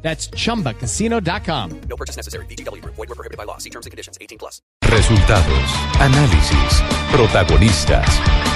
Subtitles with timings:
[0.00, 1.80] That's chumbacasino.com.
[1.88, 2.46] No purchase necessary.
[2.46, 2.82] BGW.
[2.84, 3.58] Void were prohibited by law.
[3.58, 4.16] See terms and conditions.
[4.20, 4.62] 18 plus.
[4.82, 5.70] Resultados,
[6.00, 6.82] análisis,
[7.12, 8.08] protagonistas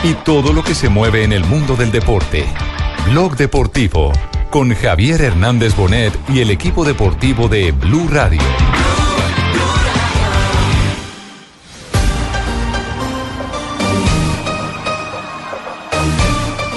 [0.03, 2.47] y todo lo que se mueve en el mundo del deporte.
[3.11, 4.13] Blog Deportivo
[4.51, 8.41] con Javier Hernández Bonet y el equipo deportivo de Blue Radio.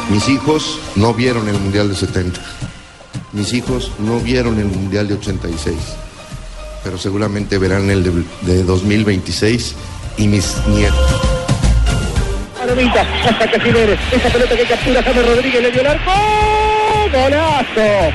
[0.09, 2.39] Mis hijos no vieron el Mundial de 70.
[3.35, 5.75] Mis hijos no vieron el Mundial de 86.
[6.85, 9.75] Pero seguramente verán el de, de 2026
[10.17, 11.21] y mis nietos.
[12.57, 13.93] Palomita, hasta Casimiro.
[14.11, 16.11] Esa pelota que captura James Rodríguez le dio el arco.
[17.11, 18.13] ¡Golazo!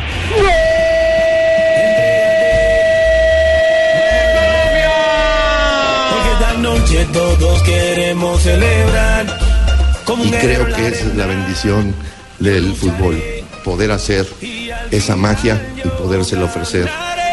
[6.11, 9.39] Porque esta noche todos queremos celebrar.
[10.25, 11.95] Y creo que esa es la bendición
[12.39, 13.40] del fútbol.
[13.65, 14.27] Poder hacer
[14.91, 16.89] esa magia y podérsela ofrecer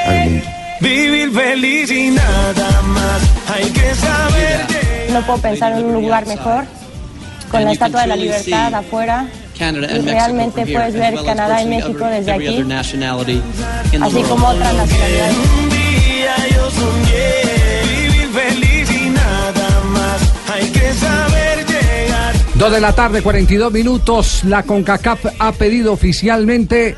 [0.05, 0.45] al mundo.
[0.81, 3.21] Vivir feliz y nada más.
[3.53, 4.67] Hay que saber
[5.11, 6.65] No puedo pensar en un lugar mejor,
[7.49, 9.27] con la Estatua de la Libertad afuera.
[9.59, 12.63] Y realmente puedes ver Canadá y México desde aquí,
[13.99, 15.35] así como otras nacionalidades.
[15.59, 17.47] un día yo soñé.
[17.89, 20.21] Vivir feliz y nada más.
[20.53, 21.36] Hay que saber.
[22.57, 24.43] Dos de la tarde, 42 minutos.
[24.43, 26.95] La CONCACAF ha pedido oficialmente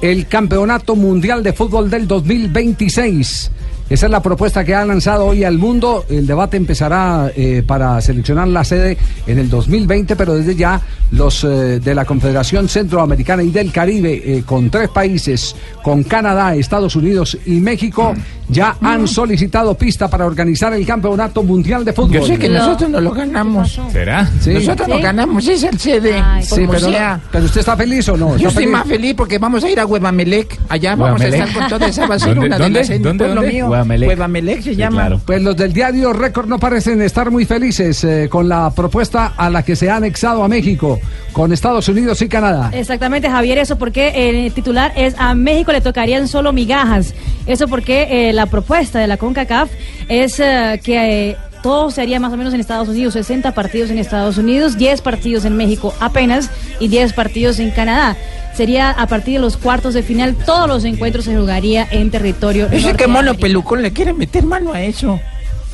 [0.00, 3.52] el Campeonato Mundial de Fútbol del 2026.
[3.88, 6.04] Esa es la propuesta que ha lanzado hoy al mundo.
[6.08, 8.98] El debate empezará eh, para seleccionar la sede
[9.28, 10.80] en el 2020, pero desde ya
[11.12, 15.54] los eh, de la Confederación Centroamericana y del Caribe, eh, con tres países,
[15.84, 18.12] con Canadá, Estados Unidos y México,
[18.48, 22.12] ya han solicitado pista para organizar el Campeonato Mundial de Fútbol.
[22.12, 23.80] Yo sé que nosotros no lo ganamos.
[23.92, 24.28] ¿Será?
[24.40, 24.52] Sí.
[24.54, 26.22] Nosotros no ganamos, es el sede.
[26.42, 27.20] Sí, pero, sea.
[27.30, 28.30] pero usted está feliz o no?
[28.30, 28.72] Yo ¿Está estoy feliz?
[28.72, 30.58] más feliz porque vamos a ir a Huevamelec.
[30.68, 32.34] Allá vamos a estar con toda esa basura.
[32.34, 32.80] ¿Dónde- una de dónde?
[32.80, 33.75] las pueblo ¿Dónde?
[33.84, 34.08] Mío.
[34.08, 34.08] Huevamelec.
[34.08, 35.00] Huevamelec se Sí, llama.
[35.02, 35.20] claro.
[35.24, 39.50] Pues los del diario Récord no parecen estar muy felices eh, con la propuesta a
[39.50, 40.98] la que se ha anexado a México,
[41.32, 42.70] con Estados Unidos y Canadá.
[42.72, 47.14] Exactamente, Javier, eso porque el titular es a México le tocarían solo migajas.
[47.46, 49.70] Eso porque eh, la propuesta de la CONCACAF
[50.08, 53.90] es eh, que eh, todo se haría más o menos en Estados Unidos, 60 partidos
[53.90, 58.16] en Estados Unidos, 10 partidos en México apenas y 10 partidos en Canadá.
[58.54, 62.68] Sería a partir de los cuartos de final, todos los encuentros se jugaría en territorio.
[62.70, 65.18] Ese que mono pelucón le quiere meter mano a eso.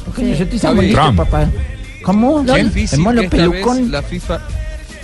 [0.07, 0.31] Porque Sí.
[0.31, 1.47] nosotros estamos papá.
[2.03, 2.43] ¿Cómo?
[2.43, 3.93] Lo- El mono pelucón.
[3.93, 4.41] la FIFA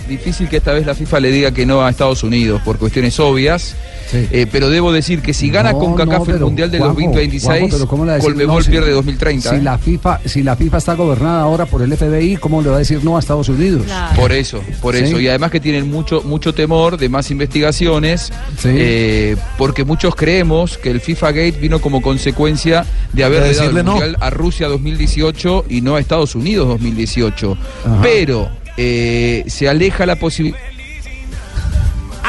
[0.09, 3.17] difícil que esta vez la FIFA le diga que no a Estados Unidos por cuestiones
[3.19, 3.75] obvias
[4.09, 4.27] Sí.
[4.31, 6.95] Eh, pero debo decir que si gana No, con CACAF no, el Mundial del Juanjo,
[6.99, 9.61] 2026 Juanjo, pero ¿cómo le va a decir Colmebol no si- pierde 2030 Si ¿eh?
[9.61, 12.79] la FIFA, si la FIFA está gobernada ahora por el FBI, ¿cómo le va a
[12.79, 13.83] decir no a Estados Unidos?
[13.85, 14.15] Claro.
[14.19, 15.03] Por eso, por Sí.
[15.03, 15.19] eso.
[15.19, 18.69] Y además que tienen mucho, mucho temor de más investigaciones, Sí.
[18.71, 23.77] eh, porque muchos creemos que el FIFA Gate vino como consecuencia de haber De dado
[23.77, 23.83] el.
[23.85, 27.55] Mundial a Rusia 2018 y no a Estados Unidos 2018.
[27.85, 27.99] Ajá.
[28.01, 28.49] Pero
[28.81, 30.57] eh, se aleja la posibilidad.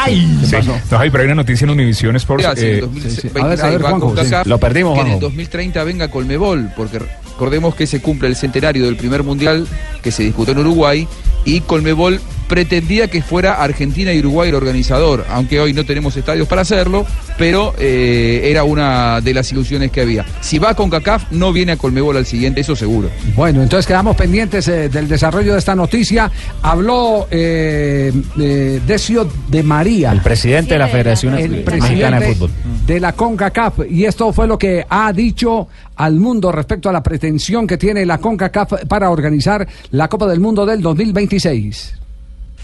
[0.06, 0.16] Sí.
[0.52, 2.44] Entonces, ahí, pero hay una noticia en Univision Sports.
[2.44, 4.34] en eh, 2026 A ver, a ver, Juanjo, sí.
[4.46, 5.26] Lo perdimos, que en el Juanjo.
[5.28, 9.68] 2030 venga Colmebol, porque recordemos que se cumple el centenario del primer mundial
[10.02, 11.06] que se disputó en Uruguay
[11.44, 16.48] y Colmebol pretendía que fuera Argentina y Uruguay el organizador, aunque hoy no tenemos estadios
[16.48, 17.06] para hacerlo,
[17.38, 20.26] pero eh, era una de las ilusiones que había.
[20.40, 23.08] Si va con CACAF, no viene a Colmebol al siguiente, eso seguro.
[23.36, 26.28] Bueno, entonces quedamos pendientes eh, del desarrollo de esta noticia.
[26.62, 30.10] Habló eh, eh, Decio de María.
[30.10, 32.50] El presidente de la Federación el Mexicana de Fútbol.
[32.84, 37.02] de la CONCACAF y esto fue lo que ha dicho al mundo respecto a la
[37.02, 41.99] pretensión que tiene la CONCACAF para organizar la Copa del Mundo del 2026.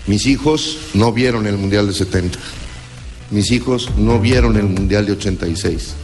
[0.06, 2.38] Mis hijos no vieron el Mundial de 70.
[3.30, 5.94] Mis hijos no vieron el Mundial de 86.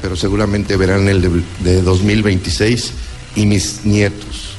[0.00, 2.92] Pero seguramente verán el de, de 2026
[3.34, 4.54] y mis nietos.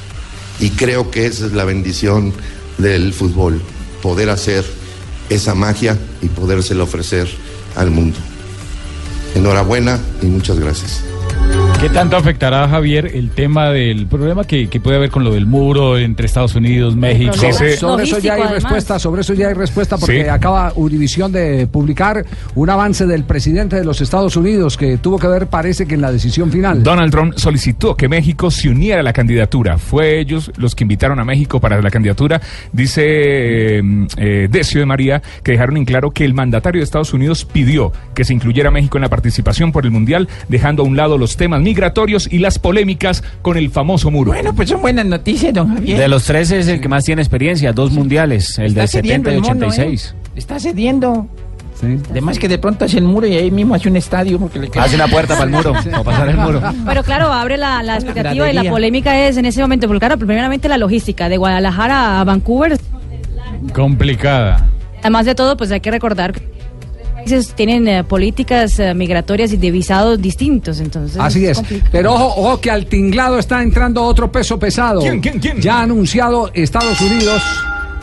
[0.60, 2.32] Y creo que esa es la bendición
[2.78, 3.60] del fútbol.
[4.02, 4.64] Poder hacer
[5.30, 7.28] esa magia y podérsela ofrecer
[7.76, 8.18] al mundo.
[9.34, 11.02] Enhorabuena y muchas gracias.
[11.80, 15.46] ¿Qué tanto afectará, Javier, el tema del problema que, que puede haber con lo del
[15.46, 17.32] muro entre Estados Unidos, México?
[17.34, 18.62] Sobre, Ese- sobre eso ya hay además.
[18.64, 20.28] respuesta, sobre eso ya hay respuesta porque Sí.
[20.28, 22.24] acaba Univisión de publicar
[22.56, 26.00] un avance del presidente de los Estados Unidos que tuvo que ver, parece que en
[26.00, 26.82] la decisión final.
[26.82, 29.78] Donald Trump solicitó que México se uniera a la candidatura.
[29.78, 32.40] Fue ellos los que invitaron a México para la candidatura.
[32.72, 33.82] Dice eh,
[34.16, 37.92] eh, Decio de María que dejaron en claro que el mandatario de Estados Unidos pidió
[38.14, 41.16] que se incluyera a México en la participación por el Mundial, dejando a un lado
[41.18, 44.32] los temas migratorios y las polémicas con el famoso muro.
[44.32, 45.98] Bueno, pues son buenas noticias, don Javier.
[45.98, 49.30] De los tres es el que más tiene experiencia, dos mundiales, el Está del cediendo
[49.30, 50.14] 70 y el mono, 86.
[50.16, 50.28] ¿eh?
[50.36, 51.26] Está cediendo.
[52.10, 54.68] Además que de pronto hace el muro y ahí mismo hace un estadio porque le
[54.68, 56.60] queda- Hace una puerta para el muro, para pasar el muro.
[56.86, 60.16] Pero claro, abre la, la expectativa y la polémica es en ese momento, porque claro,
[60.18, 62.76] primeramente la logística de Guadalajara a Vancouver.
[63.74, 64.68] Complicada.
[65.00, 66.34] Además de todo, pues hay que recordar
[67.18, 71.18] países tienen eh, políticas eh, migratorias y de visados distintos, entonces.
[71.18, 71.60] Así es.
[71.90, 75.00] Pero ojo, ojo que al tinglado está entrando otro peso pesado.
[75.00, 75.60] ¿Quién, quién, quién?
[75.60, 77.42] Ya ha anunciado Estados Unidos.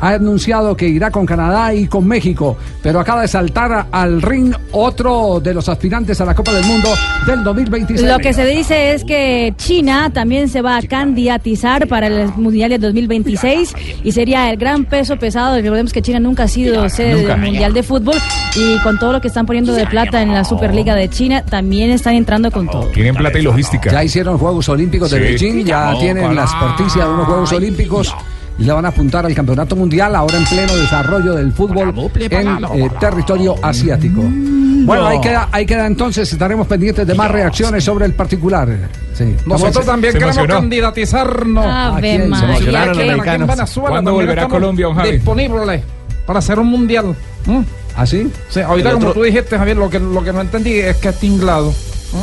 [0.06, 4.54] Ha anunciado que irá con Canadá y con México, pero acaba de saltar al ring
[4.72, 6.90] otro de los aspirantes a la Copa del Mundo
[7.26, 8.08] del 2026.
[8.08, 12.70] Lo que se dice es que China también se va a candidatizar para el Mundial
[12.70, 13.74] de 2026
[14.04, 15.56] y sería el gran peso pesado.
[15.56, 18.16] Recordemos que China nunca ha sido sede del Mundial de Fútbol
[18.56, 21.90] y con todo lo que están poniendo de plata en la Superliga de China, también
[21.90, 22.86] están entrando con todo.
[22.90, 23.92] Tienen plata y logística.
[23.92, 25.24] Ya hicieron Juegos Olímpicos de Sí.
[25.24, 28.14] Beijing, ya tienen la experticia de unos Juegos Olímpicos
[28.58, 32.48] y le van a apuntar al Campeonato Mundial ahora en pleno desarrollo del fútbol en
[32.64, 34.22] eh, territorio asiático.
[34.24, 38.68] Bueno, ahí queda, ahí queda entonces, estaremos pendientes de más reacciones sobre el particular.
[39.14, 39.36] Sí.
[39.46, 40.60] Nosotros también se queremos emocionó.
[40.62, 41.66] candidatizarnos.
[41.66, 42.22] Ave quién?
[42.24, 43.48] Se María, emocionaron qué- los mexicanos.
[43.48, 45.12] Venezuela ¿Cuándo volverá estamos Colombia, Javi?
[45.12, 45.84] Disponible
[46.26, 47.16] para hacer un mundial.
[47.46, 47.60] ¿Mm?
[47.96, 48.32] ¿Así?
[48.50, 51.20] Sí, ahorita como tú dijiste, Javier, lo que, lo que no entendí es que es
[51.20, 51.74] tinglado.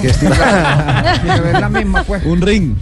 [0.00, 2.24] Que esté- Que es la misma, pues.
[2.24, 2.74] Un ring.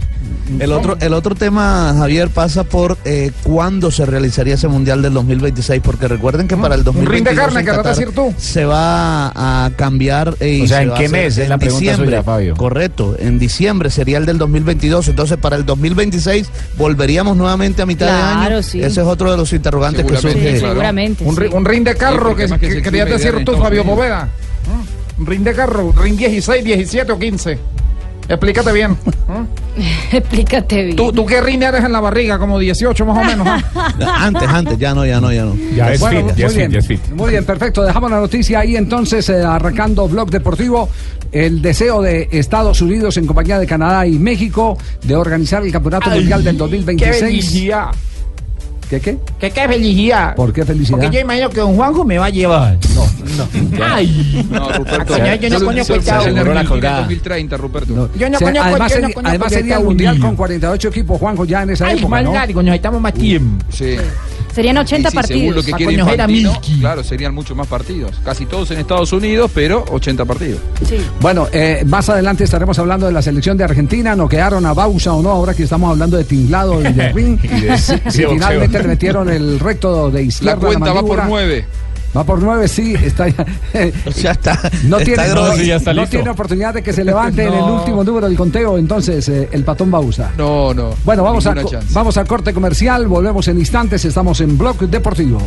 [0.59, 5.13] El otro, el otro tema, Javier, pasa por eh, cuándo se realizaría ese Mundial del
[5.13, 8.13] 2026, porque recuerden que para el Un ring 2022 de carne, en querrás Qatar decir
[8.13, 8.33] tú.
[8.37, 9.27] se va
[9.65, 10.35] a cambiar.
[10.41, 11.37] eh, y O sea, se ¿en va a qué hacer mes?
[11.37, 12.07] Es en la pregunta diciembre.
[12.09, 12.55] suya, Fabio.
[12.57, 18.07] Correcto, en diciembre sería el del 2022, entonces para el 2026 volveríamos nuevamente a mitad
[18.07, 18.63] de Claro, año.
[18.63, 18.79] sí.
[18.83, 20.41] Ese es otro de los interrogantes que Seguramente.
[20.49, 20.59] surge.
[20.59, 21.23] Sí, seguramente.
[21.23, 21.41] Un, sí.
[21.43, 24.27] ri- un ring de carro que, que que querías decir tú, Fabio Unidos.
[25.21, 25.25] Poveda.
[25.25, 25.25] ¿Mm?
[25.25, 27.59] Un ring de carro, ring 16, 17 o 15.
[28.29, 28.91] Explícate bien.
[28.91, 29.81] ¿Mm?
[30.15, 30.95] Explícate bien.
[30.95, 32.37] ¿Tú, ¿Tú qué ring eres en la barriga?
[32.39, 33.47] Como 18 más o menos.
[33.47, 33.93] ¿ah?
[34.25, 35.55] Antes, antes, ya no, ya no, ya no.
[35.75, 37.07] Ya es Bueno, fit, ya muy es fit, bien, ya es fit.
[37.09, 37.83] muy bien, perfecto.
[37.83, 40.89] Dejamos la noticia ahí entonces, eh, arrancando Blog Deportivo.
[41.31, 46.09] El deseo de Estados Unidos en compañía de Canadá y México de organizar el Campeonato
[46.09, 47.19] Mundial del ¡Qué 2026.
[47.19, 47.87] felicidad!
[48.91, 49.17] ¿Qué qué?
[49.39, 50.35] ¿Qué, qué felicidad?
[50.35, 50.99] ¿Por qué felicidad?
[50.99, 52.77] Porque yo imagino que don Juanjo me va a llevar.
[52.93, 53.07] No,
[53.85, 54.45] ¡Ay!
[54.51, 55.13] No, Ruperto.
[55.13, 55.59] Coño, yo no
[56.27, 56.41] en hora.
[56.41, 56.97] el Una colgada.
[56.99, 57.93] 2030, Ruperto.
[57.93, 58.09] no.
[58.15, 61.19] Yo no O sea, conozco- además yo no además de sería Mundial con 48 equipos,
[61.21, 62.33] Juanjo, ya en esa Ay, época, más ¿no?
[62.33, 63.65] largo, necesitamos más tiempo.
[63.69, 63.95] Sí.
[64.53, 65.55] Serían 80 Sí, sí, Según partidos.
[65.55, 68.11] lo que quiere Infantino, claro, serían muchos más partidos.
[68.23, 70.59] Casi todos en Estados Unidos, pero 80 partidos.
[70.87, 70.97] Sí.
[71.19, 74.15] Bueno, eh, más adelante estaremos hablando de la selección de Argentina.
[74.15, 75.29] ¿No quedaron a Bausa o no?
[75.29, 77.39] Ahora que estamos hablando de tinglado y de ring.
[77.43, 78.29] Y de- si, y de si boxeo.
[78.31, 80.55] finalmente le metieron el recto de izquierda.
[80.55, 81.25] La a cuenta va por mandíbula.
[81.43, 81.65] 9.
[82.15, 83.45] Va por nueve, sí, está ya.
[84.05, 85.51] O sea, está, No está tiene, grosso.
[85.51, 88.27] no, Sí, ya está no tiene oportunidad de que se levante en el último número
[88.27, 90.31] del conteo, entonces, eh, el patón Bausa.
[90.37, 90.93] No, no.
[91.05, 91.87] Bueno, vamos a, chance.
[91.93, 95.41] vamos a corte comercial, volvemos en instantes, estamos en Blog Deportivo.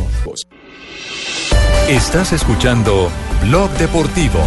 [1.87, 3.09] Estás escuchando
[3.43, 4.39] Blog Deportivo.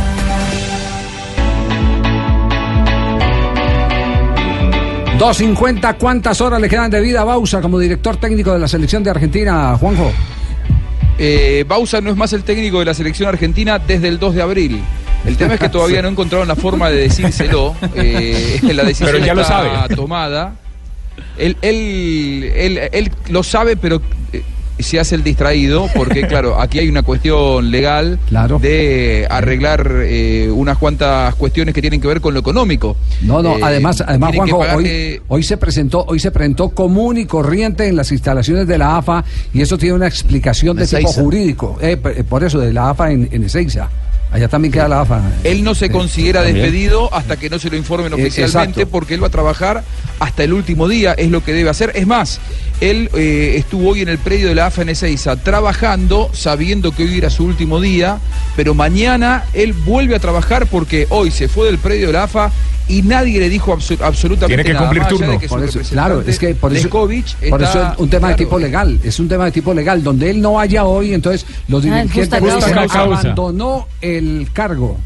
[5.19, 8.69] Dos cincuenta, ¿cuántas horas le quedan de vida a Bausa como director técnico de la
[8.69, 10.13] selección de Argentina, Juanjo?
[11.19, 14.43] Eh, Bausa no es más el técnico de la selección argentina desde el 2 de
[14.43, 14.81] abril.
[15.27, 17.75] El tema es que todavía no encontraron la forma de decírselo.
[17.95, 19.95] Eh, la decisión Pero ya lo está sabe.
[19.97, 20.55] tomada.
[21.37, 24.01] Él, él, él, él lo sabe, pero
[24.33, 24.43] eh,
[24.79, 28.59] se hace el distraído porque, claro, aquí hay una cuestión legal Claro.
[28.59, 32.97] de arreglar eh, unas cuantas cuestiones que tienen que ver con lo económico.
[33.23, 37.19] No, no, Eh, además, además Juanjo, hoy, pagarle- hoy se presentó, hoy se presentó común
[37.19, 41.09] y corriente en las instalaciones de la AFA y eso tiene una explicación de tipo
[41.13, 41.79] jurídico.
[41.81, 41.97] Eh,
[42.29, 43.89] por eso, de la AFA en, en Ezeiza.
[44.31, 45.23] Allá también queda la AFA.
[45.43, 46.63] Él no se Sí, considera también.
[46.63, 48.89] despedido hasta que no se lo informen oficialmente exacto.
[48.91, 49.83] porque él va a trabajar
[50.21, 51.93] hasta el último día, es lo que debe hacer.
[51.95, 52.39] Es más,
[52.81, 57.05] él eh, estuvo hoy en el predio de la AFA en Ezeiza trabajando, sabiendo que
[57.05, 58.19] hoy era su último día,
[58.55, 62.51] pero mañana él vuelve a trabajar porque hoy se fue del predio de la AFA
[62.89, 65.31] y nadie le dijo abso- absolutamente Tiene que cumplir turno.
[65.33, 66.89] de que Por eso, claro, es que por eso,
[67.51, 70.03] por eso es un tema de claro, tipo legal, es un tema de tipo legal,
[70.03, 73.01] donde él no vaya hoy, entonces los Ah, dirigentes causa.
[73.01, 74.99] abandonó el cargo.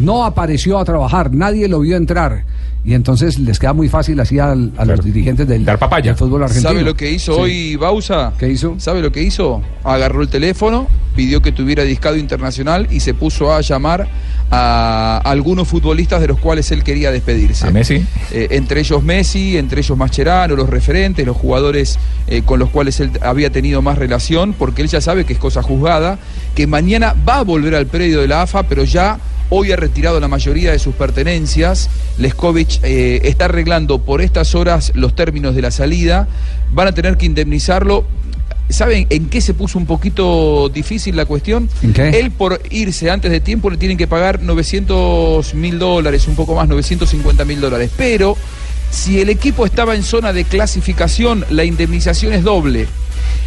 [0.00, 2.44] No apareció a trabajar, nadie lo vio entrar.
[2.82, 6.70] Y entonces les queda muy fácil así a, los dirigentes del, del fútbol argentino.
[6.70, 7.40] ¿Sabe lo que hizo Sí.
[7.40, 8.32] hoy Bausa?
[8.38, 8.76] ¿Qué hizo?
[8.78, 9.60] ¿Sabe lo que hizo?
[9.84, 14.08] Agarró el teléfono, pidió que tuviera discado internacional y se puso a llamar
[14.50, 17.66] a algunos futbolistas de los cuales él quería despedirse.
[17.66, 18.02] A Messi.
[18.32, 22.98] Eh, entre ellos Messi, entre ellos Mascherano, los referentes, los jugadores eh, con los cuales
[23.00, 26.18] él había tenido más relación, porque él ya sabe que es cosa juzgada,
[26.54, 29.18] que mañana va a volver al predio de la AFA, pero ya
[29.50, 31.90] hoy ha retirado la mayoría de sus pertenencias.
[32.18, 36.28] Leskovic eh, está arreglando por estas horas los términos de la salida.
[36.72, 38.04] Van a tener que indemnizarlo.
[38.68, 41.68] ¿Saben en qué se puso un poquito difícil la cuestión?
[41.82, 42.10] ¿En qué?
[42.20, 46.54] Él por irse antes de tiempo le tienen que pagar 900 mil dólares, un poco
[46.54, 47.90] más, 950 mil dólares.
[47.96, 48.36] Pero
[48.90, 52.86] si el equipo estaba en zona de clasificación, la indemnización es doble.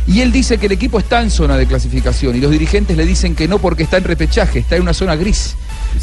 [0.08, 3.06] Y él dice que el equipo está en zona de clasificación y los dirigentes le
[3.06, 5.56] dicen que no porque está en repechaje, está en una zona gris.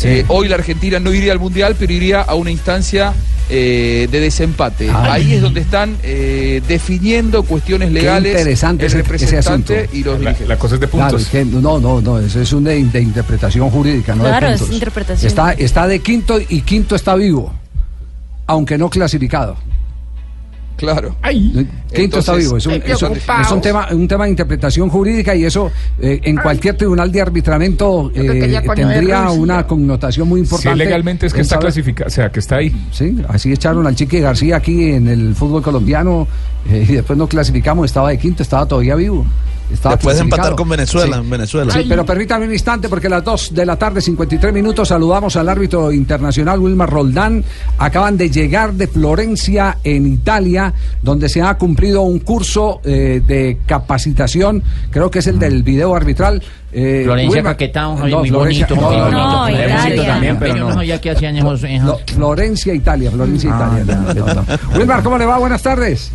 [0.03, 3.13] Eh, hoy la Argentina no iría al Mundial, pero iría a una instancia
[3.53, 4.89] eh, de desempate.
[4.95, 5.11] Ay.
[5.23, 10.19] Ahí es donde están eh, definiendo cuestiones legales interesante el ese- ese y los La,
[10.21, 10.49] dirigentes.
[10.49, 11.23] la cosa es de Claro, puntos.
[11.23, 14.47] es que no, no, no, eso es un de, de interpretación jurídica, no de Claro,
[14.49, 14.75] es puntos.
[14.75, 15.27] interpretación.
[15.29, 17.53] Está, está de quinto y quinto está vivo,
[18.47, 19.57] aunque no clasificado.
[20.81, 21.15] Claro.
[21.95, 23.47] Quinto está vivo, es un, es un- preocupados.
[23.47, 25.71] es un tema, un tema de interpretación jurídica y eso
[26.01, 30.77] eh, en cualquier tribunal de arbitramiento eh, tendría una connotación muy Si importante.
[30.79, 32.75] legalmente es que está clasificado, o sea, que está ahí.
[32.93, 36.27] Sí, así echaron al Chique García aquí en el fútbol colombiano
[36.71, 39.27] eh, y después no clasificamos, estaba de quinto, estaba todavía vivo.
[39.73, 41.23] Estaba Después de empatar con Venezuela, Sí.
[41.23, 41.73] en Venezuela.
[41.73, 45.37] Sí, pero permítame un instante porque a las 2 de la tarde, 53 minutos, saludamos
[45.37, 47.45] al árbitro internacional Wilmar Roldán.
[47.79, 53.59] Acaban de llegar de Florencia, en Italia, donde se ha cumplido un curso eh, de
[53.67, 56.43] capacitación, creo que es el del video arbitral.
[56.73, 59.19] Eh, Florencia Wilmar- Caquetá, un No, muy Florencia- bonito, no, muy no, bonito.
[59.21, 59.77] no, Muy Italia.
[59.83, 60.75] bonito también, pero Pero no.
[60.77, 60.83] no.
[60.83, 61.65] ya que hacían esos...
[61.65, 63.85] esos- No, Florencia, Italia, Florencia, Italia.
[64.15, 64.45] no, no, no.
[64.79, 65.39] Wilmar, ¿cómo le va?
[65.39, 66.11] Buenas tardes.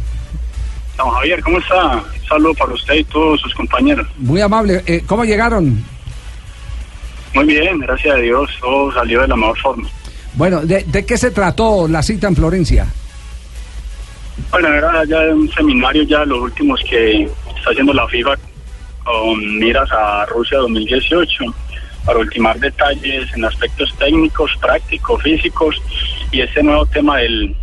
[0.98, 1.96] Don Javier, ¿cómo está?
[1.96, 4.08] Un saludo para usted y todos sus compañeros.
[4.18, 4.82] Muy amable.
[4.86, 5.84] Eh, ¿Cómo llegaron?
[7.34, 9.90] Muy bien, gracias a Dios, todo salió de la mejor forma.
[10.36, 12.88] Bueno, ¿de, de qué se trató la cita en Florencia?
[14.52, 18.36] Bueno, era ya un seminario, ya los últimos que está haciendo la FIFA
[19.04, 21.44] con miras a Rusia 2018
[22.06, 25.82] para ultimar detalles en aspectos técnicos, prácticos, físicos
[26.32, 27.56] y ese nuevo tema del,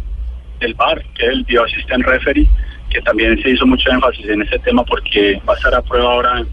[0.60, 2.48] del VAR, que es el Video Assistant Referee,
[2.92, 6.12] que también se hizo mucho énfasis en ese tema porque va a estar a prueba
[6.12, 6.46] ahora en,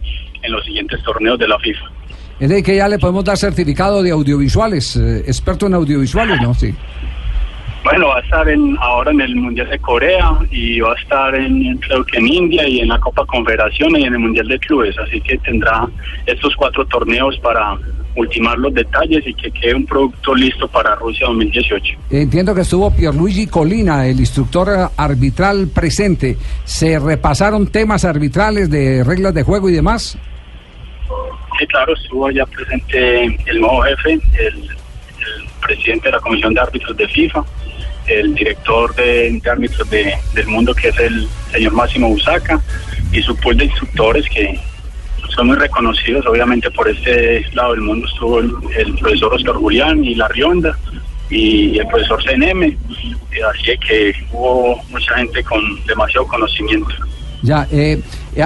[0.44, 1.86] en los siguientes torneos de la FIFA.
[2.40, 6.54] Es de que ya le podemos dar certificado de audiovisuales, eh, experto en audiovisuales, ¿no?
[6.54, 6.74] Sí.
[7.84, 11.34] Bueno, va a estar en, ahora en el Mundial de Corea y va a estar
[11.34, 14.60] en, creo que en India y en la Copa Confederaciones y en el Mundial de
[14.60, 14.98] Clubes.
[14.98, 15.88] Así que tendrá
[16.26, 17.78] estos cuatro torneos para
[18.16, 21.98] ultimar los detalles y que quede un producto listo para Rusia 2018.
[22.10, 26.38] Entiendo que estuvo Pierluigi Colina, el instructor arbitral presente.
[26.66, 30.18] ¿Se repasaron temas arbitrales de reglas de juego y demás?
[31.58, 34.70] Sí, claro, estuvo allá presente el nuevo jefe, el, el
[35.66, 37.44] presidente de la Comisión de Árbitros de FIFA,
[38.10, 42.60] el director de, de árbitros de- del mundo, que es el señor Máximo Busaca,
[43.12, 44.60] y su pool de instructores que
[45.36, 48.52] son muy reconocidos, obviamente por este lado del mundo estuvo el,
[49.00, 50.78] profesor Oscar Julián y la Rionda
[51.30, 52.76] y el profesor CNM, eh,
[53.54, 56.90] así que hubo mucha gente con demasiado conocimiento.
[57.42, 58.02] Ya, eh,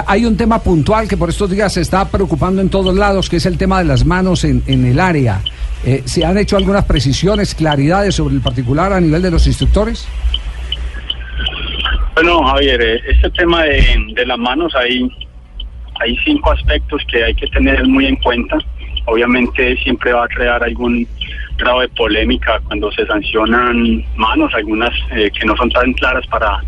[0.06, 3.36] hay un tema puntual que por estos días se está preocupando en todos lados, que
[3.38, 5.40] es el tema de las manos en, en el área.
[5.86, 10.08] Eh, ¿Se han hecho algunas precisiones, claridades sobre el particular a nivel de los instructores?
[12.14, 15.06] Bueno, Javier, eh, este tema de, de las manos, hay,
[16.00, 18.56] hay cinco aspectos que hay que tener muy en cuenta.
[19.06, 21.06] Obviamente siempre va a crear algún
[21.58, 26.60] grado de polémica cuando se sancionan manos, algunas eh, que no son tan claras para,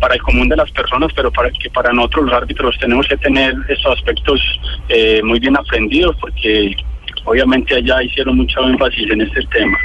[0.00, 3.16] para el común de las personas, pero para que para nosotros los árbitros tenemos que
[3.16, 4.40] tener estos aspectos
[4.88, 6.76] eh, muy bien aprendidos porque
[7.26, 9.78] obviamente allá hicieron mucho énfasis en este tema.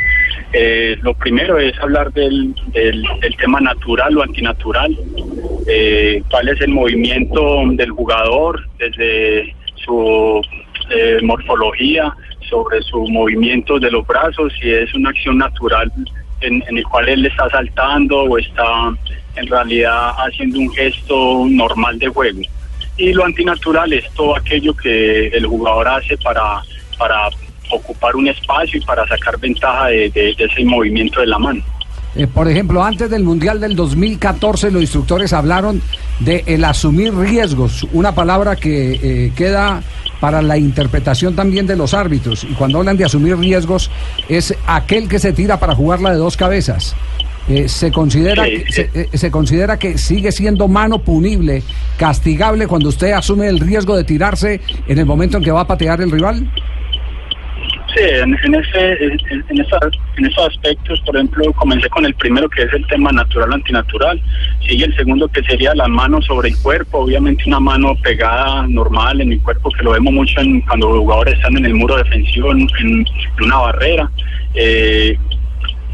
[0.54, 3.04] Eh, lo primero es hablar del, del,
[3.38, 4.98] tema natural o antinatural,
[5.68, 10.42] eh, cuál es el movimiento del jugador desde su
[10.90, 12.14] eh, morfología,
[12.50, 15.90] sobre su movimiento de los brazos, si es una acción natural
[16.42, 18.94] en, en el cual él está saltando o está
[19.38, 22.42] en realidad haciendo un gesto normal de juego.
[22.98, 26.62] Y lo antinatural es todo aquello que el jugador hace para,
[27.02, 27.18] para
[27.72, 31.64] ocupar un espacio y para sacar ventaja de, de- de ese movimiento de la mano.
[32.16, 35.82] Eh, por ejemplo, antes del Mundial del 2014 los instructores hablaron
[36.20, 39.82] de el asumir riesgos, una palabra que eh, queda
[40.20, 42.44] para la interpretación también de los árbitros.
[42.44, 43.90] Y cuando hablan de asumir riesgos
[44.30, 46.96] es aquel que se tira para jugarla de dos cabezas.
[47.50, 48.74] Eh, se considera Sí, que,
[49.12, 51.64] se, se considera que sigue siendo mano punible,
[51.98, 55.68] castigable cuando usted asume el riesgo de tirarse en el momento en que va a
[55.68, 56.52] patear el rival.
[57.96, 59.80] Sí, en, en ese, en, en esa-
[60.18, 64.22] en esos aspectos, por ejemplo, comencé con el primero que es el tema natural antinatural.
[64.68, 69.20] Sigue el segundo que sería la mano sobre el cuerpo, obviamente una mano pegada normal
[69.22, 72.52] en el cuerpo, que lo vemos mucho en, cuando jugadores están en el muro defensivo,
[72.52, 73.06] en, en-
[73.40, 74.12] en una barrera.
[74.54, 75.18] Eh,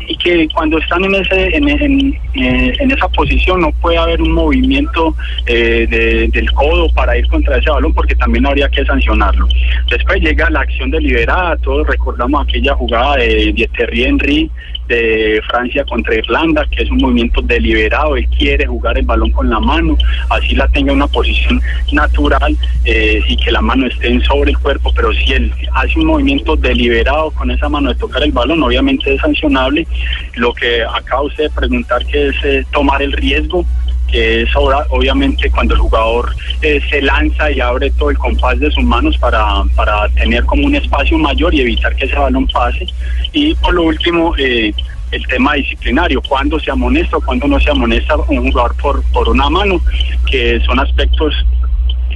[0.08, 4.32] y que cuando están en ese en, eh, en esa posición no puede haber un
[4.32, 9.48] movimiento eh, de- del codo para ir contra ese balón porque también habría que sancionarlo.
[9.90, 13.70] Después llega la acción deliberada, todos recordamos aquella jugada de, de
[14.04, 14.50] Henry
[14.88, 19.50] de Francia contra Irlanda, que es un movimiento deliberado, él quiere jugar el balón con
[19.50, 19.98] la mano,
[20.30, 24.58] así la tenga en una posición natural eh, y que la mano esté sobre el
[24.58, 28.64] cuerpo, pero si él hace un movimiento deliberado con esa mano de tocar el balón,
[28.64, 29.88] obviamente es sancionable.
[30.36, 33.66] Lo que acaba usted de preguntar, que es eh, tomar el riesgo,
[34.08, 38.60] que es ahora, obviamente cuando el jugador eh, se lanza y abre todo el compás
[38.60, 42.48] de sus manos para, para tener como un espacio mayor y evitar que ese balón
[42.48, 42.88] pase.
[43.34, 44.74] Y por lo último, eh,
[45.12, 49.30] el tema disciplinario, cuándo se amonesta o cuándo no se amonesta un jugador por, por
[49.30, 49.82] una mano,
[50.30, 51.34] que son aspectos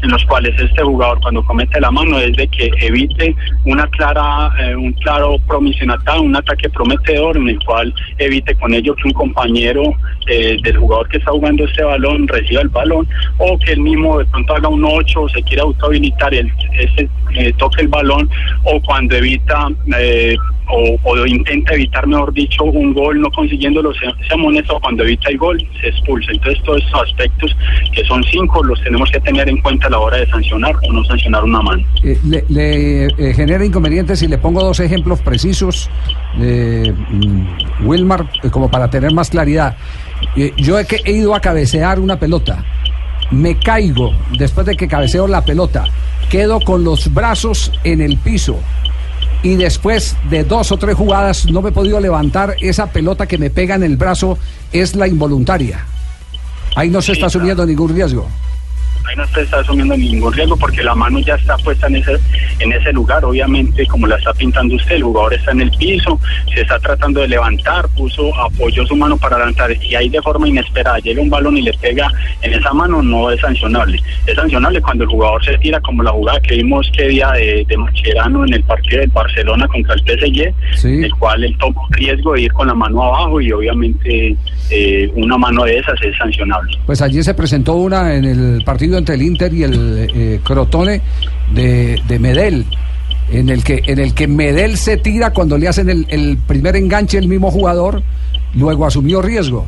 [0.02, 4.52] en los cuales este jugador cuando comete la mano es de que evite una clara
[4.60, 9.14] eh, un claro promisionatado, un ataque prometedor en el cual evite con ello que un
[9.14, 9.84] compañero
[10.28, 14.20] eh, del jugador que está jugando este balón reciba el balón o que él mismo
[14.20, 18.30] de pronto haga un 8 o se quiera autohabilitar el, ese eh, toque el balón
[18.64, 19.68] o cuando evita
[20.68, 25.30] o, intenta evitar, mejor dicho, un gol no consiguiéndolo, se, se amonesta o cuando evita
[25.30, 26.32] el gol se expulsa.
[26.32, 27.56] Entonces todos estos aspectos,
[27.94, 30.94] que son cinco, los tenemos que tener en cuenta a la hora de sancionar o
[30.94, 31.84] no sancionar una mano.
[32.04, 32.18] Eh,
[32.50, 35.90] le eh, genera inconvenientes si le pongo dos ejemplos precisos,
[36.40, 39.76] eh, mm, Wilmar, como para tener más claridad.
[40.58, 42.64] Yo he, he ido a cabecear una pelota,
[43.32, 45.86] me caigo después de que cabeceo la pelota,
[46.30, 48.60] quedo con los brazos en el piso
[49.44, 53.38] y después de dos o tres jugadas no me he podido levantar, esa pelota que
[53.38, 54.38] me pega en el brazo
[54.72, 55.86] es la involuntaria.
[56.76, 58.28] Ahí no se está asumiendo ningún riesgo.
[59.10, 62.18] Ahí no se está asumiendo ningún riesgo porque la mano ya está puesta en ese,
[62.60, 63.24] en ese lugar.
[63.26, 66.20] Obviamente, como la está pintando usted, el jugador está en el piso,
[66.54, 70.48] se está tratando de levantar, puso, apoyó su mano para levantar y ahí de forma
[70.48, 72.08] inesperada llega un balón y le pega
[72.42, 74.02] en esa mano, no es sancionable.
[74.28, 77.66] Es sancionable cuando el jugador se tira, como la jugada que vimos que día de,
[77.68, 81.04] de Mascherano en el partido del Barcelona contra el PSG, Sí.
[81.04, 84.36] el cual él toma riesgo de ir con la mano abajo y obviamente
[84.70, 86.78] eh, una mano de esas es sancionable.
[86.86, 91.02] Pues allí se presentó una en el partido entre el Inter y el eh, Crotone
[91.54, 92.66] de, de
[93.32, 96.76] en el que en el que Medel se tira cuando le hacen el, el primer
[96.76, 98.04] enganche el mismo jugador,
[98.54, 99.66] luego asumió riesgo.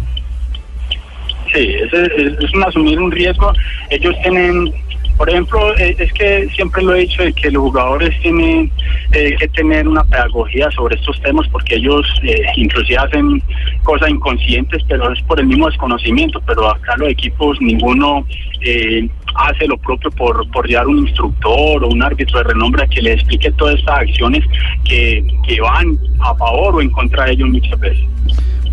[1.54, 3.54] Sí, es, es un asumir un riesgo.
[3.90, 4.74] Ellos tienen,
[5.18, 8.72] por ejemplo, eh, es que siempre lo he dicho de que los jugadores tienen
[9.12, 13.42] eh, que tener una pedagogía sobre estos temas porque ellos eh, inclusive hacen
[13.84, 16.42] cosas inconscientes, pero es por el mismo desconocimiento.
[16.46, 18.26] Pero acá los equipos ninguno
[18.62, 22.88] eh, hace lo propio por, por llevar un instructor o un árbitro de renombre a
[22.88, 24.44] que le explique todas estas acciones
[24.86, 28.06] que, que van a favor o en contra de ellos muchas veces.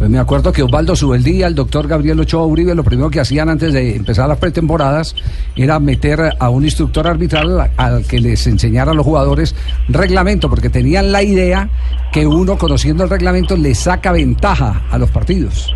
[0.00, 3.50] Pues me acuerdo que Osvaldo Subeldía, el doctor Gabriel Ochoa Uribe, lo primero que hacían
[3.50, 5.14] antes de empezar las pretemporadas
[5.54, 9.54] era meter a un instructor arbitral al, que les enseñara a los jugadores
[9.88, 11.68] reglamento, porque tenían la idea
[12.14, 15.70] que uno, conociendo el reglamento, le saca ventaja a los partidos.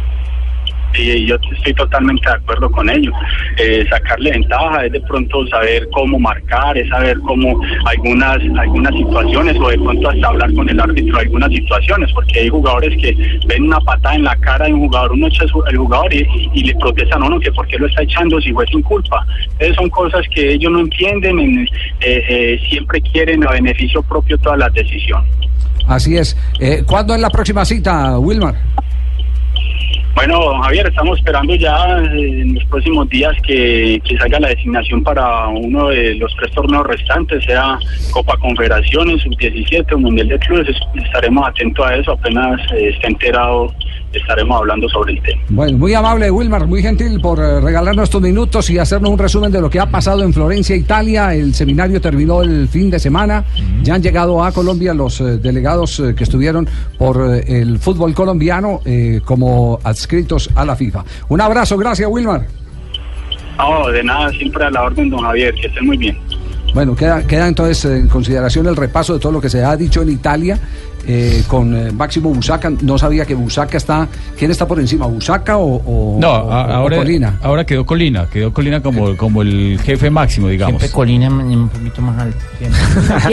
[0.96, 3.10] Y yo estoy totalmente de acuerdo con ello.
[3.58, 9.56] Eh, sacarle ventaja es de pronto saber cómo marcar, es saber cómo algunas algunas situaciones
[9.60, 13.64] o de pronto hasta hablar con el árbitro algunas situaciones, porque hay jugadores que ven
[13.64, 16.74] una patada en la cara de un jugador, uno echa el jugador y, y le
[16.76, 19.24] protestan a uno que por qué lo está echando si fue sin culpa.
[19.52, 21.68] Entonces son cosas que ellos no entienden, en-
[22.00, 25.28] eh, eh, siempre quieren a beneficio propio todas las decisiones.
[25.86, 26.36] Así es.
[26.60, 28.54] Eh, ¿Cuándo es la próxima cita, Wilmar?
[30.14, 35.02] Bueno, Javier, estamos esperando ya eh, en los próximos días que, que salga la designación
[35.02, 37.78] para uno de los tres torneos restantes, sea
[38.12, 40.68] Copa Confederaciones, Sub-17 o Mundial de Clubes.
[40.68, 43.74] Es- Estaremos atentos a eso, apenas eh, esté enterado
[44.18, 45.42] estaremos hablando sobre el tema.
[45.48, 49.50] Bueno, muy amable, Wilmar, muy gentil por eh, regalarnos estos minutos y hacernos un resumen
[49.50, 51.34] de lo que ha pasado en Florencia, Italia.
[51.34, 53.44] El seminario terminó el fin de semana.
[53.82, 58.14] Ya han llegado a Colombia los eh, delegados eh, que estuvieron por eh, el fútbol
[58.14, 61.04] colombiano eh, como adscritos a la FIFA.
[61.28, 62.46] Un abrazo, gracias, Wilmar.
[63.58, 66.18] No, de nada, siempre a la orden, don Javier, que estén muy bien.
[66.74, 70.02] Bueno, queda, queda entonces en consideración el repaso de todo lo que se ha dicho
[70.02, 70.58] en Italia
[71.06, 72.70] eh, con eh, Máximo Busaca.
[72.82, 74.08] No sabía que Busaca está.
[74.38, 77.38] ¿Quién está por encima, Busaca o, o- No, o- a- o ahora, Colina?
[77.42, 80.80] ahora quedó Colina, quedó Colina como, como el jefe máximo, digamos.
[80.80, 82.38] Siempre Colina un poquito más alto.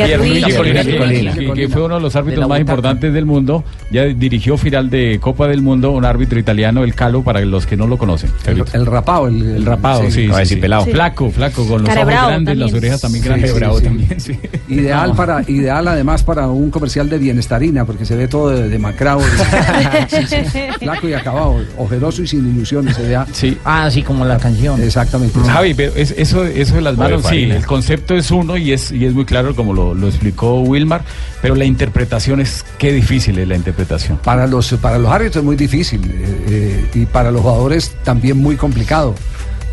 [1.55, 3.63] Que- fue uno de los árbitros más importantes del mundo.
[3.91, 7.77] Ya dirigió final de Copa del Mundo, un árbitro italiano, el Calo, para los que
[7.77, 8.29] no lo conocen.
[8.45, 9.27] El, el rapado.
[9.27, 10.45] El, El rapado, sí, sí, sí, sí.
[10.45, 10.55] sí.
[10.57, 10.85] pelado.
[10.85, 12.83] Flaco, flaco, con los ojos grandes, las también.
[12.83, 13.51] orejas también grandes.
[13.51, 13.83] sí, Bravo sí.
[13.83, 14.39] también, sí.
[14.69, 15.15] Ideal No.
[15.15, 17.19] para, ideal además para un comercial de
[17.85, 19.21] porque se ve todo de, demacrado,
[20.09, 23.25] sí, sí, flaco y acabado, ojeroso y sin ilusiones se vea.
[23.31, 23.57] Sí.
[23.63, 24.81] Ah, sí, como la canción.
[24.81, 25.39] Exactamente.
[25.39, 28.91] Javi, pero es- eso, eso de las manos, sí, el concepto es uno y es,
[28.91, 31.03] y es muy claro como lo, lo explicó Wilmar,
[31.41, 34.17] pero la interpretación es, qué difícil es la interpretación.
[34.23, 38.37] Para los, para los árbitros es muy difícil eh, eh, y para los jugadores también
[38.37, 39.13] muy complicado.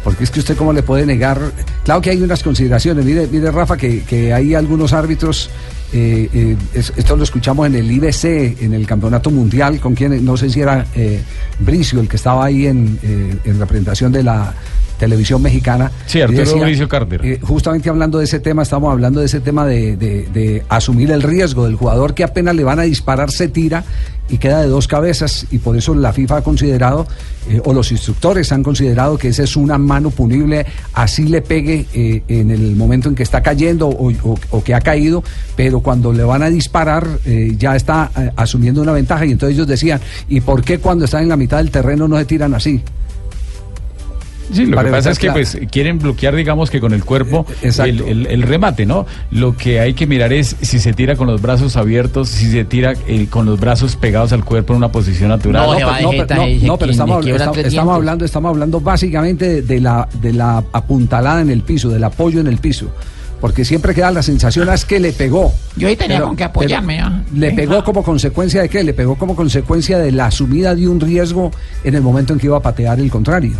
[0.04, 1.38] Porque es que usted cómo le puede negar...
[1.84, 3.04] Claro que hay unas consideraciones.
[3.04, 5.50] Mire, mire Rafa, que, que hay algunos árbitros,
[5.92, 10.24] eh, eh, es- esto lo escuchamos en el IBC, en el Campeonato Mundial, con quien,
[10.24, 11.20] no sé si era eh,
[11.58, 12.98] Bricio, el que estaba ahí en,
[13.44, 14.54] en representación de la
[14.98, 15.92] televisión mexicana.
[16.06, 17.40] Sí, Arturo Bricio Carter.
[17.42, 21.22] justamente hablando de ese tema, estamos hablando de ese tema de, de- de asumir el
[21.22, 23.84] riesgo del jugador que apenas le van a disparar, se tira
[24.28, 27.06] y queda de dos cabezas y por eso la FIFA ha considerado,
[27.48, 31.86] eh, o los instructores han considerado que esa es una mano punible, así le pegue
[31.94, 35.22] eh, en el momento en que está cayendo o, que ha caído,
[35.56, 39.66] pero cuando le van a disparar eh, ya está asumiendo una ventaja y entonces ellos
[39.66, 42.82] decían, ¿y por qué cuando están en la mitad del terreno no se tiran así?
[44.52, 47.70] Sí, lo que pasa es que pues quieren bloquear, digamos que con el cuerpo Eh,
[47.84, 49.06] el, el- el remate, ¿no?
[49.30, 52.64] Lo que hay que mirar es si se tira con los brazos abiertos, si se
[52.64, 55.62] tira eh, con los brazos pegados al cuerpo en una posición natural.
[55.66, 60.08] No, pero- no, pero- no, pero estamos, estamos- estamos hablando, estamos hablando básicamente de, la,
[60.20, 62.90] de la apuntalada en el piso, del apoyo en el piso.
[63.40, 65.52] Porque siempre queda la sensación es que le pegó.
[65.76, 66.98] Yo ahí tenía Pero- con qué apoyarme.
[67.00, 67.22] ¿ah?
[67.32, 68.82] ¿Le pegó como consecuencia de qué?
[68.82, 71.52] Le pegó como consecuencia de la asumida de un riesgo
[71.84, 73.52] en el momento en que iba a patear el contrario.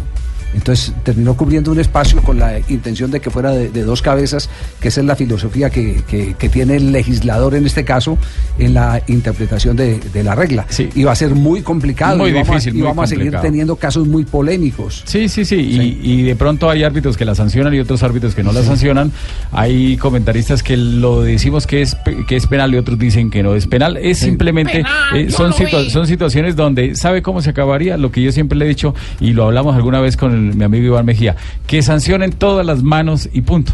[0.55, 4.49] Entonces terminó cubriendo un espacio con la intención de que fuera de, de dos cabezas,
[4.81, 8.19] que esa es la filosofía que, que- que tiene el legislador en este caso
[8.59, 10.67] en la interpretación de, de la regla.
[10.95, 13.07] Y va a ser muy complicado Muy y vamos, a- difícil, y muy vamos a
[13.09, 13.43] seguir complicado.
[13.45, 15.03] teniendo casos muy polémicos.
[15.07, 18.35] Sí, sí, sí, Y, y de pronto hay árbitros que la sancionan y otros árbitros
[18.35, 19.13] que no la sancionan.
[19.53, 23.55] Hay comentaristas que lo decimos que es, que es penal y otros dicen que no
[23.55, 23.97] es penal.
[23.97, 24.83] Es simplemente,
[25.15, 28.65] eh, son, situa- son situaciones donde sabe cómo se acabaría, lo que yo siempre le
[28.65, 32.33] he dicho y lo hablamos alguna vez con el- mi amigo Iván Mejía, que sancionen
[32.33, 33.73] todas las manos y punto.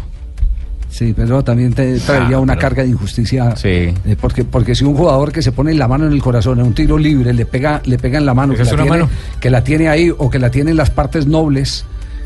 [0.89, 3.53] Sí, pero también te traería Ah, una pero- carga de injusticia.
[3.63, 6.67] eh, porque, porque si un jugador que se pone la mano en el corazón en
[6.67, 8.97] un tiro libre le pega, le pega en la mano, que ¿Es la, una tiene,
[8.99, 9.09] mano?
[9.41, 11.85] que la tiene ahí o que la tiene en las partes nobles,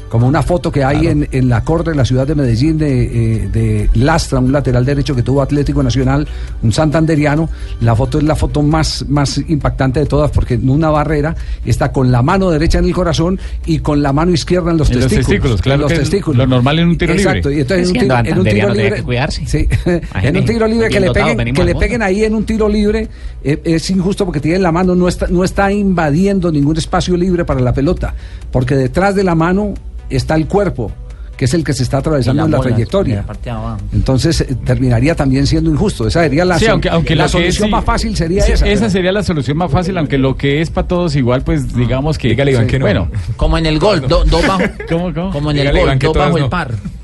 [0.10, 3.04] como una foto que hay en, en la corte de la ciudad de Medellín de,
[3.44, 6.28] eh, de Lastra, un lateral derecho que tuvo Atlético Nacional,
[6.64, 7.50] un santanderiano.
[7.82, 11.92] La foto es la foto más, más impactante de todas porque en una barrera está
[11.92, 14.96] con la mano derecha en el corazón y con la mano izquierda en los En
[15.00, 15.28] los testículos.
[15.28, 16.38] testículos, claro en los que testículos.
[16.38, 17.58] lo normal en un tiro Exacto, libre.
[17.58, 19.46] y entonces Es en un tiro, en un libre que cuidarse.
[19.46, 19.68] Sí,
[20.24, 23.08] en un tiro libre que le peguen, que le peguen ahí en un tiro libre
[23.44, 27.46] eh, es injusto porque tiene la mano no está no está invadiendo ningún espacio libre
[27.46, 28.14] para la pelota,
[28.52, 29.74] porque detrás de la mano
[30.10, 30.92] está el cuerpo,
[31.38, 33.24] que es el que se está atravesando en la trayectoria.
[33.26, 33.78] la.
[33.94, 36.06] Entonces eh, terminaría también siendo injusto.
[36.08, 38.66] Esa sería la, Sí, sol- aunque, aunque la es, solución más fácil sería sí, esa.
[38.66, 42.18] pero- sería la solución más fácil, aunque lo que es para todos igual, pues digamos
[42.18, 42.28] que.
[42.30, 42.86] Dígale, Iván, que no.
[42.86, 44.64] Bueno, Como en el gol, do- dos bajo.
[44.90, 45.32] ¿cómo, cómo?
[45.32, 46.72] Como en el gol, Iván, bajo el par.
[46.72, 46.99] No,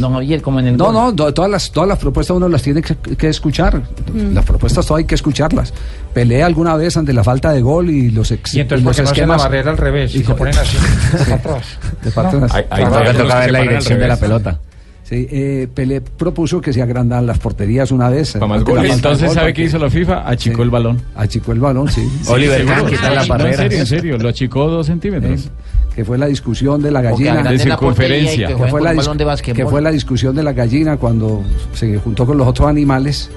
[0.00, 1.14] Javier, como en el No, gol.
[1.16, 3.82] no, todas las, todas las propuestas uno las tiene que, que escuchar.
[4.12, 4.32] Mm.
[4.34, 5.72] Las propuestas todas hay que escucharlas.
[6.14, 8.96] Pelea alguna vez ante la falta de gol y los, ex, Y entonces, los ¿por
[8.96, 9.42] qué no hacen la esquemas.
[9.42, 10.14] barrera al revés?
[10.14, 10.76] Y se ponen así,
[11.32, 11.64] atrás.
[12.02, 13.00] de parte Ahí- ahí toca-
[13.40, 14.58] ver la dirección de la pelota.
[15.12, 18.34] Sí, eh, Pelé propuso que se agrandan las porterías una vez.
[18.36, 18.82] Más la goles.
[18.84, 20.26] de Entonces, gol, ¿sabe qué hizo la FIFA?
[20.26, 20.62] Achicó Sí.
[20.62, 21.02] el balón.
[21.14, 22.08] Achicó el balón, sí.
[22.28, 22.64] Oliver.
[22.64, 25.46] Kahn, quitar las No, en serio, en serio, lo achicó dos centímetros.
[25.46, 25.50] Eh,
[25.96, 27.42] que fue la discusión de la gallina.
[27.42, 28.48] la y circunferencia.
[28.48, 31.42] que fue, la de que fue la discusión de la gallina cuando
[31.74, 33.30] se juntó con los otros animales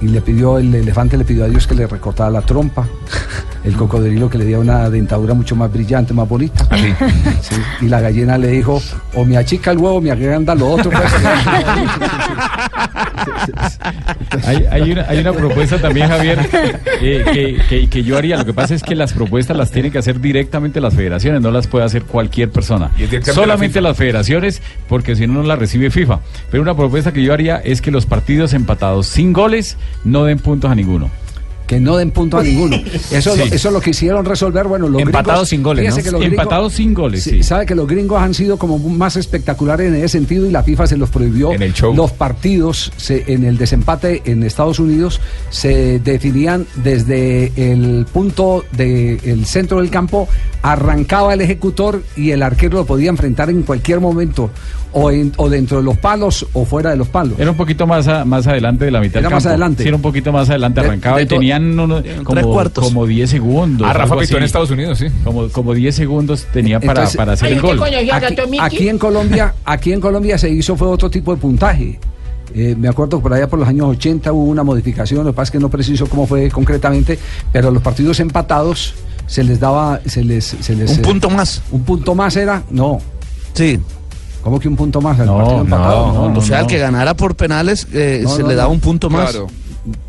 [0.00, 2.86] y le pidió, el elefante le pidió a Dios que le recortara la trompa,
[3.64, 6.66] el cocodrilo que le diera una dentadura mucho más brillante, más bonita.
[7.40, 8.82] Sí, y la gallina le dijo,
[9.14, 10.90] o me achica el huevo, o me agranda lo otro.
[10.90, 11.04] pues".
[14.46, 16.38] Hay, hay una, hay una propuesta también, Javier,
[17.00, 18.36] eh, que, que- que yo haría.
[18.36, 21.50] Lo que pasa es que las propuestas las tienen que hacer directamente las federaciones, no
[21.50, 22.90] las puede hacer cualquier persona.
[23.34, 26.20] Solamente la las federaciones, porque si no, no las recibe FIFA.
[26.50, 30.38] Pero una propuesta que yo haría es que los partidos empatados sin goles no den
[30.38, 31.10] puntos a ninguno.
[31.68, 32.76] Que no den punto a ninguno.
[33.12, 33.38] Eso, Sí.
[33.38, 34.66] lo- eso es lo quisieron resolver.
[34.66, 37.42] Bueno, los Empatados gringos- sin goles, que Empatados sin goles, sí.
[37.44, 40.86] Sabe que los gringos han sido como más espectaculares en ese sentido y la FIFA
[40.88, 41.52] se los prohibió.
[41.52, 41.94] En el show.
[41.94, 49.44] Los partidos se- en el desempate en Estados Unidos se definían desde el punto del
[49.44, 50.26] centro del campo,
[50.62, 54.50] arrancaba el ejecutor y el arquero lo podía enfrentar en cualquier momento,
[54.92, 57.38] o, en- o dentro de los palos o fuera de los palos.
[57.38, 59.48] Era un poquito más, a- más adelante de la mitad Era del más campo.
[59.50, 59.82] adelante.
[59.82, 60.80] Sí, era un poquito más adelante.
[60.80, 62.84] De- Arrancaba de y to- tenían unos- tres como, cuartos.
[62.84, 63.86] como 10 segundos.
[63.88, 64.42] Ah, Rafa pitó en.
[64.44, 65.06] Estados Unidos, sí.
[65.24, 67.80] Como, como 10 segundos tenía para, Entonces- para hacer el gol.
[67.82, 71.98] Aquí, aquí en Colombia, aquí en Colombia se hizo fue otro tipo de puntaje.
[72.54, 75.36] Eh, me acuerdo que por allá por los años 80 hubo una modificación, lo que
[75.36, 77.18] pasa es que no preciso cómo fue concretamente,
[77.52, 78.94] pero los partidos empatados
[79.26, 81.60] se les daba, se les, se les Un eh, punto más.
[81.70, 83.00] Un punto más era, no.
[83.52, 83.78] Sí.
[84.40, 85.20] ¿Cómo que un punto más?
[85.20, 86.30] al No, partido empatado?
[86.30, 88.70] no, o sea, el que ganara por penales eh, No, se no, le da no.
[88.70, 89.36] un punto más.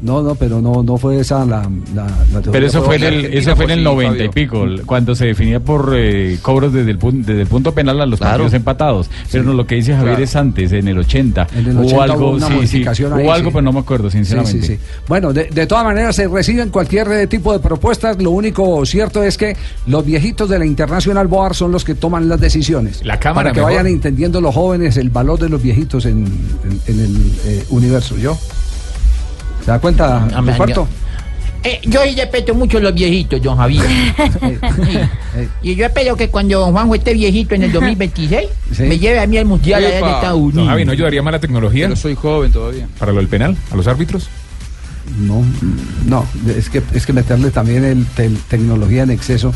[0.02, 2.08] No, no, pero no, no fue esa la, la-.
[2.52, 5.16] Pero eso fue en el, eso fue en el pues, sí, 90 y pico, cuando
[5.16, 8.32] se definía por eh, cobros desde el, desde el punto penal a los Claro.
[8.34, 9.10] partidos empatados.
[9.32, 10.24] Pero no, lo que dice Javier Claro.
[10.24, 11.48] es antes, en el 80.
[11.56, 13.54] En el hubo 80 algo, hubo una sí, sí, modificación ahí, hubo algo, sí.
[13.54, 14.62] pero no me acuerdo, sinceramente.
[14.62, 14.80] Sí, sí, sí.
[15.08, 18.22] Bueno, de, de todas maneras se reciben cualquier eh, tipo de propuestas.
[18.22, 19.56] Lo único cierto es que
[19.88, 23.04] los viejitos de la Internacional Board son los que toman las decisiones.
[23.06, 23.72] La Cámara Para que mejor.
[23.74, 27.16] vayan entendiendo los jóvenes el valor de los viejitos en, en- en el
[27.46, 28.18] eh, universo.
[28.18, 28.38] ¿Yo?
[29.64, 30.88] ¿Se da cuenta, Ah, man, Puerto?
[31.62, 33.84] Eh, yo respeto mucho a los viejitos, don Javier.
[35.36, 35.48] Sí.
[35.62, 38.84] Y yo espero que cuando don Juanjo esté viejito en el 2026, Sí.
[38.84, 40.06] me lleve a mí al Mundial allá en.
[40.06, 40.68] Estados No, Unidos.
[40.70, 41.86] Javi, ¿no ayudaría más la tecnología?
[41.86, 42.88] Pero soy joven todavía.
[42.98, 43.56] ¿Para lo del penal?
[43.72, 44.30] ¿A los árbitros?
[45.20, 45.44] No,
[46.06, 49.54] no, es que, es que meterle también el tel- tecnología en exceso.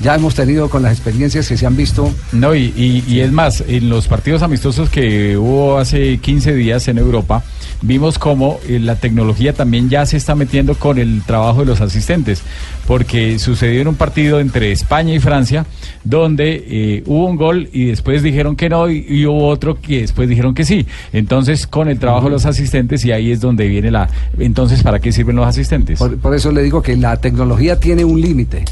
[0.00, 2.12] Ya hemos tenido con las experiencias que se han visto.
[2.32, 6.88] No, y, y- y es más, en los partidos amistosos que hubo hace 15 días
[6.88, 7.44] en Europa,
[7.80, 11.80] vimos cómo eh, la tecnología también ya se está metiendo con el trabajo de los
[11.80, 12.42] asistentes,
[12.88, 15.64] porque sucedió en un partido entre España y Francia,
[16.02, 20.00] donde eh, hubo un gol y después dijeron que no, y, y hubo otro que
[20.00, 20.86] después dijeron que sí.
[21.12, 24.08] Entonces, con el trabajo de los asistentes, y ahí es donde viene la...
[24.38, 25.98] Entonces, ¿para qué sirven los asistentes?
[26.00, 28.64] Por, por eso le digo que la tecnología tiene un límite.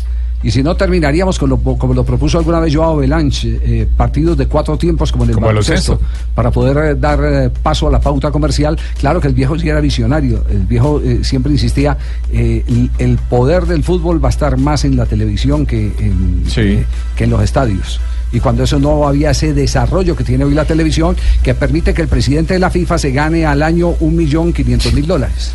[0.43, 4.37] Y si no, terminaríamos con lo, como lo propuso alguna vez Joao Belanche, eh, partidos
[4.37, 6.01] de cuatro tiempos como en el Como baloncesto,
[6.35, 8.79] para poder eh, dar eh, paso a la pauta comercial.
[8.99, 10.45] Claro que el viejo sí era visionario.
[10.51, 11.97] El viejo eh, siempre insistía,
[12.33, 16.45] el, el poder del fútbol va a estar más en la televisión que en,
[17.17, 18.01] que en los estadios.
[18.33, 22.01] Y cuando eso no había ese desarrollo que tiene hoy la televisión, que permite que
[22.01, 25.53] el presidente de la FIFA se gane al año un millón quinientos mil dólares.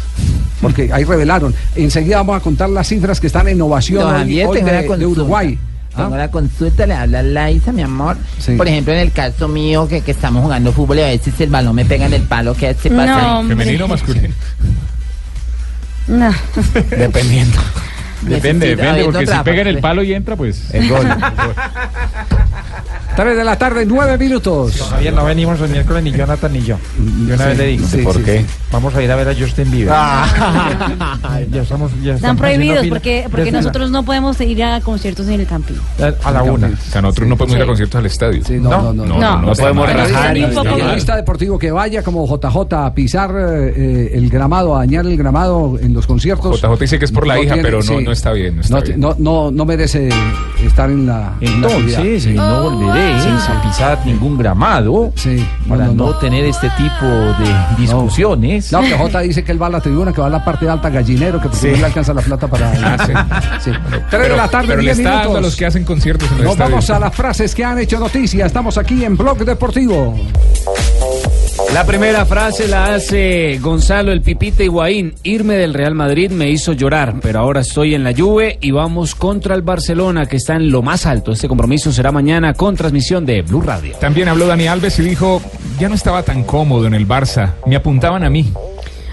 [0.62, 1.54] Porque ahí revelaron.
[1.76, 5.06] Enseguida vamos a contar las cifras que están en innovación Don hoy, hoy de, de.
[5.06, 5.58] Uruguay.
[5.96, 8.18] Tengo una consulta, le habla Laisa, mi amor.
[8.38, 8.54] Sí.
[8.56, 11.50] Por ejemplo, en el caso mío, que, que estamos jugando fútbol y a veces el
[11.50, 13.06] balón me pega en el palo, ¿qué se pasa?
[13.06, 13.40] No, ahí?
[13.40, 13.56] hombre.
[13.56, 14.34] ¿Femenino o masculino?
[16.08, 16.32] No.
[16.90, 17.58] Dependiendo.
[18.22, 19.82] Depende, Necesita- depende, porque si pega en el sí.
[19.82, 20.74] palo y entra, pues...
[20.74, 21.08] El gol.
[23.16, 24.80] 3 de la tarde, 9 minutos.
[24.92, 26.78] Javier, no venimos el miércoles ni Jonathan ni yo.
[27.00, 27.88] Y una Sí, vez le digo.
[27.88, 28.40] sí, ¿Por sí, qué?
[28.42, 28.46] sí.
[28.72, 29.92] Vamos a ir a ver a Justin Bieber.
[29.98, 31.40] Ah.
[31.52, 35.40] ya estamos, ya Están estamos prohibidos porque, porque nosotros no podemos ir a conciertos en
[35.40, 35.74] el camping.
[36.24, 36.68] A la una.
[36.68, 38.42] O sea, nosotros no podemos ir a conciertos al estadio.
[38.62, 39.18] no, no, no.
[39.20, 39.42] No.
[39.42, 43.32] No podemos Pero rajar dice y el periodista deportivo que vaya como JJ a pisar
[43.36, 46.62] eh, eh, el gramado, a dañar el gramado en los conciertos.
[46.62, 48.82] JJ dice que es por la hija, pero no- no está bien, no está no,
[48.82, 49.00] bien.
[49.00, 50.10] no, no, no merece
[50.64, 51.34] estar en la.
[51.42, 52.28] en la Entonces, actividad.
[52.28, 55.14] eh, no volveré a pisar ningún gramado
[55.68, 56.18] para no, no, no, no.
[56.20, 58.72] tener este tipo de discusiones.
[58.72, 60.68] No, que J dice que él va a la tribuna, que va a la parte
[60.70, 61.68] alta gallinero, que porque Sí.
[61.72, 62.72] no le alcanza la plata para.
[62.72, 63.12] Ah, sí.
[63.66, 63.72] Sí.
[63.90, 65.38] Tres Pero- de la tarde, pero le 10 está dando minutos.
[65.40, 66.72] a los que hacen conciertos en el Nos estadio.
[66.72, 68.46] vamos a las frases que han hecho noticia.
[68.46, 70.16] Estamos aquí en Blog Deportivo.
[71.74, 75.16] La primera frase la hace Gonzalo el Pipita Higuaín.
[75.24, 79.16] Irme del Real Madrid me hizo llorar, pero ahora estoy en la Juve y vamos
[79.16, 81.34] contra el Barcelona que está en lo más alto.
[81.34, 83.96] Este compromiso será mañana con transmisión de Blue Radio.
[84.00, 85.42] También habló Dani Alves y dijo,
[85.78, 88.52] ya no estaba tan cómodo en el Barça, me apuntaban a mí.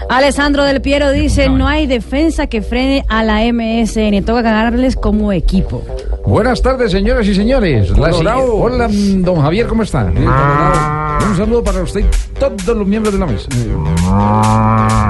[0.09, 5.31] Alessandro Del Piero dice, no hay defensa que frene a la MSN, toca ganarles como
[5.31, 5.83] equipo.
[6.25, 7.91] Buenas tardes, señoras y señores.
[7.91, 8.55] Colorado.
[8.55, 10.05] Hola, don Javier, ¿cómo está?
[10.05, 12.05] Un saludo para usted
[12.39, 13.49] todos los miembros de la mesa.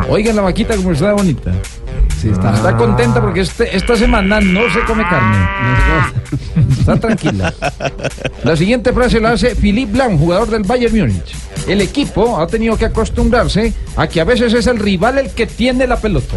[0.09, 1.51] Oigan la vaquita como está bonita.
[2.25, 2.55] Sí, está.
[2.55, 5.37] Está contenta porque este- esta semana no se come carne.
[6.71, 7.53] Está tranquila.
[8.43, 11.35] La siguiente frase la hace Philippe Lam, jugador del Bayern Múnich.
[11.67, 15.45] El equipo ha tenido que acostumbrarse a que a veces es el rival el que
[15.45, 16.35] tiene la pelota.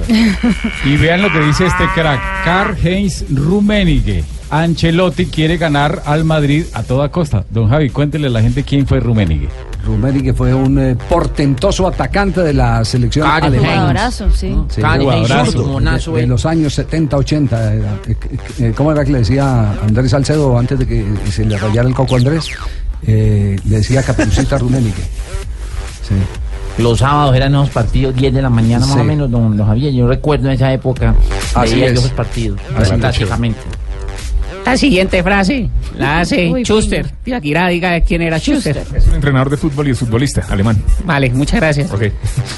[0.85, 4.25] Y vean lo que dice este crack, Karl-Heinz Rummenigge.
[4.51, 7.45] Ancelotti quiere ganar al Madrid a toda costa.
[7.51, 9.49] Don Javi, cuéntele a la gente quién fue Rummenigge.
[9.85, 14.11] Rummenigge fue un eh, portentoso atacante de la selección Cari, alemana.
[14.11, 14.27] Sí.
[14.69, 16.27] Sí, Cari, de, de eh.
[16.27, 17.75] los años 70, 80.
[17.75, 18.17] era, eh,
[18.61, 21.95] eh, ¿Cómo era que le decía Andrés Salcedo antes de que se le rayara el
[21.95, 22.47] coco a Andrés?
[23.07, 25.03] Eh, le decía Caperucita Rummenigge.
[26.03, 26.15] Sí.
[26.83, 29.01] Los sábados eran esos partidos, 10 de la mañana más Sí.
[29.01, 29.93] o menos, don, don Javier.
[29.93, 31.15] Yo recuerdo en esa época,
[31.55, 31.99] Así veía es.
[31.99, 33.59] esos partidos, prácticamente.
[34.69, 37.11] La siguiente frase la hace Uy, Schuster.
[37.25, 38.77] Tibaquirá, diga quién era Schuster.
[38.95, 40.77] Es un entrenador de fútbol y es futbolista alemán.
[41.07, 41.91] Vale, muchas gracias.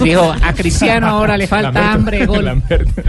[0.00, 2.44] Dijo, a Cristiano ahora le falta Lamberto, hambre, gol.
[2.46, 3.02] Lamberto.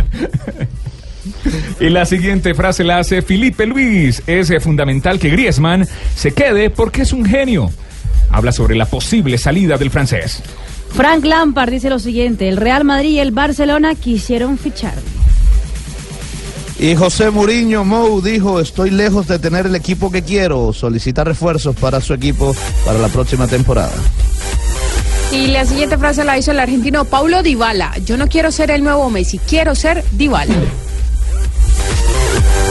[1.80, 4.22] Y la siguiente frase la hace Felipe Luis.
[4.28, 7.72] Es eh, fundamental que Griezmann se quede porque es un genio.
[8.30, 10.44] Habla sobre la posible salida del francés.
[10.94, 14.94] Frank Lampard dice lo siguiente: el Real Madrid y el Barcelona quisieron fichar.
[16.82, 20.74] Y José Mourinho Mou dijo, estoy lejos de tener el equipo que quiero.
[20.74, 23.92] Solicita refuerzos para su equipo para la próxima temporada.
[25.32, 27.96] Y la siguiente frase la hizo el argentino Paulo Dybala.
[28.04, 30.56] Yo no quiero ser el nuevo Messi, quiero ser Dybala.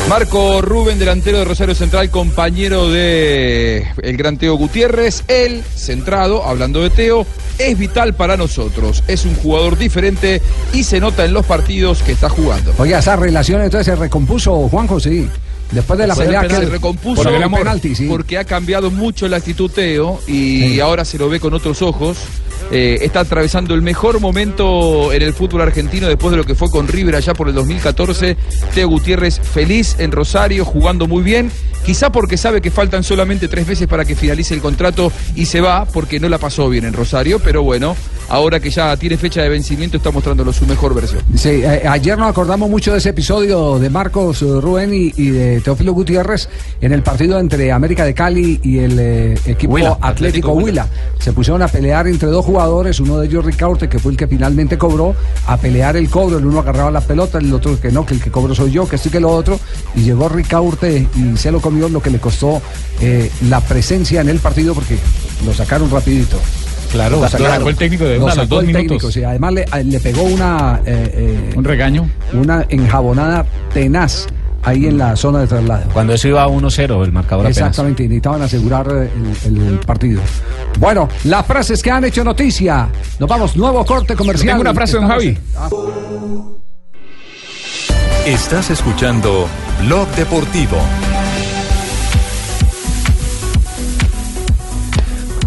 [0.08, 5.22] Marco Rubén, delantero de Rosario Central, compañero de el gran Teo Gutiérrez.
[5.28, 7.24] Él, centrado, hablando de Teo,
[7.60, 9.02] es vital para nosotros.
[9.06, 10.40] Es un jugador diferente
[10.72, 12.72] y se nota en los partidos que está jugando.
[12.78, 15.28] Oye, esa relación entonces se recompuso, Juanjo, sí.
[15.70, 18.06] Después de la Se pelea que se recompuso por el penalti, sí.
[18.06, 22.18] porque ha cambiado mucho la actitud Teo y ahora se lo ve con otros ojos.
[22.72, 26.70] Eh, está atravesando el mejor momento en el fútbol argentino después de lo que fue
[26.70, 28.36] con River allá por el 2014.
[28.74, 31.50] Teo Gutiérrez feliz en Rosario, jugando muy bien.
[31.84, 35.60] Quizá porque sabe que faltan solamente tres veces para que finalice el contrato y se
[35.60, 37.40] va porque no la pasó bien en Rosario.
[37.40, 37.96] Pero bueno,
[38.30, 41.22] ahora que ya tiene fecha de vencimiento está mostrándolo su mejor versión.
[41.36, 45.30] Sí, eh, ayer nos acordamos mucho de ese episodio de Marcos eh, Rubén y, y
[45.30, 46.48] de Teófilo Gutiérrez
[46.80, 50.88] en el partido entre América de Cali y el eh, equipo Huila, Atlético, Atlético Huila.
[51.18, 54.26] Se pusieron a pelear entre dos jugadores, uno de ellos Ricaurte, que fue el que
[54.26, 55.14] finalmente cobró,
[55.46, 58.22] a pelear el cobro, el uno agarraba la pelota, el otro que no, que el
[58.22, 59.58] que cobro soy yo, que y que lo otro,
[59.94, 62.60] y llegó Ricaurte y se lo comió, lo que le costó
[63.00, 64.96] eh, la presencia en el partido porque
[65.44, 66.38] lo sacaron rapidito.
[66.92, 67.52] Claro, lo sacaron.
[67.56, 68.86] sacó el técnico de una a los dos el minutos.
[68.88, 69.22] técnico, sí.
[69.24, 70.80] Además le, le pegó una...
[70.84, 72.08] eh, Un regaño.
[72.32, 74.26] Una enjabonada tenaz
[74.62, 75.84] ahí en la zona de traslado.
[75.92, 77.56] Cuando eso iba a 1-0, el marcador apenas.
[77.58, 79.10] Exactamente, y necesitaban asegurar eh,
[79.46, 80.20] el, el partido.
[80.78, 82.88] Bueno, las frases que han hecho noticia.
[83.18, 84.48] Nos vamos, nuevo corte comercial.
[84.48, 85.38] Tengo una frase, don Javi.
[85.56, 85.68] Ah,
[88.26, 89.48] Estás escuchando
[89.86, 90.76] Blog Deportivo.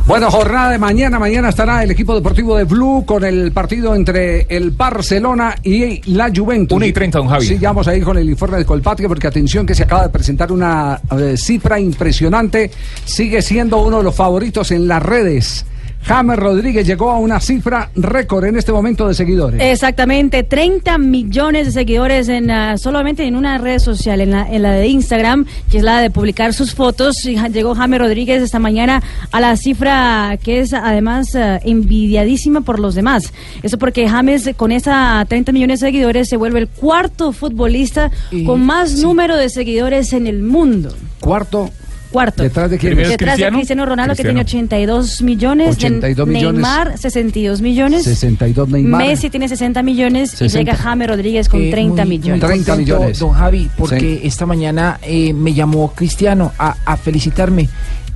[0.05, 1.17] Bueno, jornada de mañana.
[1.17, 6.29] Mañana estará el equipo deportivo de Blue con el partido entre el Barcelona y la
[6.33, 6.75] Juventus.
[6.75, 7.45] 1 y 30, don Javi.
[7.45, 10.03] Sí, ya vamos a ir con el informe de Colpatria porque atención que se acaba
[10.03, 12.69] de presentar una eh, cifra impresionante.
[13.05, 15.65] Sigue siendo uno de los favoritos en las redes.
[16.05, 19.61] James Rodríguez llegó a una cifra récord en este momento de seguidores.
[19.61, 24.63] Exactamente, 30 millones de seguidores en ah, solamente en una red social, en la, en
[24.63, 27.23] la de Instagram, que es la de publicar sus fotos.
[27.23, 32.95] Llegó Jaime Rodríguez esta mañana a la cifra que es además ah, envidiadísima por los
[32.95, 33.31] demás.
[33.61, 38.11] Eso porque James con esa 30 millones de seguidores se vuelve el cuarto futbolista
[38.45, 40.93] con más número de seguidores en el mundo.
[41.19, 41.69] Cuarto.
[42.13, 42.43] Cuarto.
[42.43, 42.95] ¿Detrás de quién?
[42.95, 43.57] Detrás Cristiano.
[43.57, 44.39] de Cristiano Ronaldo, Cristiano.
[44.39, 45.65] que tiene 82 millones.
[45.65, 46.53] de 82 millones.
[46.61, 48.03] Neymar, 62 millones.
[48.03, 49.01] 62 Neymar.
[49.05, 50.59] Messi tiene 60 millones 60.
[50.61, 52.41] y llega James Rodríguez con Eh, 30 muy- millones.
[52.41, 53.19] muy 30 contento, millones.
[53.19, 54.19] Don Javi, porque Sí.
[54.23, 57.67] esta mañana eh, me llamó Cristiano a, a felicitarme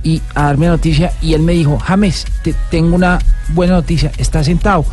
[0.04, 3.18] y a darme la noticia y él me dijo, James, te tengo una
[3.52, 4.84] buena noticia, ¿estás sentado?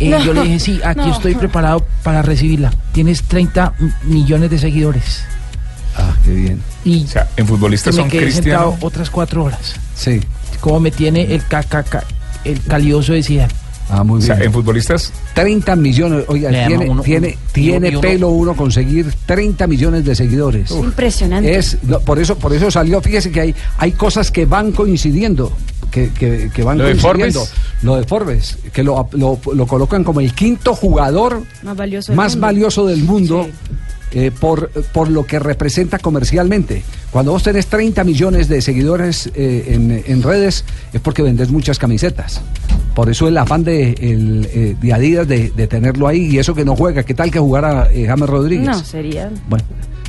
[0.00, 1.12] Eh, No, yo le dije, sí, aquí no.
[1.12, 2.72] estoy preparado para recibirla.
[2.92, 5.22] Tienes 30 m- millones de seguidores.
[5.96, 6.62] Ah, qué bien.
[6.84, 8.70] Y O sea, en futbolistas me son quedé Cristiano.
[8.70, 9.74] sentado otras cuatro horas.
[9.96, 10.20] Sí.
[10.60, 12.04] Como me tiene el cacaca,
[12.44, 13.52] el calioso de Zidane.
[13.90, 14.36] Ah, muy O bien.
[14.36, 19.12] sea, en futbolistas 30 millones, oiga, tiene, uno- tiene, un- tiene uno- pelo uno conseguir
[19.26, 20.70] 30 millones de seguidores.
[20.70, 21.54] Es impresionante.
[21.54, 25.52] Es, no, por eso, por eso salió, fíjese que hay, hay cosas que van coincidiendo.
[25.90, 27.40] Que, que, que van ¿Lo de coincidiendo.
[27.40, 27.54] Forbes?
[27.82, 32.10] Lo de Forbes, que lo, lo, lo colocan como el quinto jugador más valioso.
[32.10, 32.46] del más mundo.
[32.46, 33.48] valioso del mundo
[34.14, 36.82] eh, por, por lo que representa comercialmente.
[37.10, 41.78] Cuando vos tenés 30 millones de seguidores eh, en, en redes es porque vendés muchas
[41.78, 42.40] camisetas.
[42.94, 46.54] Por eso el afán de, el, eh, de Adidas de, de tenerlo ahí y eso
[46.54, 47.02] que no juega.
[47.02, 48.66] ¿Qué tal que jugara eh, James Rodríguez?
[48.68, 49.30] No, sería.
[49.48, 49.64] Bueno,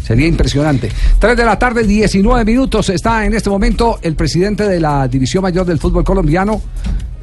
[0.06, 0.90] sería impresionante.
[1.18, 2.90] 3 de la tarde, 19 minutos.
[2.90, 6.62] Está en este momento el presidente de la División Mayor del Fútbol Colombiano,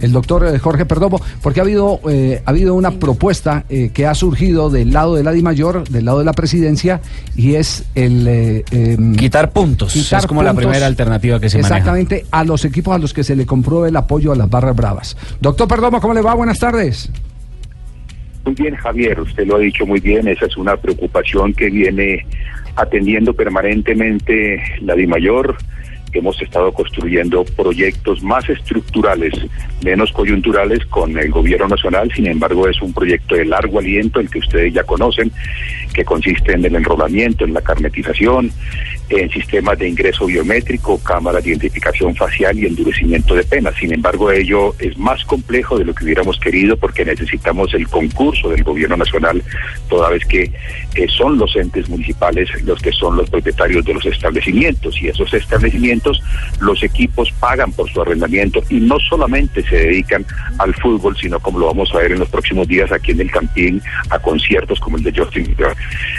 [0.00, 4.04] el doctor eh, Jorge Perdomo, porque ha habido, eh, ha habido una propuesta eh, que
[4.06, 7.00] ha surgido del lado de la Di Mayor, del lado de la presidencia,
[7.36, 8.26] y es el...
[8.26, 9.94] eh, em, Quitar puntos.
[9.94, 11.76] es como la primera alternativa que se maneja.
[11.76, 14.74] Exactamente, a los equipos a los que se le compruebe el apoyo a las barras
[14.74, 15.16] bravas.
[15.40, 16.34] Doctor Perdomo, ¿cómo le va?
[16.34, 17.08] Buenas tardes.
[18.44, 22.26] Muy bien, Javier, usted lo ha dicho muy bien, esa es una preocupación que viene
[22.76, 25.56] atendiendo permanentemente la DIMAYOR.
[26.12, 29.32] Hemos estado construyendo proyectos más estructurales,
[29.82, 32.12] menos coyunturales con el gobierno nacional.
[32.14, 35.32] Sin embargo, es un proyecto de largo aliento, el que ustedes ya conocen,
[35.94, 38.50] que consiste en el enrolamiento, en la carnetización,
[39.12, 43.74] en sistemas de ingreso biométrico, cámaras de identificación facial y endurecimiento de penas.
[43.78, 48.48] Sin embargo, ello es más complejo de lo que hubiéramos querido porque necesitamos el concurso
[48.48, 49.42] del gobierno nacional,
[49.88, 50.50] toda vez que
[50.94, 55.32] eh, son los entes municipales los que son los propietarios de los establecimientos y esos
[55.34, 56.22] establecimientos
[56.60, 60.24] los equipos pagan por su arrendamiento y no solamente se dedican
[60.58, 63.30] al fútbol, sino como lo vamos a ver en los próximos días aquí en el
[63.30, 65.76] Campín, a conciertos como el de Justin Bieber.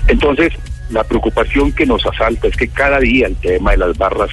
[0.07, 0.53] Entonces,
[0.93, 4.29] la preocupación que nos asalta es que cada día el tema de las barras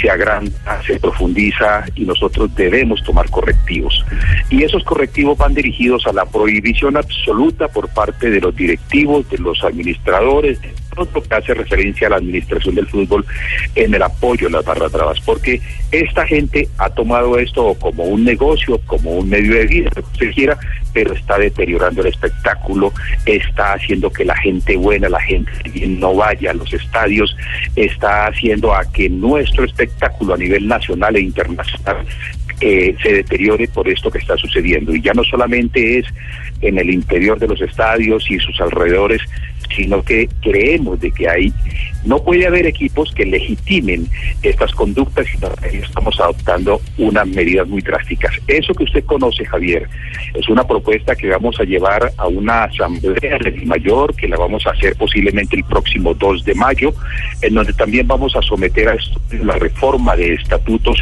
[0.00, 4.04] se agranda, se profundiza y nosotros debemos tomar correctivos.
[4.50, 9.38] Y esos correctivos van dirigidos a la prohibición absoluta por parte de los directivos, de
[9.38, 10.58] los administradores,
[10.96, 13.24] lo que hace referencia a la administración del fútbol
[13.74, 18.24] en el apoyo a las barras bravas, porque esta gente ha tomado esto como un
[18.24, 20.58] negocio, como un medio de vida, se quiera,
[20.92, 22.92] pero está deteriorando el espectáculo,
[23.26, 27.36] está haciendo que la gente buena, la gente bien no vaya a los estadios,
[27.76, 32.06] está haciendo a que nuestro espectáculo a nivel nacional e internacional
[32.60, 34.94] eh, se deteriore por esto que está sucediendo.
[34.94, 36.06] Y ya no solamente es
[36.60, 39.20] en el interior de los estadios y sus alrededores,
[39.74, 41.52] sino que creemos de que hay
[42.04, 44.06] no puede haber equipos que legitimen
[44.42, 45.26] estas conductas
[45.72, 48.32] y estamos adoptando unas medidas muy drásticas.
[48.46, 49.88] Eso que usted conoce, Javier,
[50.34, 54.66] es una propuesta que vamos a llevar a una asamblea de mayor, que la vamos
[54.66, 56.92] a hacer posiblemente el próximo 2 de mayo,
[57.40, 58.96] en donde también vamos a someter a
[59.42, 60.98] la reforma de estatutos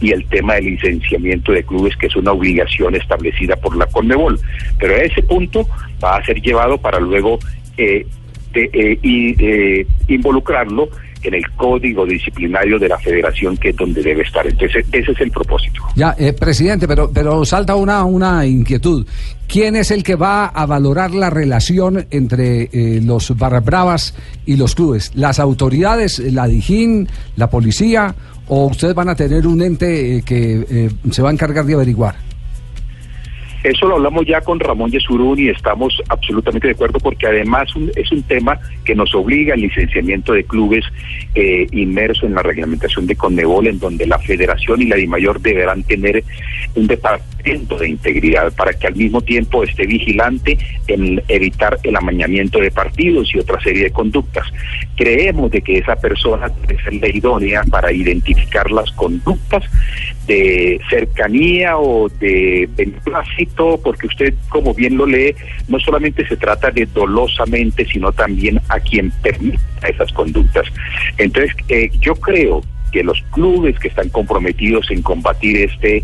[0.00, 4.40] y el tema del licenciamiento de clubes, que es una obligación establecida por la Conmebol.
[4.78, 5.68] Pero a ese punto
[6.02, 7.38] va a ser llevado para luego
[7.76, 8.06] eh,
[8.52, 10.88] de, eh, y eh, involucrarlo
[11.22, 14.46] en el código disciplinario de la federación que es donde debe estar.
[14.46, 15.82] Entonces, ese es el propósito.
[15.94, 19.06] Ya, eh, presidente, pero, pero salta una, una inquietud.
[19.48, 24.14] ¿Quién es el que va a valorar la relación entre eh, los barras bravas
[24.44, 25.12] y los clubes?
[25.14, 28.14] ¿Las autoridades, la DIJÍN, la policía
[28.48, 31.74] o ustedes van a tener un ente eh, que eh, se va a encargar de
[31.74, 32.25] averiguar?
[33.66, 38.12] Eso lo hablamos ya con Ramón Yesurún y estamos absolutamente de acuerdo porque además es
[38.12, 40.84] un tema que nos obliga al licenciamiento de clubes
[41.34, 45.82] eh, inmerso en la reglamentación de Conmebol, en donde la federación y la DIMAYOR deberán
[45.82, 46.22] tener
[46.76, 52.58] un departamento de integridad para que al mismo tiempo esté vigilante en evitar el amañamiento
[52.58, 54.46] de partidos y otra serie de conductas.
[54.96, 56.50] Creemos de que esa persona
[56.82, 59.62] ser la idónea para identificar las conductas
[60.26, 65.34] de cercanía o de beneplácito, porque usted, como bien lo lee,
[65.68, 70.66] no solamente se trata de dolosamente, sino también a quien permita esas conductas.
[71.16, 72.62] Entonces, eh, yo creo
[72.96, 76.02] que los clubes que están comprometidos en combatir este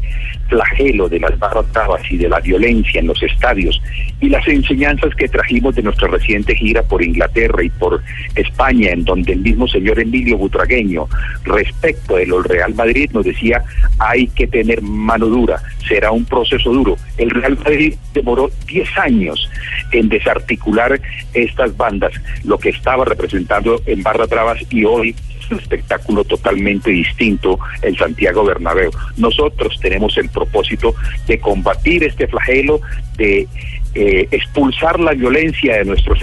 [0.48, 1.64] flagelo de las barras
[2.10, 3.80] y de la violencia en los estadios
[4.20, 8.02] y las enseñanzas que trajimos de nuestra reciente gira por Inglaterra y por
[8.34, 11.08] España, en donde el mismo señor Emilio Butragueño,
[11.44, 13.64] respecto de los Real Madrid, nos decía
[13.98, 16.98] hay que tener mano dura, será un proceso duro.
[17.16, 19.48] El Real Madrid demoró 10 años
[19.92, 21.00] en desarticular
[21.32, 22.12] estas bandas,
[22.44, 25.16] lo que estaba representando en barras bravas y hoy
[25.52, 28.90] un espectáculo totalmente distinto el Santiago Bernabéu.
[29.16, 30.94] Nosotros tenemos el propósito
[31.26, 32.80] de combatir este flagelo,
[33.16, 33.46] de
[33.94, 36.18] eh, expulsar la violencia de nuestros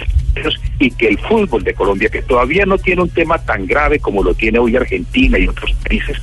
[0.79, 4.23] y que el fútbol de Colombia, que todavía no tiene un tema tan grave como
[4.23, 6.17] lo tiene hoy Argentina y otros países,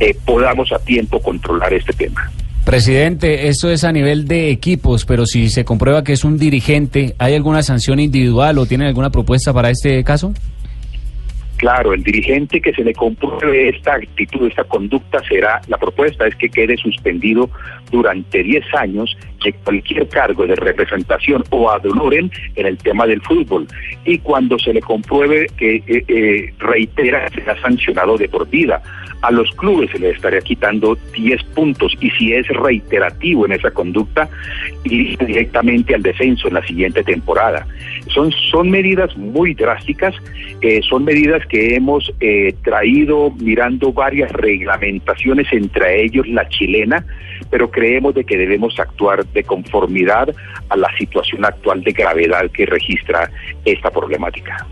[0.00, 2.30] eh, podamos a tiempo controlar este tema.
[2.64, 7.14] Presidente, esto es a nivel de equipos, pero si se comprueba que es un dirigente,
[7.18, 10.34] ¿hay alguna sanción individual o tienen alguna propuesta para este caso?
[11.58, 16.36] Claro, el dirigente que se le compruebe esta actitud, esta conducta, será, la propuesta es
[16.36, 17.50] que quede suspendido
[17.90, 23.20] durante 10 años de cualquier cargo de representación o ad honorem en el tema del
[23.22, 23.66] fútbol.
[24.04, 28.82] Y cuando se le compruebe que eh, eh, reitera, será sancionado de por vida.
[29.20, 33.72] A los clubes se les estaría quitando 10 puntos y si es reiterativo en esa
[33.72, 34.28] conducta,
[34.84, 37.66] ir directamente al descenso en la siguiente temporada.
[38.14, 40.14] Son, son medidas muy drásticas,
[40.60, 47.04] eh, son medidas que hemos eh, traído mirando varias reglamentaciones, entre ellos la chilena,
[47.50, 50.28] pero creemos de que debemos actuar de conformidad
[50.68, 53.30] a la situación actual de gravedad que registra
[53.64, 54.66] esta problemática.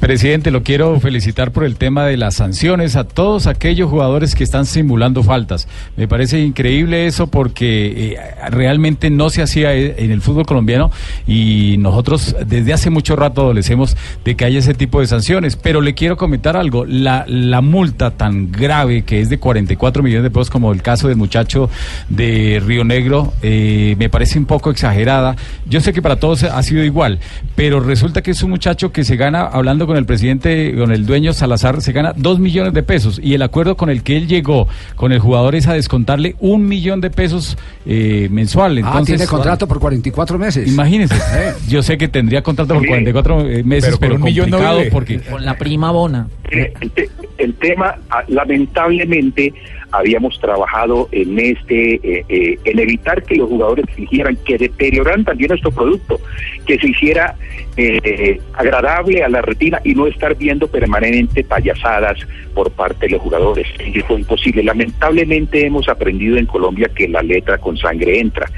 [0.00, 4.44] Presidente, lo quiero felicitar por el tema de las sanciones a todos aquellos jugadores que
[4.44, 5.66] están simulando faltas.
[5.96, 10.90] Me parece increíble eso porque eh, realmente no se hacía e, en el fútbol colombiano
[11.26, 15.56] y nosotros desde hace mucho rato adolecemos de que haya ese tipo de sanciones.
[15.56, 20.24] Pero le quiero comentar algo, la, la multa tan grave que es de 44 millones
[20.24, 21.70] de pesos como el caso del muchacho
[22.08, 25.36] de Río Negro, eh, me parece un poco exagerada.
[25.66, 27.18] Yo sé que para todos ha sido igual,
[27.54, 31.06] pero resulta que es un muchacho que se gana hablando con el presidente, con el
[31.06, 34.26] dueño Salazar, se gana dos millones de pesos y el acuerdo con el que él
[34.26, 37.56] llegó con el jugador es a descontarle un millón de pesos
[37.86, 38.80] eh, mensual.
[38.84, 40.68] ah, tiene contrato por 44 meses.
[40.68, 41.16] Imagínense,
[41.68, 44.58] yo sé que tendría contrato por 44 meses, pero, un millón no
[44.90, 45.20] porque...
[45.20, 46.28] Con la prima bona.
[46.50, 46.72] El,
[47.38, 49.52] el tema, ah, lamentablemente,
[49.92, 55.48] habíamos trabajado en este, eh, eh, en evitar que los jugadores fingieran que deterioran también
[55.48, 56.20] nuestro producto,
[56.66, 57.34] que se hiciera
[57.76, 62.18] eh, agradable a la retina y no estar viendo permanentemente payasadas
[62.54, 63.66] por parte de los jugadores.
[63.84, 64.62] Y fue imposible.
[64.62, 68.50] Lamentablemente hemos aprendido en Colombia que la letra con sangre entra.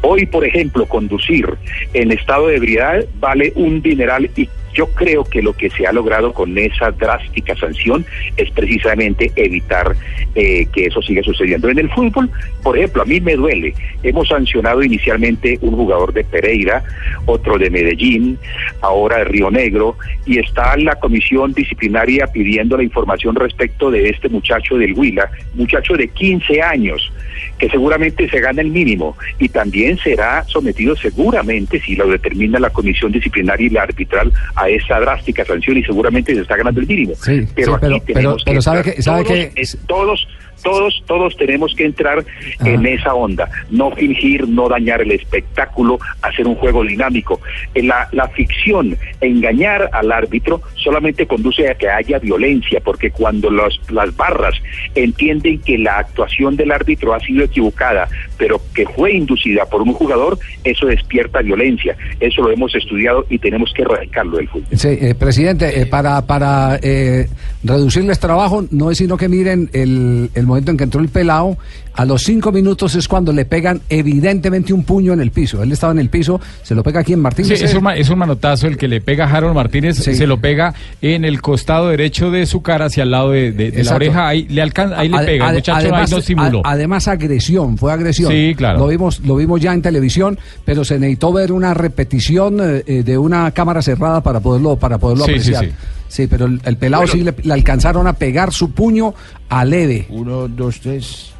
[0.00, 1.46] Hoy, por ejemplo, conducir
[1.92, 5.92] en estado de ebriedad vale un dineral y yo creo que lo que se ha
[5.92, 8.04] logrado con esa drástica sanción
[8.36, 9.94] es precisamente evitar
[10.34, 11.68] eh, que eso siga sucediendo.
[11.68, 12.30] En el fútbol,
[12.62, 13.74] por ejemplo, a mí me duele.
[14.02, 16.82] Hemos sancionado inicialmente un jugador de Pereira,
[17.26, 18.38] otro de Medellín,
[18.80, 19.96] ahora de Río Negro,
[20.26, 25.94] y está la comisión disciplinaria pidiendo la información respecto de este muchacho del Huila, muchacho
[25.94, 27.12] de 15 años
[27.58, 32.70] que seguramente se gana el mínimo y también será sometido seguramente, si lo determina la
[32.70, 36.86] comisión disciplinaria y la arbitral, a esa drástica sanción y seguramente se está ganando el
[36.86, 37.14] mínimo.
[37.54, 39.78] pero aquí tenemos que sabe que, sabe todos, que...
[39.86, 40.28] todos
[40.62, 42.24] todos, todos tenemos que entrar
[42.64, 47.40] en esa onda, no fingir, no dañar el espectáculo, hacer un juego dinámico.
[47.74, 53.50] En la, la ficción, engañar al árbitro solamente conduce a que haya violencia, porque cuando
[53.50, 54.54] los, las barras
[54.94, 58.08] entienden que la actuación del árbitro ha sido equivocada,
[58.38, 61.96] pero que fue inducida por un jugador, eso despierta violencia.
[62.20, 64.68] Eso lo hemos estudiado y tenemos que erradicarlo del fútbol.
[64.72, 67.28] Sí, eh, presidente, eh, para, para eh,
[67.62, 71.56] reducirles trabajo, no es sino que miren el, el momento en que entró el pelado,
[71.94, 75.62] a los cinco minutos es cuando le pegan evidentemente un puño en el piso.
[75.62, 77.58] Él estaba en el piso, se lo pega aquí en Martínez.
[77.58, 80.40] Sí, es, un, es un manotazo el que le pega a Harold Martínez, se lo
[80.40, 84.46] pega en el costado derecho de su cara hacia el lado de, la oreja, ahí
[84.48, 86.62] le alcanza, ahí le pega, el muchacho además, ahí no simuló.
[86.64, 88.30] además agresión, fue agresión.
[88.30, 88.78] Sí, claro.
[88.78, 93.18] Lo vimos, lo vimos ya en televisión, pero se necesitó ver una repetición eh, de
[93.18, 95.68] una cámara cerrada para poderlo, para poderlo apreciar.
[96.12, 99.14] Sí, pero el, pelado sí le, le, alcanzaron a pegar su puño
[99.48, 100.04] a leve.
[100.10, 101.31] Uno, dos, tres.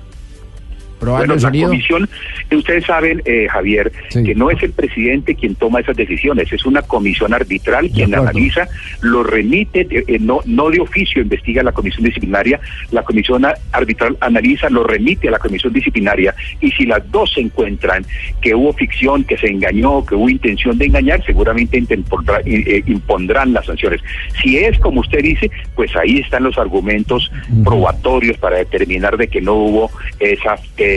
[1.02, 2.08] Bueno, la comisión,
[2.50, 6.82] ustedes saben, eh, Javier, que no es el presidente quien toma esas decisiones, es una
[6.82, 8.68] comisión arbitral quien analiza,
[9.00, 14.70] lo remite, eh, no, no de oficio investiga la comisión disciplinaria, la comisión arbitral analiza,
[14.70, 18.04] lo remite a la comisión disciplinaria y si las dos se encuentran
[18.40, 23.66] que hubo ficción, que se engañó, que hubo intención de engañar, seguramente eh, impondrán las
[23.66, 24.00] sanciones.
[24.42, 27.30] Si es como usted dice, pues ahí están los argumentos
[27.64, 29.90] probatorios para determinar de que no hubo
[30.20, 30.56] esa...
[30.76, 30.91] Eh,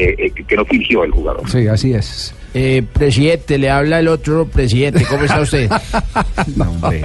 [0.48, 1.50] que no fingió el jugador.
[1.50, 2.34] Sí, así es.
[2.58, 5.06] Eh, presidente, le habla el otro presidente.
[5.10, 5.70] ¿Cómo está usted?
[6.56, 7.02] no, hombre.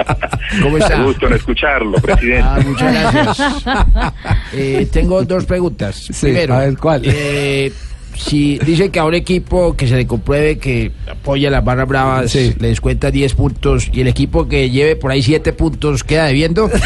[0.62, 0.96] ¿Cómo está?
[0.96, 2.42] Me gusto en escucharlo, presidente.
[2.42, 3.64] Ah, muchas gracias.
[4.56, 6.08] Eh, tengo dos preguntas.
[6.20, 7.02] Primero, a ver, ¿cuál?
[7.04, 7.72] Eh,
[8.14, 12.34] si dice que a un equipo que se le compruebe que apoya las barras bravas
[12.34, 16.70] le descuenta 10 puntos y el equipo que lleve por ahí 7 puntos queda debiendo.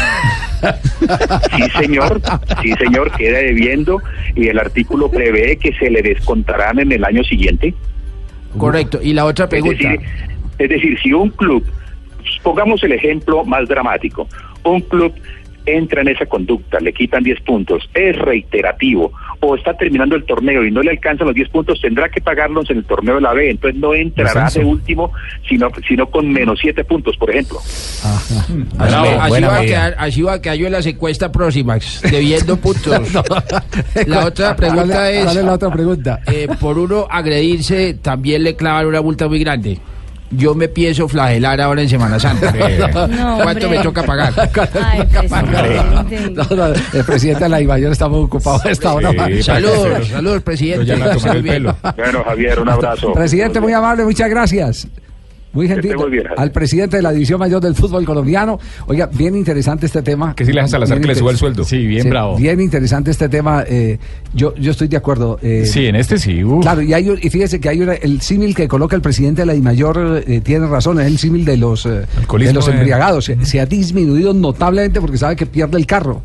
[0.59, 2.21] Sí, señor,
[2.61, 4.01] sí, señor, queda debiendo
[4.35, 7.73] y el artículo prevé que se le descontarán en el año siguiente.
[8.57, 8.99] Correcto.
[9.01, 9.93] Y la otra pregunta.
[10.57, 11.65] Es decir, si un club,
[12.43, 14.27] pongamos el ejemplo más dramático,
[14.65, 15.13] un club
[15.77, 19.11] entra en esa conducta, le quitan 10 puntos, es reiterativo
[19.41, 22.69] o está terminando el torneo y no le alcanzan los 10 puntos, tendrá que pagarlos
[22.69, 23.49] en el torneo de la B.
[23.49, 25.11] Entonces no entrará de último,
[25.47, 27.59] sino, sino con menos 7 puntos, por ejemplo.
[27.59, 28.33] Así,
[29.19, 31.77] así va a quedar, así va a quedar yo en la secuesta próxima,
[32.09, 33.13] debiendo puntos.
[34.07, 35.23] La otra pregunta ¿Cuál es...
[35.23, 36.19] ¿Cuál es la otra pregunta?
[36.27, 39.79] eh, por uno agredirse, también le clavan una multa muy grande.
[40.31, 42.53] Yo me pienso flagelar ahora en Semana Santa.
[43.09, 43.79] No, ¿Cuánto hombre.
[43.79, 44.33] me toca pagar?
[44.83, 46.29] Ay, presidente.
[46.33, 49.11] No, no, el presidente de la Ibayor está muy ocupado a esta hora.
[49.41, 50.95] saludos, saludos, presidente.
[50.95, 51.63] Muy bien.
[51.95, 53.13] Bueno, Javier, un abrazo.
[53.13, 54.87] Presidente, muy amable, muchas gracias.
[55.51, 55.95] Muy gentil.
[56.37, 58.59] al presidente de la División Mayor del Fútbol Colombiano.
[58.87, 60.35] Oiga, bien interesante este tema.
[60.35, 61.63] Que sí le deja a Salazar Bien que le suba el sueldo.
[61.63, 62.37] Sí, bien bravo.
[62.37, 63.63] Bien interesante este tema.
[63.67, 63.97] eh,
[64.33, 65.39] yo, yo estoy de acuerdo.
[65.41, 66.43] eh, Sí, en este sí.
[66.43, 66.61] uf.
[66.61, 69.41] Claro, y, hay, un- y fíjese que hay una- el símil que coloca el presidente
[69.41, 72.01] de la DIMAYOR eh, tiene razón, es el símil de los, eh,
[72.39, 73.25] de los embriagados.
[73.25, 76.21] Se, se ha disminuido notablemente porque sabe que pierde el carro.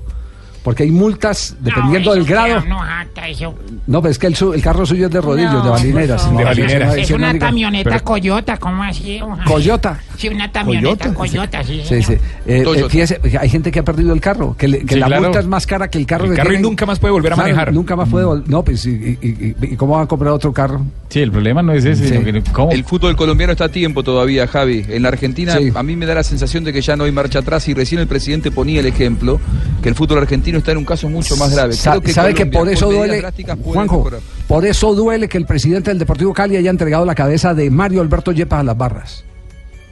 [0.65, 2.65] Porque hay multas dependiendo del grado.
[2.67, 3.55] No, jata, eso.
[3.87, 6.33] No, pero es que el, su- el carro suyo es de rodillos, No, de balineras.
[6.33, 6.97] No, balineras.
[6.97, 9.21] Es sí, no una camioneta pero- Coyota, ¿cómo así?
[9.21, 9.45] ojalá?
[9.45, 10.01] Coyota.
[10.17, 11.83] Sí, una camioneta Coyota, sí.
[11.87, 12.15] Sí, sí.
[12.47, 15.07] Eh, eh, fíjese, hay gente que ha perdido el carro, que, le- que Sí, la
[15.09, 15.23] claro.
[15.25, 16.63] multa es más cara que el carro El que carro y tienen.
[16.63, 17.75] nunca más puede volver a Claro, manejar.
[17.75, 20.51] Nunca más puede vol- No, pues, y, y- y- y cómo va a comprar otro
[20.55, 20.81] carro?
[21.11, 22.15] Sí, el problema no es ese, Sí.
[22.15, 22.73] sino que ¿cómo?
[22.73, 24.83] El fútbol colombiano está a tiempo todavía, Javi.
[24.89, 25.71] En la Argentina Sí.
[25.75, 28.01] a mí me da la sensación de que ya no hay marcha atrás y recién
[28.01, 29.39] el presidente ponía el ejemplo
[29.83, 31.75] que el fútbol argentino está en un caso mucho más grave.
[31.81, 33.23] Creo que ¿Sabe que Colombia, por eso duele,
[33.63, 34.21] Juanjo, mejorar.
[34.47, 38.01] por eso duele que el presidente del Deportivo Cali haya entregado la cabeza de Mario
[38.01, 39.25] Alberto Yepes a las barras?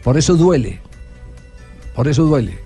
[0.03, 0.81] Por eso duele.
[1.95, 2.59] Por eso duele.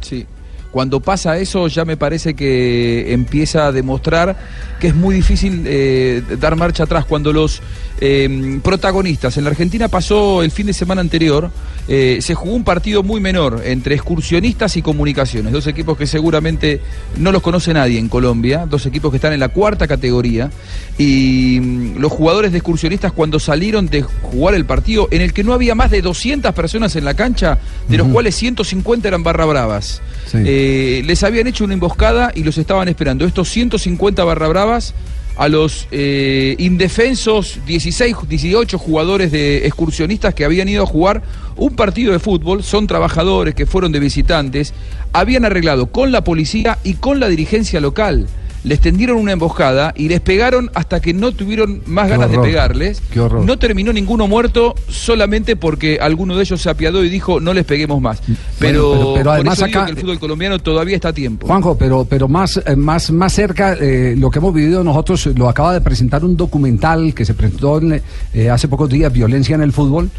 [0.00, 0.26] Sí.
[0.70, 4.36] Cuando pasa eso ya me parece que empieza a demostrar
[4.78, 7.04] que es muy difícil eh, dar marcha atrás.
[7.04, 7.60] Cuando los
[8.00, 11.50] eh, protagonistas, en la Argentina pasó el fin de semana anterior,
[11.86, 16.80] eh, se jugó un partido muy menor entre excursionistas y comunicaciones, dos equipos que seguramente
[17.18, 20.50] no los conoce nadie en Colombia, dos equipos que están en la cuarta categoría,
[20.96, 25.44] y mm, los jugadores de excursionistas cuando salieron de jugar el partido, en el que
[25.44, 27.58] no había más de 200 personas en la cancha,
[27.88, 30.00] de los cuales 150 eran barra bravas.
[30.30, 30.38] Sí.
[30.62, 33.24] Eh, les habían hecho una emboscada y los estaban esperando.
[33.24, 34.92] Estos 150 barra bravas
[35.38, 41.22] a los eh, indefensos 16, 18 jugadores de excursionistas que habían ido a jugar
[41.56, 44.74] un partido de fútbol, son trabajadores que fueron de visitantes,
[45.14, 48.26] habían arreglado con la policía y con la dirigencia local.
[48.62, 52.44] Les tendieron una emboscada y les pegaron hasta que no tuvieron más Qué ganas horror,
[52.44, 53.02] de pegarles.
[53.10, 53.44] qué horror.
[53.44, 57.64] No terminó ninguno muerto solamente porque alguno de ellos se apiadó y dijo no les
[57.64, 58.20] peguemos más.
[58.58, 61.46] Pero, pero- pero por además eso acá- que el fútbol colombiano todavía está a tiempo.
[61.46, 65.48] Juanjo, pero, pero más, eh, más, más cerca, eh, lo que hemos vivido nosotros, lo
[65.48, 68.02] acaba de presentar un documental que se presentó en,
[68.34, 70.10] eh, hace pocos días, Violencia en el Fútbol,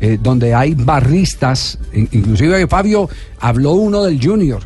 [0.00, 3.08] eh, donde hay barristas, in- inclusive Fabio
[3.40, 4.62] habló uno del Junior.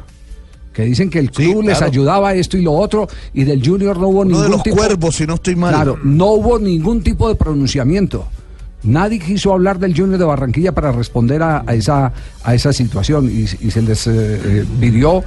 [0.73, 1.93] Que dicen que el club les claro.
[1.93, 4.63] ayudaba a esto y lo otro, y del Junior no hubo Uno ningún de los
[4.63, 4.77] tipo.
[4.77, 5.75] cuervos, si no estoy mal.
[5.75, 8.27] Claro, no hubo ningún tipo de pronunciamiento.
[8.85, 12.13] Nadie quiso hablar del Junior de Barranquilla para responder a, a esa,
[12.43, 14.11] a esa situación y, y se les eh,
[14.45, 15.23] eh, pidió,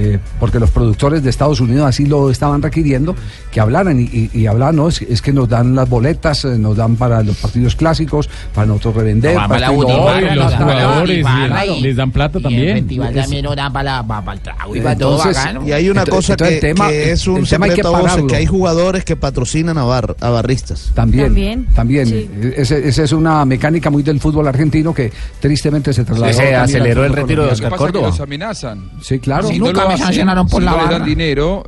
[0.00, 3.14] eh, porque los productores de Estados Unidos así lo estaban requiriendo,
[3.50, 6.58] que hablaran y, y, y hablaban, no, es, es que nos dan las boletas, eh,
[6.58, 9.34] nos dan para los partidos clásicos, para nosotros revender.
[9.36, 11.16] No, para la los jugadores,
[11.76, 12.68] y- les dan plata y también.
[12.68, 15.16] el festival Es- también nos dan para, la- para, para el trago y para todo
[15.16, 15.66] Entonces, bacano.
[15.66, 17.72] Y hay una Entonces- cosa entonces que, el tema- que es un el tema hay
[17.74, 20.90] que voces, hay jugadores que patrocinan a, bar, a barristas.
[20.94, 22.06] También, También, también.
[22.06, 22.30] sí.
[22.56, 26.32] Ese- Esa es una mecánica muy del fútbol argentino que tristemente se trasladó.
[26.32, 28.08] Se aceleró el retiro de Oscar Córdoba.
[28.08, 28.90] los amenazan.
[29.02, 29.48] Sí, claro.
[29.58, 30.98] No me sancionaron por si la no les barra.
[30.98, 31.64] dan dinero,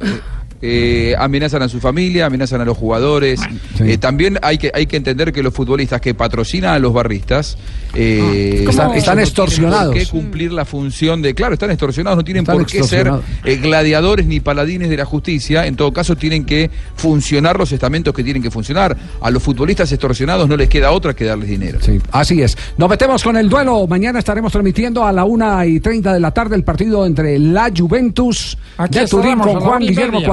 [0.62, 3.40] eh, amenazan a su familia, amenazan a los jugadores.
[3.76, 3.84] Sí.
[3.84, 7.58] Eh, también hay que, hay que entender que los futbolistas que patrocinan a los barristas
[7.94, 9.92] eh, Ah, están- están no extorsionados.
[9.92, 11.34] Tienen por qué cumplir la función de.
[11.34, 13.10] Claro, están extorsionados, no tienen Están por qué ser
[13.44, 15.66] eh, gladiadores ni paladines de la justicia.
[15.66, 18.96] En todo caso, tienen que funcionar los estamentos que tienen que funcionar.
[19.20, 21.78] A los futbolistas extorsionados no les queda otra que darles dinero.
[21.82, 22.56] Sí, así es.
[22.78, 23.86] Nos metemos con el duelo.
[23.86, 27.70] Mañana estaremos transmitiendo a la una y 30 de la tarde el partido entre la
[27.76, 30.28] Juventus Aquí de Turín con Juan Guillermo media.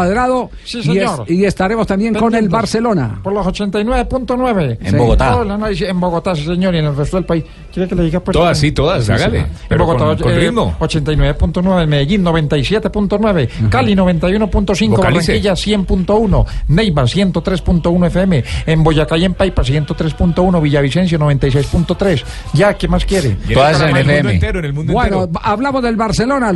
[0.63, 1.25] Sí, y, es- señor.
[1.27, 2.51] y estaremos también con el Pendientes.
[2.51, 3.19] Barcelona.
[3.23, 4.77] Por los 89.9.
[4.81, 5.41] En Bogotá.
[5.41, 7.43] El análisis en Bogotá, sí, señor, y en el resto del país.
[7.73, 8.19] ¿Quiere que le diga?
[8.19, 9.41] Pues, Todas, sí, todas, Sí, hágale.
[9.41, 9.45] sí.
[9.67, 10.75] Pero en Bogotá, con- con eh, ritmo.
[10.79, 15.31] 89.9, en Medellín 97.9, Cali 91.5, Vocalice.
[15.33, 22.23] Barranquilla 100.1, Neiva 103.1 FM, en Boyacá y en Paipa 103.1, Villavicencio 96.3.
[22.53, 23.37] Ya, ¿qué más quiere?
[23.47, 23.59] Y en
[23.97, 25.41] el mundo entero, en el mundo Bueno, entero.
[25.43, 26.53] hablamos del Barcelona.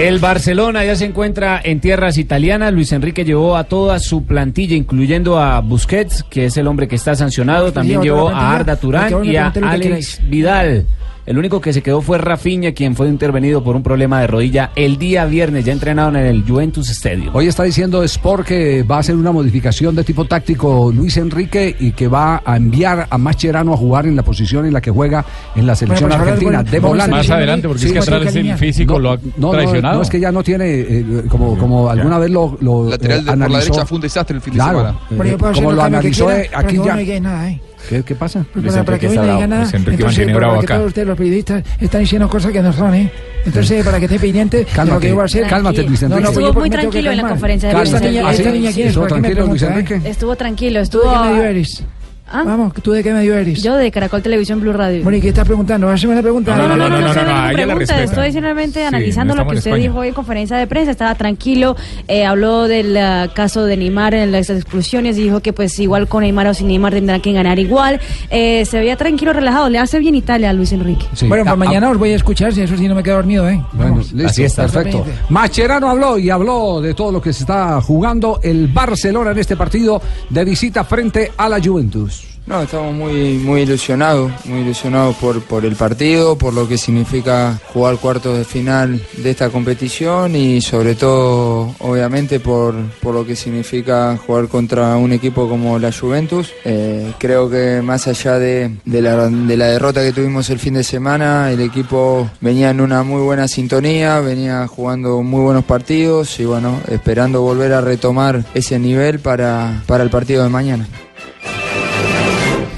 [0.00, 2.72] El Barcelona ya se encuentra en tierras italianas.
[2.72, 6.96] Luis Enrique llevó a toda su plantilla, incluyendo a Busquets, que es el hombre que
[6.96, 7.70] está sancionado.
[7.70, 10.86] También llevó a Arda Turán y a Alex Vidal.
[11.30, 14.72] El único que se quedó fue Rafinha, quien fue intervenido por un problema de rodilla
[14.74, 17.30] el día viernes, ya entrenaron en el Juventus Stadium.
[17.32, 21.76] Hoy está diciendo Sport que va a hacer una modificación de tipo táctico Luis Enrique
[21.78, 24.90] y que va a enviar a Mascherano a jugar en la posición en la que
[24.90, 25.24] juega
[25.54, 27.12] en la selección Bueno, pues argentina, de volante.
[27.12, 29.94] Más adelante, porque es que atrás el físico lo ha no, no, traicionado.
[29.98, 33.22] No, es que ya no tiene, eh, como, como alguna vez lo, lo Lateral eh,
[33.22, 34.78] de- por la derecha fue un desastre el fin de Claro,
[35.08, 35.28] semana.
[35.30, 37.20] eh, como lo analizó quiera, eh, aquí no ya.
[37.20, 37.60] nada, ¿eh?
[37.88, 38.44] ¿Qué, qué pasa?
[38.52, 39.68] Pues para, para que no me digan nada.
[39.72, 43.10] Entonces, para que todos ustedes, los periodistas, están diciendo cosas que no son, ¿eh?
[43.44, 45.46] Entonces, para que esté pendiente de lo Cálmate, que voy a hacer.
[45.46, 46.32] cálmate, Luis No, no, Enrique.
[46.32, 48.00] pues yo Estuvo porque muy tranquilo en la conferencia de prensa.
[48.00, 48.50] niña, ¿Ah, esta sí?
[48.52, 49.66] niña quién es, ¿Estuvo ¿Por qué me tranquilo, Luis eh?
[49.66, 50.00] Enrique?
[50.10, 51.22] Estuvo tranquilo, ¿Tú de estuvo...
[51.22, 51.84] qué medio eres?
[52.32, 53.62] Vamos, ¿tú de qué medio eres?
[53.62, 55.02] Yo de Caracol Televisión Blue Radio.
[55.02, 55.88] Bueno, ¿y qué estás preguntando?
[55.88, 56.56] ¿Haceme una pregunta?
[56.56, 59.46] No, no, no, no, no, no, no, no, no, no, pregunta, estoy simplemente analizando lo
[59.46, 61.76] que usted dijo hoy en conferencia de prensa, estaba tranquilo,
[62.08, 66.22] eh, habló del ah, caso de Neymar en las expulsiones, dijo que pues igual con
[66.22, 68.00] Neymar o sin Neymar tendrán que ganar igual,
[68.30, 71.06] eh, se veía tranquilo, relajado, le hace bien Italia a Luis Enrique.
[71.26, 73.60] Bueno, pues mañana os voy a escuchar, si eso sí no me quedo dormido, ¿eh?
[73.72, 74.12] Bueno, Vamos.
[74.12, 75.04] listo, perfecto.
[75.28, 79.56] Mascherano habló y habló de todo lo que se está jugando el Barcelona en este
[79.56, 82.19] partido de visita frente a la Juventus.
[82.50, 87.60] No, estamos muy, muy ilusionados, muy ilusionados por, por el partido, por lo que significa
[87.72, 93.36] jugar cuartos de final de esta competición y sobre todo, obviamente, por, por lo que
[93.36, 96.52] significa jugar contra un equipo como la Juventus.
[96.64, 100.74] Eh, creo que más allá de, de la, de la derrota que tuvimos el fin
[100.74, 106.40] de semana, el equipo venía en una muy buena sintonía, venía jugando muy buenos partidos
[106.40, 110.88] y bueno, esperando volver a retomar ese nivel para, para el partido de mañana.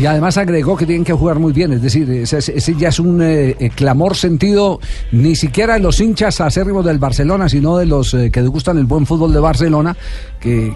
[0.03, 3.23] Y además agregó que tienen que jugar muy bien, es decir, ese, ya es un
[3.23, 4.81] eh, eh, clamor sentido
[5.13, 8.85] ni siquiera de los hinchas acérrimos del Barcelona, sino de los eh, que gustan el
[8.87, 9.97] buen fútbol de Barcelona,
[10.41, 10.75] que,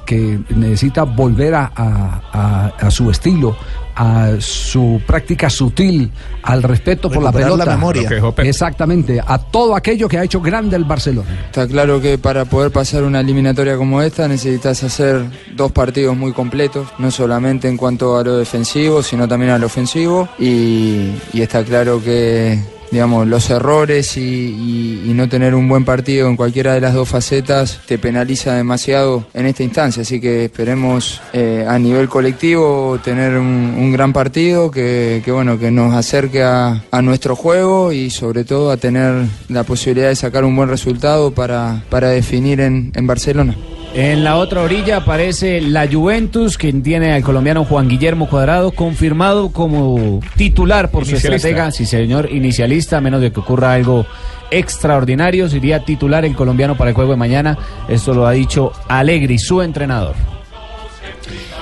[0.54, 3.56] necesita volver a su estilo,
[3.96, 6.10] a su práctica sutil,
[6.42, 7.76] al respeto por la Recuperar la pelota.
[7.76, 8.32] memoria.
[8.48, 11.46] Exactamente, a todo aquello que ha hecho grande el Barcelona.
[11.46, 15.24] Está claro que para poder pasar una eliminatoria como esta necesitas hacer
[15.56, 19.66] dos partidos muy completos, no solamente en cuanto a lo defensivo, sino también a lo
[19.66, 20.28] ofensivo.
[20.38, 22.60] Y, y está claro que
[22.96, 27.80] digamos, los errores y, no tener un buen partido en cualquiera de las dos facetas
[27.86, 30.02] te penaliza demasiado en esta instancia.
[30.02, 35.94] Así que esperemos eh, a nivel colectivo tener un, gran partido que, bueno, que nos
[35.94, 40.70] acerque a, nuestro juego y sobre todo a tener la posibilidad de sacar un buen
[40.70, 43.56] resultado para, para definir en Barcelona.
[43.98, 49.48] En la otra orilla aparece la Juventus, quien tiene al colombiano Juan Guillermo Cuadrado confirmado
[49.48, 51.48] como titular por su Inicialista.
[51.48, 54.04] estratega, sí señor, inicialista, a menos de que ocurra algo
[54.50, 57.56] extraordinario, sería titular el colombiano para el juego de mañana.
[57.88, 60.35] Esto lo ha dicho Alegri, su entrenador.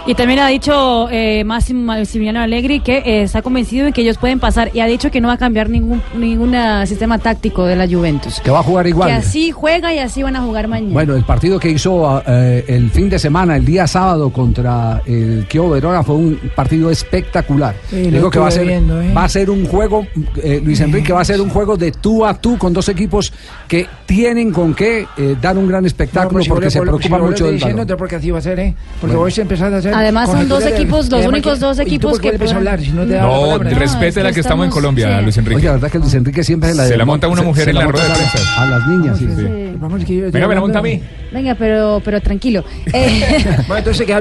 [0.06, 4.18] Y también ha dicho eh, Máximo Maximiliano Allegri que eh, está convencido de que ellos
[4.18, 7.64] pueden pasar y ha dicho que no va a cambiar ningún ningún ah, sistema táctico
[7.64, 8.38] de la Juventus.
[8.40, 9.08] Que va a jugar igual.
[9.08, 10.92] Que así juega y así van a jugar mañana.
[10.92, 15.46] Bueno, el partido que hizo eh, el fin de semana, el día sábado contra el
[15.48, 17.74] Kio Verona fue un partido espectacular.
[17.88, 19.10] Sí, lo Digo que va a ser, viendo, ¿eh?
[19.14, 20.06] va a ser un juego,
[20.42, 23.32] eh, Luis Enrique, va a ser un juego de tú a tú con dos equipos
[23.66, 27.16] que tienen con qué eh, dar un gran espectáculo pues si porque se vos- preocupa
[27.16, 28.74] si mucho del entonces porque así va a ser, ¿eh?
[29.00, 29.30] Porque Bueno.
[29.30, 29.93] vos empezás a hacer.
[29.94, 33.14] Además, son dos equipos, los únicos dos ¿y tú equipos que hablar si no te
[33.14, 33.70] da la No, palabra?
[33.78, 35.56] respete la que estamos en Colombia, Luis Enrique.
[35.56, 37.76] Oye, la verdad que Luis Enrique siempre se la, Se la monta una mujer en
[37.76, 38.62] la rueda de prensa.
[38.62, 39.26] A las niñas, sí.
[39.26, 41.00] Venga, me la monta a mí.
[41.32, 42.64] Venga, pero pero tranquilo.
[42.94, 43.44] Eh,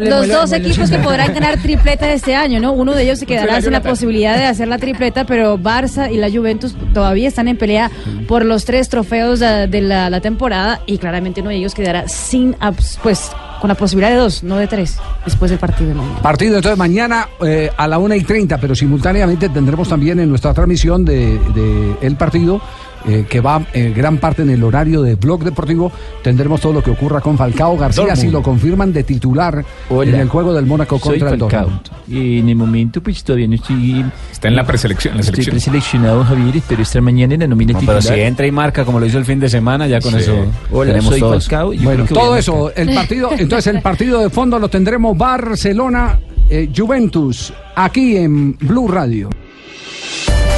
[0.09, 2.71] los dos equipos que podrán ganar tripleta este año, ¿no?
[2.73, 6.17] Uno de ellos se quedará sin la posibilidad de hacer la tripleta, pero Barça y
[6.17, 7.91] la Juventus todavía están en pelea
[8.27, 12.55] por los tres trofeos de, la, la temporada y claramente uno de ellos quedará sin,
[12.55, 13.31] abs- pues,
[13.63, 16.21] con la posibilidad de dos, no de tres, después del partido de mañana.
[16.21, 20.53] Partido entonces mañana eh, a la 1 y 30, pero simultáneamente tendremos también en nuestra
[20.53, 22.59] transmisión de, de el partido,
[23.07, 25.91] eh, que va eh, gran parte en el horario de Blog Deportivo,
[26.21, 28.21] tendremos todo lo que ocurra con Falcao García, Dortmund.
[28.21, 30.09] si lo confirman de titular Hola.
[30.11, 31.37] en el juego del Mónaco Soy contra el.
[31.39, 31.81] Dortmund.
[32.07, 34.05] Y en el momento, pues todavía no estoy.
[34.31, 35.53] Está en la preselección, en la Estoy selección.
[35.73, 36.57] preseleccionado, Javier.
[36.57, 38.01] Espero estar mañana en la nómina No, titular.
[38.03, 40.17] pero si entra y marca como lo hizo el fin de semana, ya con Sí.
[40.19, 41.47] eso Hola, soy todos.
[41.47, 41.73] Falcao.
[41.73, 44.59] y yo Bueno, creo que todo a eso, el partido, entonces el partido de fondo
[44.59, 49.29] lo tendremos Barcelona, eh, Juventus, aquí en Blue Radio.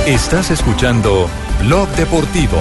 [0.06, 1.28] Estás escuchando
[1.66, 2.58] Blog Deportivo.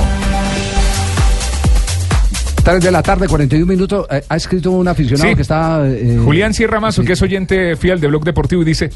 [2.64, 4.06] 3 de la tarde, 41 minutos.
[4.10, 5.36] eh, ha escrito un aficionado Sí.
[5.36, 5.82] que está.
[5.86, 8.90] eh, Julián Sierra Mazo, que es oyente fiel de Blog Deportivo, y dice: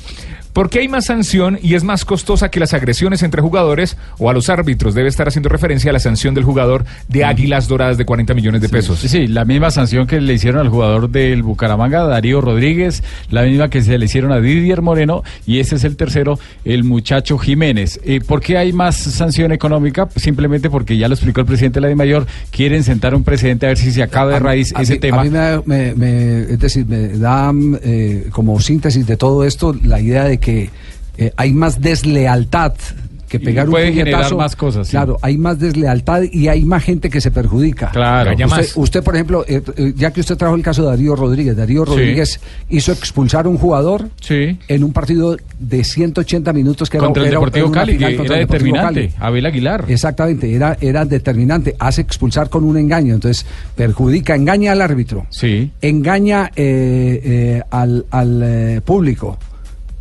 [0.59, 4.29] ¿Por qué hay más sanción y es más costosa que las agresiones entre jugadores o
[4.29, 4.93] a los árbitros?
[4.93, 8.61] Debe estar haciendo referencia a la sanción del jugador de Águilas Doradas de 40 millones
[8.63, 8.99] de pesos.
[8.99, 13.43] Sí, sí, la misma sanción que le hicieron al jugador del Bucaramanga, Darío Rodríguez, la
[13.43, 17.39] misma que se le hicieron a Didier Moreno y ese es el tercero, el muchacho
[17.39, 18.01] Jiménez.
[18.05, 20.09] Eh, ¿Por qué hay más sanción económica?
[20.17, 23.69] Simplemente porque ya lo explicó el presidente de la Mayor, quieren sentar un precedente a
[23.69, 25.21] ver si se acaba de raíz A ese mí- tema.
[25.21, 27.53] A mí me, me- me- es decir, me da
[27.85, 30.48] eh, como síntesis de todo esto la idea de que
[31.19, 32.75] eh, hay más deslealtad
[33.29, 34.93] que Y pegar un puede generar más cosas, sí.
[34.93, 37.91] Claro, hay más deslealtad y hay más gente que se perjudica.
[37.91, 38.31] Claro.
[38.31, 38.73] Usted, más.
[38.75, 41.85] usted, por ejemplo, eh, eh, ya que usted trajo el caso de Darío Rodríguez, Darío
[41.85, 41.91] Sí.
[41.91, 42.41] Rodríguez
[42.71, 47.31] hizo expulsar a un jugador en un partido de 180 minutos que era- Contra el
[47.31, 49.09] Deportivo era Cali, final que contra era el Deportivo determinante.
[49.19, 49.29] Cali.
[49.29, 49.85] Abel Aguilar.
[49.89, 51.77] Exactamente, era, era determinante.
[51.79, 53.45] Hace expulsar con un engaño, entonces
[53.77, 55.71] perjudica, engaña al árbitro, Sí.
[55.83, 59.37] engaña eh, eh, al, al, público.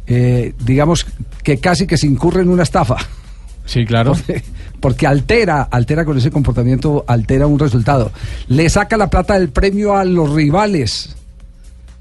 [0.07, 1.05] Eh, digamos
[1.43, 2.97] que casi que se incurre en una estafa.
[3.65, 4.13] Sí, claro.
[4.25, 4.43] Porque,
[4.79, 8.11] porque altera, altera con ese comportamiento, altera un resultado.
[8.47, 11.15] Le saca la plata del premio a los rivales.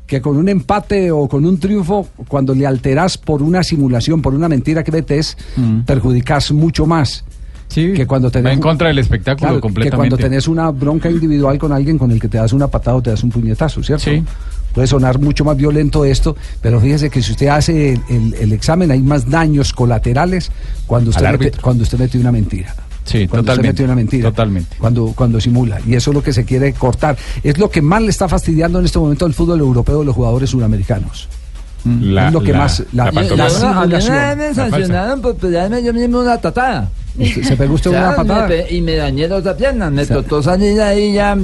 [0.06, 4.34] Que con un empate o con un triunfo, cuando le alteras por una simulación, por
[4.34, 5.80] una mentira que metes, Mm.
[5.80, 7.24] perjudicas mucho más.
[7.68, 9.90] que cuando tenés Va en contra del espectáculo Claro, completamente.
[9.90, 12.96] Que cuando tenés una bronca individual con alguien con el que te das una patada
[12.96, 14.04] o te das un puñetazo, ¿cierto?
[14.04, 14.22] Sí.
[14.76, 18.52] Puede sonar mucho más violento esto, pero fíjese que si usted hace el, el- el
[18.52, 20.52] examen hay más daños colaterales
[20.86, 22.74] cuando usted, mete, cuando usted mete una mentira.
[23.04, 24.28] Sí, cuando totalmente, usted mete una mentira.
[24.30, 24.76] Totalmente.
[24.78, 25.78] Cuando, cuando simula.
[25.86, 27.16] Y eso es lo que se quiere cortar.
[27.42, 30.14] Es lo que más le está fastidiando en este momento al fútbol europeo de los
[30.14, 31.26] jugadores sudamericanos.
[32.00, 32.82] La- es lo que la- más.
[32.92, 33.04] La,
[34.70, 36.90] sancionaron por pegarme yo mismo una tatada.
[37.16, 38.70] ¿Se- pegó usted una me patada?
[38.70, 39.90] y me dañé la otra pierna.
[39.90, 41.36] Me O sea, tocó salir ahí ya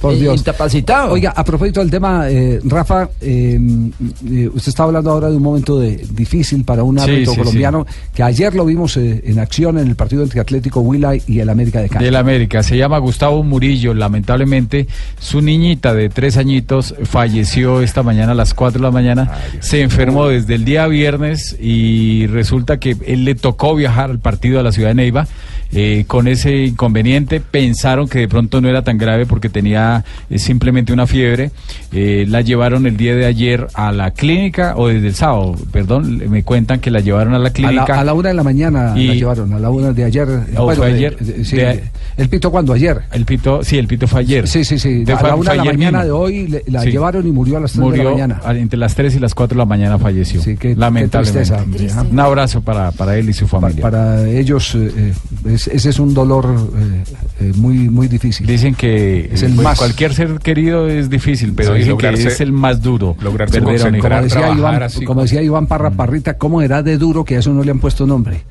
[0.00, 0.40] Por eh, Dios.
[0.40, 1.12] incapacitado.
[1.12, 3.58] Oiga, a propósito del tema, eh, Rafa, eh,
[4.30, 7.86] eh, usted está hablando ahora de un momento de, difícil para un árbitro sí, colombiano
[8.14, 11.48] que ayer lo vimos eh, en acción en el partido entre Atlético Huila y el
[11.48, 12.04] América de Cali.
[12.04, 14.86] Del América, se llama Gustavo Murillo, lamentablemente
[15.18, 19.82] su niñita de tres añitos falleció esta mañana a las 4 de la mañana, se
[19.82, 24.62] enfermó desde el día viernes y resulta que él le tocó viajar al partido a
[24.62, 25.28] la ciudad de Neiva.
[25.72, 30.38] Eh, con ese inconveniente pensaron que de pronto no era tan grave porque tenía eh,
[30.38, 31.50] simplemente una fiebre.
[31.92, 36.22] Eh, la llevaron el día de ayer a la clínica, o desde el sábado, perdón,
[36.30, 38.00] me cuentan que la llevaron a la A la, clínica.
[38.00, 40.28] a la una de la mañana Y- la llevaron, a la una de ayer.
[40.28, 41.16] eh, ¿O fue ayer?
[41.18, 41.82] de- sí, De-
[42.16, 42.72] ¿El pito cuándo?
[42.74, 43.00] Ayer.
[43.12, 44.46] El pito, sí, el pito fue ayer.
[44.46, 45.04] Sí, sí, sí.
[45.04, 46.04] De- a fue- la una de la mañana mismo.
[46.04, 46.90] de hoy le- la Sí.
[46.90, 48.40] llevaron y murió a las tres de la mañana.
[48.44, 50.40] a- entre las 3 y las 4 de la mañana falleció.
[50.76, 51.18] lamentablemente.
[51.18, 52.04] tristeza, hombre, ¿ah?
[52.10, 53.82] Un abrazo para, para él y su familia.
[53.82, 55.12] Para ellos, eh, eh,
[55.66, 56.46] es- ese es un dolor
[56.76, 57.04] eh,
[57.40, 58.46] eh, muy, muy difícil.
[58.46, 62.08] Dicen que Es el pues, más- cualquier ser querido es difícil, pero Sí, dicen que
[62.10, 63.16] es el más duro.
[63.20, 67.24] lograrse perder como decía, Iván, así como decía Iván Parra Parrita, ¿cómo era de duro
[67.24, 68.42] que a eso no le han puesto nombre?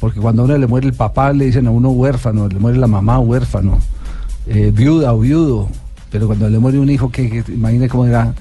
[0.00, 2.78] Porque cuando a uno le muere el papá, le dicen a uno huérfano, le muere
[2.78, 3.78] la mamá huérfano,
[4.46, 5.68] eh, viuda o viudo.
[6.10, 8.34] Pero cuando le muere un hijo, que, que imagine cómo era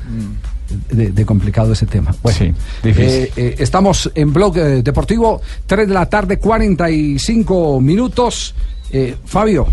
[0.92, 2.16] de, de complicado ese tema.
[2.24, 2.54] Bueno, Sí,
[2.84, 3.10] difícil.
[3.10, 8.56] eh, eh, estamos en Blog eh, Deportivo, 3 de la tarde, 45 minutos.
[8.92, 9.68] Eh, Fabio.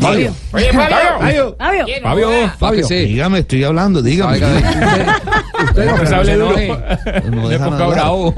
[0.00, 0.34] Fabio.
[0.52, 0.96] Oye, Fabio.
[1.18, 1.56] Fabio.
[1.58, 1.86] Fabio.
[2.02, 2.28] Fabio.
[2.58, 2.88] Fabio.
[2.88, 4.38] Dígame, estoy hablando, dígame.
[5.64, 6.58] Usted no, pero hable no duro.
[6.58, 8.34] se bravo.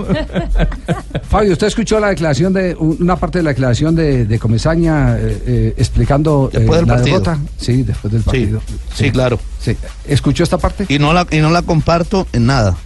[1.29, 5.43] Fabio, usted escuchó la declaración de una parte de la declaración de, de Comesaña eh,
[5.47, 7.21] eh, explicando eh, Después del la partido.
[7.21, 7.39] derrota.
[7.59, 8.63] Sí, después del Sí, partido.
[8.95, 9.41] sí, claro.
[9.61, 9.77] Sí.
[10.07, 10.85] ¿Escuchó esta parte?
[10.89, 12.77] Y no la, y no la comparto en nada.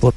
[0.00, 0.14] Por-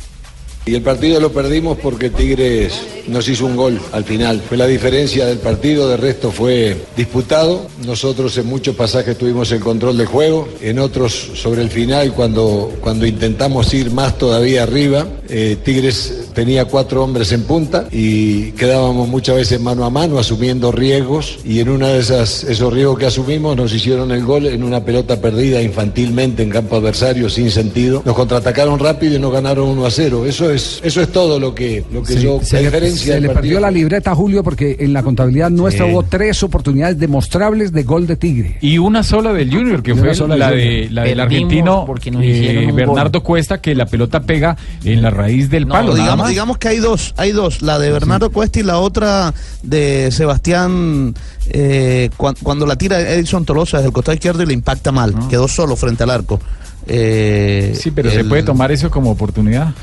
[0.69, 4.39] Y el partido lo perdimos porque Tigres nos hizo un gol al final.
[4.47, 7.65] Fue la diferencia del partido, de resto fue disputado.
[7.87, 12.71] Nosotros en muchos pasajes tuvimos el control del juego, en otros sobre el final cuando,
[12.81, 15.07] cuando intentamos ir más todavía arriba.
[15.27, 20.71] eh, Tigres tenía cuatro hombres en punta y quedábamos muchas veces mano a mano asumiendo
[20.71, 24.63] riesgos y en una de esas esos riesgos que asumimos nos hicieron el gol en
[24.63, 28.03] una pelota perdida infantilmente en campo adversario sin sentido.
[28.05, 30.25] Nos contraatacaron rápido y nos ganaron 1 a 0.
[30.25, 33.27] Eso es eso es todo lo que lo que Sí, yo se le, se le
[33.27, 33.33] partido.
[33.33, 35.91] perdió la libreta a Julio porque en la contabilidad nuestra Sí.
[35.91, 38.57] hubo tres oportunidades demostrables de gol de Tigre.
[38.61, 41.83] Y una sola del Junior, que Y fue sola la, del de, la del argentino
[41.85, 45.87] porque nos eh, Bernardo Cuesta, que la pelota pega en la raíz del No, palo.
[45.91, 46.29] nada digamos, más.
[46.29, 49.33] digamos que hay dos, hay dos, la de Bernardo Cuesta y la otra
[49.63, 51.13] de Sebastián
[51.51, 55.13] eh, cuan- cuando la tira Edison Tolosa desde el costado izquierdo y le impacta mal,
[55.29, 56.39] quedó solo frente al arco.
[56.87, 59.73] Eh, Sí, pero se puede tomar eso como oportunidad.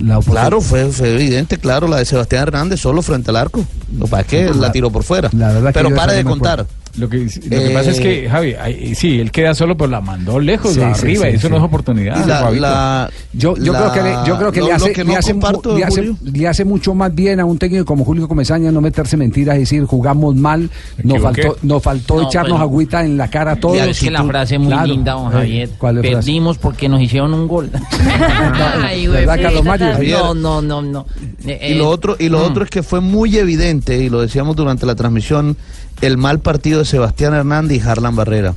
[0.00, 3.64] La Claro, fue, fue evidente, claro, la de Sebastián Hernández solo frente al arco.
[3.96, 5.28] Lo que pasa es que la tiró por fuera.
[5.32, 6.66] La que pero yo para de contar.
[6.98, 9.90] Lo que, lo que Eh, pasa es que, Javi, ahí- sí, él queda solo, pero
[9.90, 11.50] la mandó lejos, Sí, sí, arriba, eso sí.
[11.50, 12.26] no es oportunidad.
[12.26, 15.12] La- Yo, yo La- creo que le, yo creo que lo- le hace, que le,
[15.12, 16.16] no hace, mu- comparto de le, hace, Julio.
[16.22, 19.60] le hace mucho más bien a un técnico como Julio Comesaña no meterse mentiras y
[19.60, 20.68] decir jugamos mal,
[21.02, 23.78] nos faltó, nos faltó No, echarnos pero- agüita en la cara a todos.
[23.78, 24.86] Es que la frase es muy Claro.
[24.86, 25.70] linda, don Eh, Javier.
[25.78, 26.16] ¿Cuál es la frase?
[26.26, 27.70] Perdimos porque nos hicieron un gol.
[28.84, 30.34] Ay, güey, ¿Verdad, Carlos Mario?
[30.34, 31.06] No, no, no, no.
[31.46, 32.42] Eh, Y lo otro, y lo mm.
[32.42, 35.56] otro es que fue muy evidente, y lo decíamos durante la transmisión,
[36.02, 38.54] el mal partido de Sebastián Hernández y Harlan Barrera.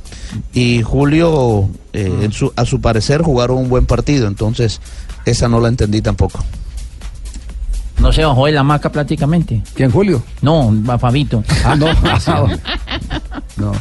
[0.52, 4.80] Y Julio, eh, en su- a su parecer, jugaron un buen partido, entonces
[5.24, 6.44] esa no la entendí tampoco.
[7.98, 9.62] No se bajó de la maca prácticamente.
[9.74, 10.22] ¿Quién, Julio?
[10.42, 10.70] No,
[11.00, 11.42] Fabito.
[11.64, 11.86] Ah, no.
[13.56, 13.72] no.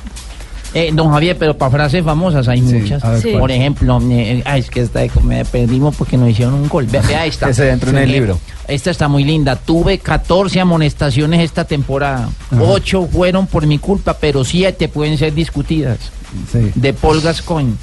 [0.76, 3.01] Eh, don Javier, pero para frases famosas hay muchas.
[3.39, 6.86] Por ejemplo, eh, ay, es que esta de- me perdimos porque nos hicieron un gol.
[6.86, 7.49] Vea, vea esta.
[7.51, 8.38] Ese dentro en el Eh, libro.
[8.67, 9.55] Esta está muy linda.
[9.55, 12.28] Tuve 14 amonestaciones esta temporada.
[12.59, 15.97] Ocho fueron por mi culpa, pero siete pueden ser discutidas.
[16.75, 17.73] De Paul Gascoigne.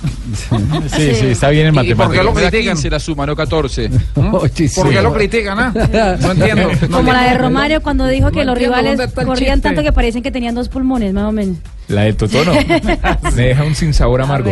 [0.94, 2.50] Sí, sí, está bien en ¿Y por qué lo matemáticas.
[2.50, 2.74] critican?
[2.74, 3.90] 15 la suma, no 14.
[4.32, 4.80] Oye, sí.
[4.80, 6.16] ¿Por qué lo critican, ah?
[6.20, 6.70] No entiendo.
[6.88, 7.38] No Como la de.
[7.38, 11.12] Romario cuando dijo que No los rivales corrían tanto que parecían que tenían dos pulmones,
[11.12, 11.56] más o menos.
[11.88, 12.52] La de Totono.
[13.36, 14.50] Me deja un sinsabor amargo.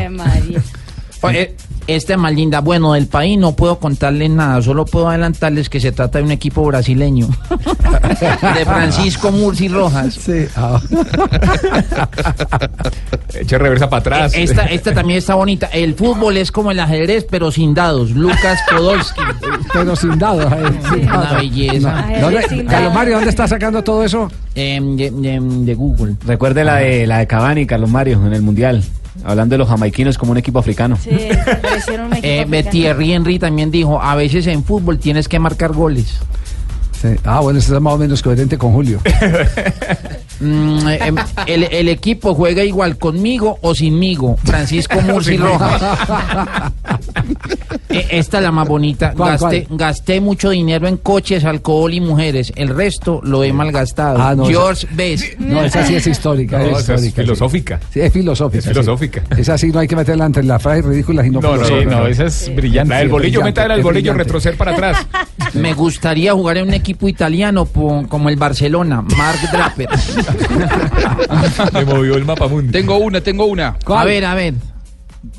[1.23, 1.51] María.
[1.87, 2.61] Esta es más linda.
[2.61, 6.31] Bueno, del país no puedo contarles nada, solo puedo adelantarles que se trata de un
[6.31, 7.27] equipo brasileño.
[8.55, 10.15] de Francisco Murci Rojas.
[10.15, 10.47] Sí.
[13.35, 14.33] Eche reversa para atrás.
[14.35, 15.67] Esta, esta también está bonita.
[15.69, 18.11] El fútbol es como el ajedrez, pero sin dados.
[18.11, 19.21] Lucas Podolski.
[19.73, 20.53] Pero sin dados.
[20.93, 21.01] sí.
[21.03, 22.05] Una belleza.
[22.21, 24.29] ¿Dónde- Carlos Mario, ¿dónde está sacando todo eso?
[24.55, 26.15] Em, de, de- de Google.
[26.21, 26.25] Ah.
[26.27, 28.83] Recuerde la de, la de Cavani, Carlos Mario, en el Mundial.
[29.25, 30.97] Hablando de los jamaiquinos como un equipo africano.
[30.97, 31.17] Sí, un
[32.13, 32.71] equipo Eh, africano.
[32.71, 36.19] Thierry Henry también dijo, a veces en fútbol tienes que marcar goles.
[37.01, 37.09] Sí.
[37.25, 39.01] Ah, bueno, eso es más o menos coherente con Julio.
[40.41, 41.17] Mm, eh, em,
[41.47, 44.37] el, el equipo juega igual conmigo o sinmigo.
[44.45, 45.83] Francisco Murci Rojas.
[47.91, 49.13] Eh, Esta es la más bonita.
[49.17, 52.53] ¿Cuál, gasté, gasté mucho dinero en coches, alcohol y mujeres.
[52.57, 54.21] El resto lo he malgastado.
[54.21, 55.39] Ah, no, George Best.
[55.39, 56.59] No, esa sí es histórica.
[56.59, 57.81] No, es esa es histórica, filosófica.
[57.93, 58.59] Sí, es filosófica.
[58.59, 58.71] Es sí.
[58.71, 59.23] filosófica.
[59.37, 62.07] Esa sí no hay que meterla entre las frases ridículas y no, No, no, no,
[62.07, 62.95] esa es brillante.
[62.95, 65.07] La del bolillo, métala al bolillo, retroceder para atrás.
[65.55, 69.03] Me gustaría jugar en un equipo italiano como el Barcelona.
[69.03, 69.89] Mark Draper.
[71.73, 72.73] Me movió el mapa mundo.
[72.73, 73.77] Tengo una, tengo una.
[73.87, 74.55] A ver, a ver.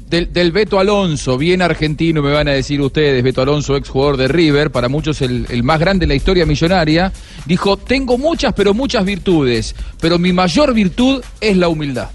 [0.10, 4.18] Del, del Beto Alonso, bien argentino, me van a decir ustedes, Beto Alonso, ex jugador
[4.18, 7.12] de River, para muchos el, el más grande en la historia millonaria,
[7.46, 12.10] dijo, tengo muchas, pero muchas virtudes, pero mi mayor virtud es la humildad.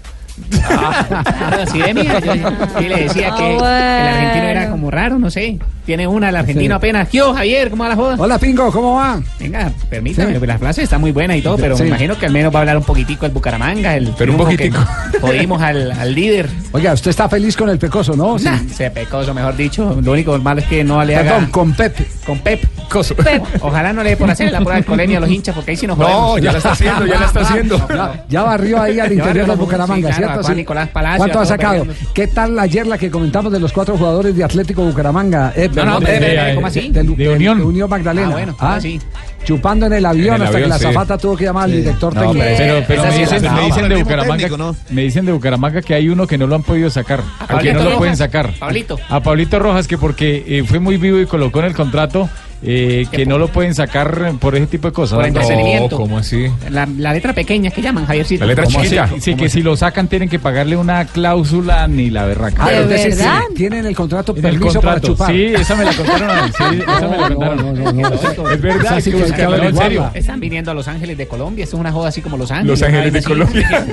[1.71, 2.33] Sí, de mí, yo-
[2.81, 5.57] yo le decía que el argentino era como raro, no sé.
[5.85, 6.77] Tiene una, el argentino Sí.
[6.77, 7.07] apenas.
[7.07, 7.69] ¿Qué Javier?
[7.69, 8.15] ¿Cómo va la joda?
[8.19, 9.21] Hola, Pingo, ¿cómo va?
[9.39, 10.37] Venga, permítame, Sí.
[10.37, 11.83] pues la frase está muy buena y todo, pero Sí.
[11.83, 14.37] me imagino que al menos va a hablar un poquitico el Bucaramanga, el Pero un
[14.37, 14.79] poquitico.
[15.21, 16.49] Jodimos al, al líder.
[16.73, 18.37] Oiga, usted está feliz con el pecoso, ¿no?
[18.37, 18.45] Sí.
[18.45, 19.97] Nah, se pecoso, mejor dicho.
[20.03, 21.31] Lo único malo es que no le haga...
[21.35, 21.95] Perdón, con Pep.
[22.25, 22.65] Con Pep.
[22.89, 23.15] Coso.
[23.61, 25.77] Ojalá no le dé por hacer la prueba de alcoholemia a los hinchas, porque ahí
[25.77, 26.41] sí nos No, jodemos.
[26.41, 27.87] ya la está haciendo, ya la está haciendo.
[27.89, 30.39] Ya, ya barrió ahí al interior barrió de los- Bucaramanga, sí, claro, ¿cierto?
[30.39, 30.61] a Juan Sí.
[30.61, 31.81] Nicolás Palacio, ¿Cuánto a ha sacado?
[31.85, 32.09] peleando.
[32.13, 35.53] ¿Qué tal ayer la que comentamos de los cuatro jugadores de Atlético Bucaramanga?
[35.55, 36.89] Eh, No, no, de- espere, de- ¿cómo así?
[36.89, 37.57] De, De Unión.
[37.57, 38.27] de Unión Magdalena.
[38.29, 38.99] Ah, bueno, Ah, sí.
[39.43, 40.83] Chupando en el avión En el hasta que avión, la sí.
[40.83, 42.45] zafata tuvo que llamar al director No, técnico.
[42.57, 44.75] pero, pero, me dicen, la me dicen de Bucaramanga, técnico, ¿no?
[44.89, 47.53] me dicen de Bucaramanga que hay uno que no lo han podido sacar, al que
[47.53, 47.97] Pablito no lo Rojas.
[47.99, 48.53] pueden sacar.
[48.59, 48.99] Pablito.
[49.07, 52.29] A Pablito Rojas que porque eh, fue muy vivo y colocó en el contrato
[52.63, 55.15] eh, que no lo pueden sacar por ese tipo de cosas.
[55.15, 55.27] Por ¿no?
[55.27, 55.95] entretenimiento.
[55.95, 56.47] No, ¿cómo así?
[56.69, 58.41] La, la letra pequeña que llaman, Javiercito.
[58.41, 59.03] La letra ¿Cómo chiquita.
[59.03, 59.21] así?
[59.21, 62.65] Sí, que si lo sacan tienen que pagarle una cláusula ni la berraca.
[62.65, 63.41] Ah, ¿De es decir, verdad?
[63.49, 65.31] sí, tienen el contrato En el permiso para contrato, chupar.
[65.31, 66.51] sí, esa me la contaron.
[66.53, 66.63] Sí,
[66.97, 67.57] esa me la contaron.
[67.57, 68.49] no, no, no, no.
[68.51, 70.11] Es verdad, Esa sí hay que que en serio.
[70.13, 71.63] Están viniendo a Los Ángeles de Colombia.
[71.63, 72.79] Es una joda así como Los Ángeles.
[72.79, 73.23] Los Ángeles de.
[73.23, 73.85] Colombia.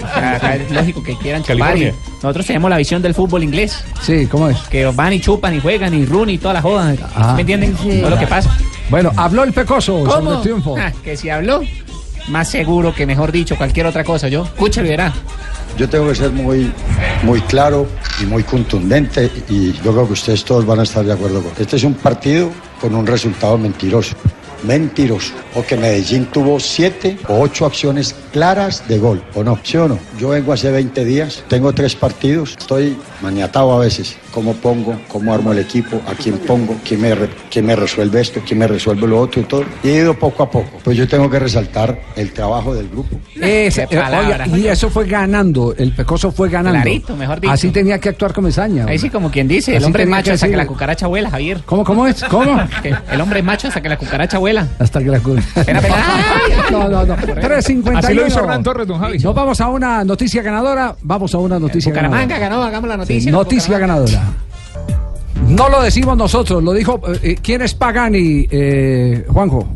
[0.54, 1.76] Es lógico que quieran chupar.
[2.22, 3.84] Nosotros tenemos la visión del fútbol inglés.
[4.02, 4.56] Sí, ¿cómo es?
[4.70, 6.94] Que van y chupan y juegan y run y toda la joda.
[7.14, 7.34] Ah.
[7.34, 7.76] ¿Me entienden?
[7.82, 7.88] Sí.
[8.00, 8.53] No es lo que pasa.
[8.90, 10.76] Bueno, habló el pecoso sobre el triunfo.
[10.78, 11.62] Ah, que si habló,
[12.28, 14.28] más seguro que mejor dicho cualquier otra cosa.
[14.28, 15.12] Yo, escúchalo y verá.
[15.76, 16.72] Yo tengo que ser muy,
[17.24, 17.86] muy claro
[18.20, 21.52] y muy contundente y yo creo que ustedes todos van a estar de acuerdo con
[21.58, 24.14] Este es un partido con un resultado mentiroso.
[24.62, 25.34] Mentiroso.
[25.52, 29.58] Porque Medellín tuvo siete o ocho acciones claras de gol, ¿o no?
[29.62, 29.98] ¿Sí o no?
[30.18, 34.16] Yo vengo hace 20 días, tengo tres partidos, estoy maniatado a veces.
[34.34, 34.96] ¿Cómo pongo?
[35.06, 36.00] ¿Cómo armo el equipo?
[36.08, 36.74] ¿A quién pongo?
[36.84, 38.40] ¿Quién me, re- quién me resuelve esto?
[38.44, 39.64] ¿Quién me resuelve lo otro y todo?
[39.84, 40.68] Y he ido poco a poco.
[40.82, 43.16] Pues yo tengo que resaltar el trabajo del grupo.
[43.32, 44.46] Qué eh, palabra.
[44.48, 46.80] y eso fue ganando, el pecoso fue ganando.
[46.82, 47.52] Clarito, mejor dicho.
[47.52, 48.86] Así tenía que actuar Comesaña.
[48.86, 51.62] Ahí sí, como quien dice, el hombre macho que hasta que la cucaracha vuela, Javier.
[51.64, 52.24] ¿Cómo, cómo es?
[52.24, 52.60] ¿Cómo?
[53.12, 54.66] El hombre es macho hasta que la cucaracha vuela.
[54.80, 55.36] Hasta que la cu-
[56.72, 57.14] No, no, no.
[57.16, 57.98] 351.
[57.98, 59.18] Así lo hizo Hernán Torres, don Javi.
[59.20, 60.96] Nos vamos a una noticia ganadora.
[61.02, 62.40] Vamos a una noticia Bucaramanga ganadora.
[62.48, 63.32] ganó, hagamos la Sí, noticia.
[63.32, 64.23] noticia ganadora.
[65.48, 67.00] No lo decimos nosotros, lo dijo.
[67.12, 69.68] eh, eh, ¿Quién es Pagani, eh, Juanjo?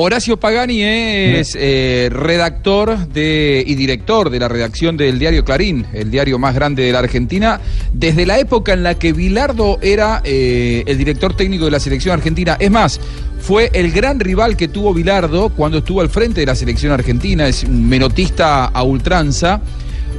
[0.00, 6.12] Horacio Pagani es eh, redactor de, y director de la redacción del diario Clarín, el
[6.12, 7.60] diario más grande de la Argentina,
[7.92, 12.12] desde la época en la que Bilardo era eh, el director técnico de la selección
[12.14, 12.56] argentina.
[12.60, 13.00] Es más,
[13.40, 17.48] fue el gran rival que tuvo Bilardo cuando estuvo al frente de la selección argentina,
[17.48, 19.60] es un menotista a ultranza,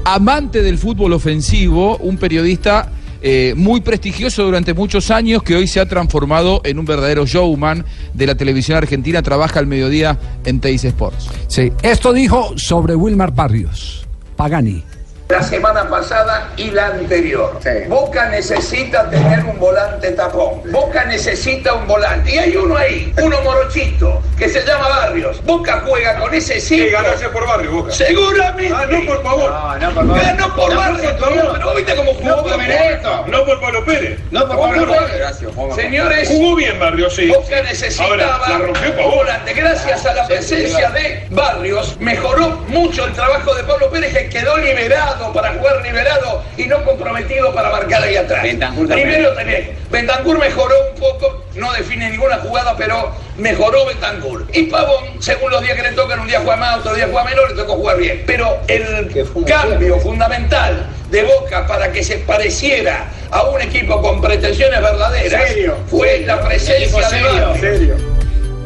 [0.03, 5.79] amante del fútbol ofensivo, un periodista eh, muy prestigioso durante muchos años que hoy se
[5.79, 10.83] ha transformado en un verdadero showman de la televisión argentina, trabaja al mediodía en Teis
[10.83, 11.29] Sports.
[11.47, 14.05] Sí, esto dijo sobre Wilmar Barrios.
[14.35, 14.83] Pagani.
[15.29, 17.59] La semana pasada y la anterior.
[17.87, 20.63] Boca necesita tener un volante tapón.
[20.71, 22.33] Boca necesita un volante.
[22.33, 25.39] Y hay uno ahí, uno morochito, que se llama Barrios.
[25.45, 26.89] Boca juega con ese sí.
[26.89, 27.91] ganarse por Barrios, Boca.
[27.91, 28.73] Seguramente.
[28.75, 29.51] Ah, no, por favor.
[29.79, 30.19] No, por favor.
[30.19, 31.53] Ganó por No, Barrios, por favor.
[31.59, 33.25] pero viste cómo jugó No por Benedetto.
[33.27, 34.19] No por Pablo Pérez.
[34.31, 35.75] No por Pablo Pérez.
[35.75, 37.27] Señores, Jugó bien Barrios, sí.
[37.27, 39.53] Boca necesitaba Ahora, la rompió un volante.
[39.53, 44.57] Gracias a la presencia de Barrios, mejoró mucho el trabajo de Pablo Pérez, que quedó
[44.57, 48.41] liberado para jugar liberado y no comprometido para marcar ahí atrás.
[48.43, 54.45] Primero tenés, Bentancur mejoró un poco, no define ninguna jugada, pero mejoró Bentancur.
[54.53, 57.25] Y Pavón, según los días que le tocan, un día juega más, otro día juega
[57.29, 58.23] menos, le tocó jugar bien.
[58.25, 59.11] Pero el
[59.45, 65.43] cambio fundamental de Boca para que se pareciera a un equipo con pretensiones verdaderas
[65.87, 68.01] fue la presencia de Barrios.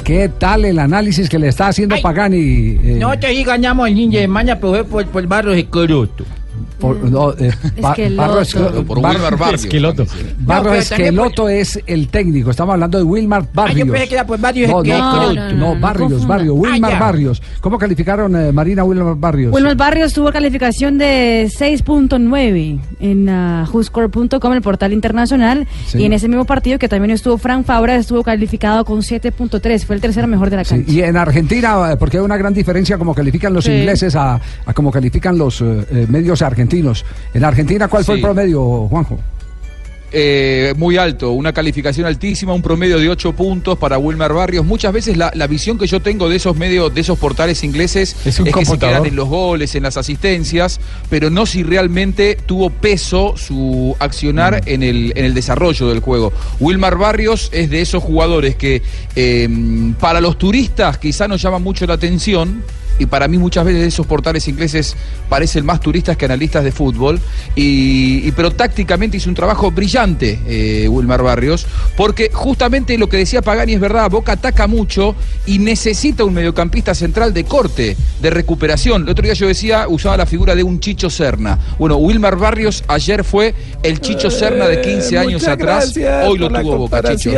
[0.03, 2.37] ¿Qué tal el análisis que le está haciendo Pagani?
[2.37, 6.25] eh, Nosotros sí ganamos el ninja de maña, pero fue por, por Barros Esqueloto.
[6.83, 7.95] Por- no, eh, Ba-.
[8.15, 9.63] Barro Esque- Por Barro- Wilmar Barrios.
[9.63, 10.05] Esqueloto.
[10.39, 12.51] Barro No, también Esqueloto es el técnico.
[12.51, 13.75] Estamos hablando de Wilmar Barrios.
[13.75, 15.33] Ah, yo pensé que era por Barrios no, no, Esqueloto.
[15.33, 16.55] no, no, Barrios, Barrios.
[16.57, 16.99] Wilmar Ah.
[16.99, 17.41] Barrios.
[17.61, 19.53] ¿Cómo calificaron eh, Marina Wilmar Barrios?
[19.53, 25.67] Wilmer Barrios tuvo calificación de 6.9 en uh, el portal internacional.
[25.87, 25.99] Sí.
[25.99, 29.85] Y en ese mismo partido que también estuvo Frank Fabra, estuvo calificado con 7.3.
[29.85, 30.91] Fue el tercero mejor de la Sí, cancha.
[30.91, 33.71] y en Argentina, eh, porque hay una gran diferencia como califican los Sí.
[33.71, 36.72] ingleses a, a como califican los eh, eh, medios argentinos.
[37.33, 39.19] En Argentina, ¿cuál fue el promedio, Juanjo?
[40.15, 44.63] Eh, muy alto, una calificación altísima, un promedio de 8 puntos para Wilmer Barrios.
[44.63, 48.15] Muchas veces la, la visión que yo tengo de esos medios, de esos portales ingleses,
[48.23, 52.37] Es un que se quedan en los goles, en las asistencias, pero no si realmente
[52.45, 56.31] tuvo peso su accionar en, el, en el desarrollo del juego.
[56.59, 58.83] Wilmar Barrios es de esos jugadores que
[59.15, 59.49] eh,
[59.99, 62.61] para los turistas quizá nos llama mucho la atención.
[63.03, 64.95] Y para mí muchas veces esos portales ingleses
[65.29, 67.19] parecen más turistas que analistas de fútbol.
[67.55, 73.17] Y, y- pero tácticamente hizo un trabajo brillante eh, Wilmar Barrios, porque justamente lo que
[73.17, 78.29] decía Pagani es verdad, Boca ataca mucho y necesita un mediocampista central de corte, de
[78.29, 79.03] recuperación.
[79.03, 81.59] El otro día yo decía, usaba la figura de un Chicho Serna.
[81.77, 85.93] Bueno, Wilmar Barrios ayer fue el Chicho Serna de 15 años Muchas atrás,
[86.27, 87.31] hoy lo tuvo Boca, Chicho,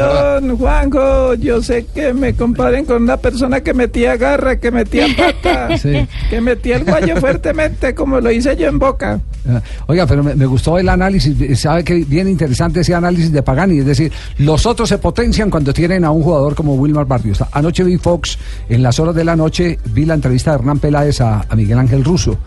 [0.58, 5.55] Juanjo, yo sé que me comparen con una persona que metía garra, que metía pata,
[5.82, 6.08] Sí.
[6.30, 9.20] que metía el guayo fuertemente, como lo hice yo en Boca.
[9.48, 13.44] Ah, Oiga, pero me, me gustó el análisis, sabe que bien interesante ese análisis de
[13.44, 17.44] Pagani, es decir, los otros se potencian cuando tienen a un jugador como Wilmar Barrios.
[17.52, 18.38] Anoche vi Fox,
[18.70, 21.80] en las horas de la noche, vi la entrevista de Hernán Peláez a, a Miguel
[21.80, 22.38] Ángel Russo.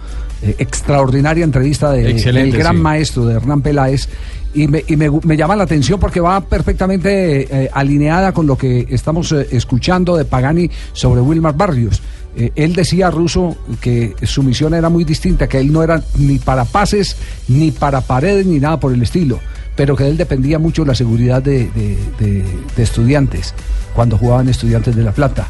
[0.40, 2.82] Eh, extraordinaria entrevista de, del gran sí.
[2.82, 4.09] maestro de Hernán Peláez.
[4.54, 8.86] Y, me, y me llama la atención porque va perfectamente eh, alineada con lo que
[8.88, 12.00] estamos eh, escuchando de Pagani sobre Wilmar Barrios.
[12.39, 16.39] Eh, él decía Russo que su misión era muy distinta, que él no era ni
[16.39, 17.16] para pases,
[17.49, 19.41] ni para paredes, ni nada por el estilo,
[19.74, 23.55] pero que él dependía mucho la seguridad de- de estudiantes
[23.93, 25.49] cuando jugaban estudiantes de La Plata.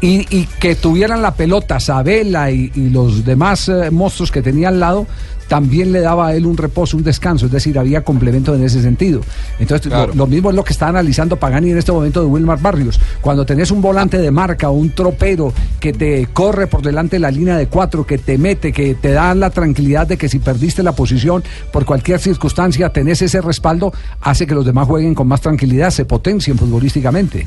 [0.00, 4.68] Y, y que tuvieran la pelota, Sabela y, y los demás eh, monstruos que tenía
[4.68, 5.06] al lado,
[5.48, 8.82] también le daba a él un reposo, un descanso, es decir, había complemento en ese
[8.82, 9.22] sentido.
[9.58, 10.08] Entonces, Claro.
[10.08, 13.00] lo, lo mismo es lo que está analizando Pagani en este momento de Wilmar Barrios.
[13.22, 17.20] Cuando tenés un volante de marca o un tropero que te corre por delante de
[17.20, 20.38] la línea de cuatro, que te mete, que te da la tranquilidad de que si
[20.38, 21.42] perdiste la posición
[21.72, 26.04] por cualquier circunstancia, tenés ese respaldo, hace que los demás jueguen con más tranquilidad, se
[26.04, 27.46] potencien futbolísticamente.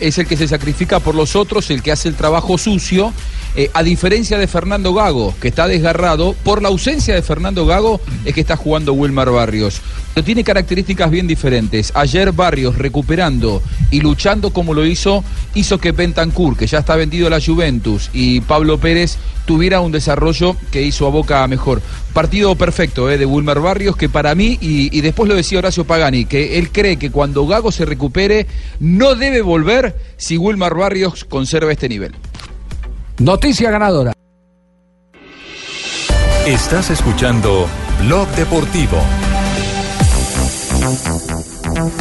[0.00, 3.12] Es el que se sacrifica por los otros, el que hace el trabajo sucio.
[3.56, 8.00] Eh, a diferencia de Fernando Gago, que está desgarrado, por la ausencia de Fernando Gago
[8.24, 9.80] es que está jugando Wilmar Barrios.
[10.14, 11.92] Pero tiene características bien diferentes.
[11.94, 15.24] Ayer Barrios recuperando y luchando como lo hizo,
[15.54, 19.90] hizo que Bentancur, que ya está vendido a la Juventus, y Pablo Pérez tuviera un
[19.90, 21.82] desarrollo que hizo a Boca mejor.
[22.12, 25.84] Partido perfecto eh, de Wilmar Barrios, que para mí, y, y después lo decía Horacio
[25.84, 28.46] Pagani, que él cree que cuando Gago se recupere,
[28.78, 32.12] no debe volver si Wilmar Barrios conserva este nivel.
[33.20, 34.14] Noticia ganadora.
[36.46, 37.68] Estás escuchando
[38.00, 38.96] Blog Deportivo.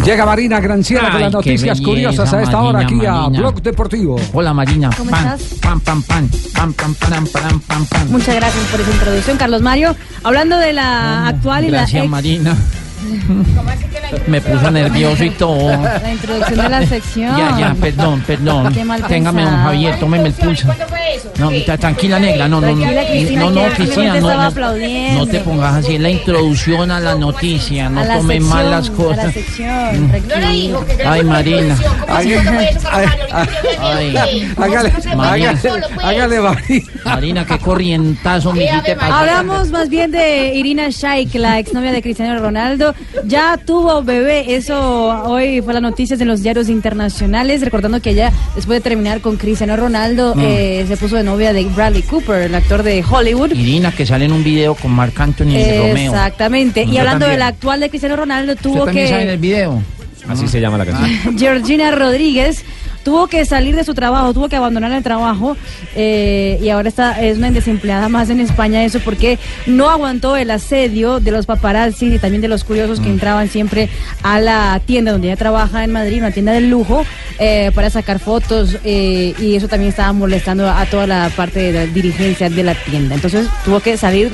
[0.06, 4.16] Llega Marina Granciera con las noticias curiosas a esta hora aquí a Blog Deportivo.
[4.32, 4.92] Hola Marina.
[4.98, 5.44] ¿Cómo estás?
[5.62, 9.98] Pam, pam, pam, pam, pam, pam, pam, pam, Muchas gracias por esa introducción, Carlos Mario.
[10.24, 12.08] Hablando de la ah, actual y la ex...
[12.08, 12.56] Marina.
[14.28, 15.70] Me puso nervioso y todo.
[15.82, 17.38] La introducción de la sección.
[17.38, 18.74] Ya, ya, perdón, perdón.
[18.74, 19.56] Qué mal Téngame, don.
[19.56, 20.68] Javier, tómeme el pulso.
[21.38, 22.78] No, tranquila, negra, no, no, no.
[22.82, 24.42] Tranquila, Cristina, No, no, que Cristina, te no, no.
[24.42, 25.20] aplaudiendo.
[25.20, 28.58] No te pongas así, es la introducción a la noticia, no a la tomes sección,
[28.58, 29.34] mal las A la cosas.
[29.34, 30.86] sección, tranquilo.
[31.06, 31.78] Ay, Marina.
[32.08, 32.34] Ay,
[33.82, 34.14] Ay,
[34.58, 35.52] Hágale, Marina.
[35.52, 36.86] hágale, hágale, Marina.
[37.06, 42.89] Marina, qué corrientazo para Hablamos más bien de Irina Shayk, la exnovia de Cristiano Ronaldo.
[43.26, 44.78] Ya tuvo bebé, eso
[45.26, 49.38] hoy fue las noticias en los diarios internacionales, recordando que ella, después de terminar con
[49.38, 50.40] Cristiano Ronaldo, Mm.
[50.42, 53.52] eh, se puso de novia de Bradley Cooper, el actor de Hollywood.
[53.52, 56.12] Irina, que sale en un video con Marc Anthony y Romeo.
[56.12, 56.84] Exactamente.
[56.84, 57.32] Y hablando también.
[57.40, 59.38] del actual de Cristiano Ronaldo, ¿Usted tuvo sale en el que...
[59.38, 59.82] video?
[60.28, 61.38] Así se llama la canción.
[61.40, 62.64] Georgina Rodríguez
[63.10, 65.58] tuvo que salir de su trabajo, tuvo que abandonar el trabajo
[65.96, 70.52] eh, y ahora está es una desempleada más en España eso porque no aguantó el
[70.52, 73.04] asedio de los paparazzi y también de los curiosos Mm.
[73.04, 73.90] que entraban siempre
[74.24, 77.04] a la tienda donde ella trabaja en Madrid, una tienda de lujo
[77.40, 81.72] eh, para sacar fotos eh, y eso también estaba molestando a toda la parte de
[81.72, 83.16] la dirigencia de la tienda.
[83.16, 84.32] Entonces tuvo que salir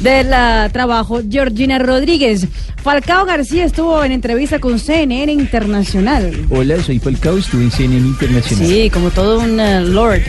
[0.00, 2.46] del ah, trabajo Georgina Rodríguez.
[2.84, 6.46] Falcao García estuvo en entrevista con CNN Internacional.
[6.50, 8.66] Hola, soy Falcao, estuve en CNN Internacional.
[8.66, 10.20] Sí, como todo un eh, lord.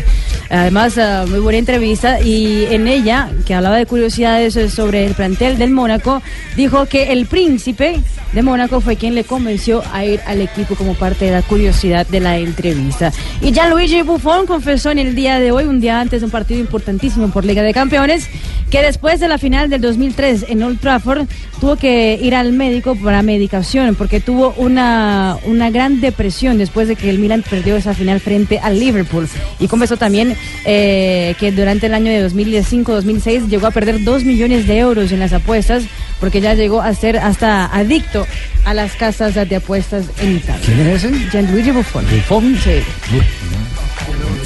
[0.49, 5.15] Además, eh, muy buena entrevista y en ella, que hablaba de curiosidades eh, sobre el
[5.15, 6.21] plantel del Mónaco,
[6.55, 7.99] dijo que el príncipe
[8.31, 12.05] de Mónaco fue quien le convenció a ir al equipo como parte de la curiosidad
[12.07, 13.11] de la entrevista.
[13.41, 16.59] Y Gianluigi Buffon confesó en el día de hoy, un día antes de un partido
[16.59, 18.29] importantísimo por Liga de Campeones,
[18.69, 21.27] que después de la final del 2003 en Old Trafford
[21.59, 26.95] tuvo que ir al médico para medicación porque tuvo una, una gran depresión después de
[26.95, 29.27] que el Milan perdió esa final frente al Liverpool.
[29.59, 30.35] Y confesó también
[30.65, 35.19] eh, que durante el año de 2005-2006 llegó a perder 2 millones de euros en
[35.19, 35.83] las apuestas
[36.19, 38.25] porque ya llegó a ser hasta adicto
[38.65, 40.61] a las casas de apuestas en Italia.
[40.65, 41.29] ¿Quién es ese?
[41.29, 42.05] Gianluigi Buffon.
[42.09, 42.57] ¿Buffon?
[42.63, 42.81] Sí.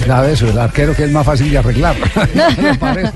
[0.06, 1.96] Grave eso, el arquero que es más fácil de arreglar.
[2.80, 3.12] Parece.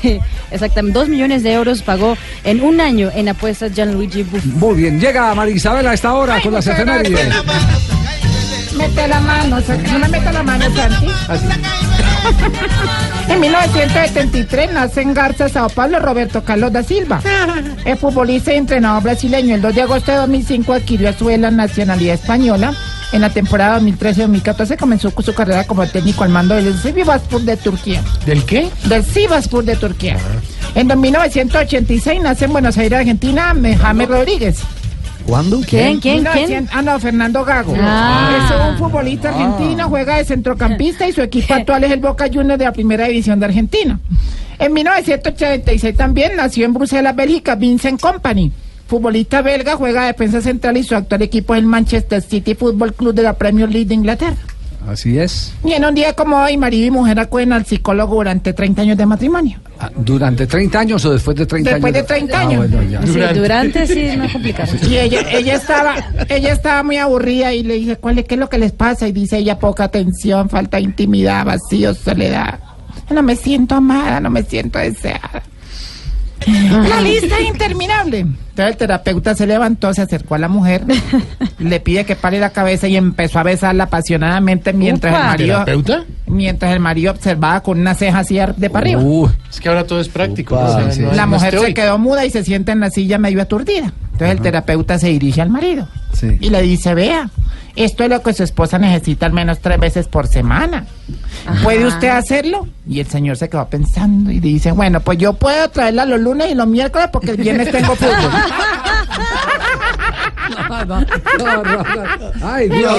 [0.00, 0.20] Sí,
[0.50, 0.98] exactamente.
[0.98, 4.58] Dos millones de euros pagó en un año en apuestas Gianluigi Buffon.
[4.58, 7.28] Muy bien, llega María Isabel a esta hora con las efemérides.
[8.76, 9.90] Mete la mano, Santi.
[9.90, 11.06] no me meta la mano, Santi.
[13.28, 17.20] En 1973 nace en Garza, Sao Paulo, Roberto Carlos da Silva.
[17.84, 19.54] Es futbolista y entrenador brasileño.
[19.54, 22.74] El 2 de agosto de 2005 adquirió a su la nacionalidad española.
[23.12, 28.02] En la temporada 2013-2014 comenzó su carrera como técnico al mando del Sivasspor de Turquía.
[28.26, 28.68] ¿Del qué?
[28.84, 30.18] Del Sivasspor de Turquía.
[30.74, 34.62] En 1986 nace en Buenos Aires, Argentina, James Rodríguez.
[35.26, 35.60] ¿Cuándo?
[35.60, 36.00] ¿Quién?
[36.00, 36.16] ¿Quién?
[36.22, 36.68] 1900 ¿Quién?
[36.72, 37.74] Ah, no, Fernando Gago.
[37.78, 38.30] Ah.
[38.44, 42.58] Es un futbolista argentino, juega de centrocampista y su equipo actual es el Boca Juniors
[42.58, 44.00] de la Primera División de Argentina.
[44.58, 48.52] En 1986 también nació en Bruselas, Bélgica, Vincent Company.
[48.88, 52.94] Futbolista belga, juega de defensa central y su actual equipo es el Manchester City Football
[52.94, 54.36] Club de la Premier League de Inglaterra.
[54.88, 55.52] Así es.
[55.62, 58.96] Y en un día como hoy, marido y mujer acuden al psicólogo durante 30 años
[58.96, 59.58] de matrimonio.
[59.78, 62.08] Ah, ¿Durante 30 años o después de 30 Después años?
[62.08, 62.70] de 30 Ah, años.
[62.70, 63.02] bueno, ya.
[63.06, 64.72] Sí, durante sí es más complicado.
[64.88, 65.94] Y ella, ella estaba,
[66.30, 69.06] ella estaba muy aburrida y le dije, ¿cuál es, qué es lo que les pasa?
[69.06, 72.58] Y dice ella, poca atención, falta de intimidad, vacío, soledad.
[73.10, 75.42] No me siento amada, no me siento deseada.
[76.46, 78.24] La lista es interminable.
[78.58, 80.82] Entonces el terapeuta se levantó, se acercó a la mujer,
[81.60, 85.20] le pide que pare la cabeza y empezó a besarla apasionadamente mientras Upa.
[85.22, 86.04] el marido, ¿Terapeuta?
[86.26, 89.00] mientras el marido observaba con una ceja así de para arriba.
[89.00, 90.56] Uh, Es que ahora todo es práctico.
[90.56, 90.70] Upa, ¿no?
[90.70, 91.00] O sea, sí.
[91.02, 93.92] no es- La mujer se quedó muda y se sienta en la silla medio aturdida.
[94.12, 96.36] Entonces el terapeuta se dirige al marido Sí.
[96.40, 97.30] y le dice, vea,
[97.76, 100.84] esto es lo que su esposa necesita al menos tres veces por semana.
[101.62, 102.66] ¿Puede usted hacerlo?
[102.88, 106.50] Y el señor se quedó pensando y dice, bueno, pues yo puedo traerla los lunes
[106.50, 108.32] y los miércoles porque el viernes tengo fútbol.
[110.58, 111.00] no, no,
[111.38, 112.32] no, no.
[112.42, 112.96] Ay, Dios.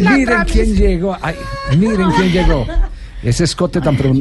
[0.00, 1.16] Miren quién llegó.
[1.22, 1.36] Ay,
[1.76, 2.66] miren quién llegó.
[3.22, 4.12] Ese escote tan pro-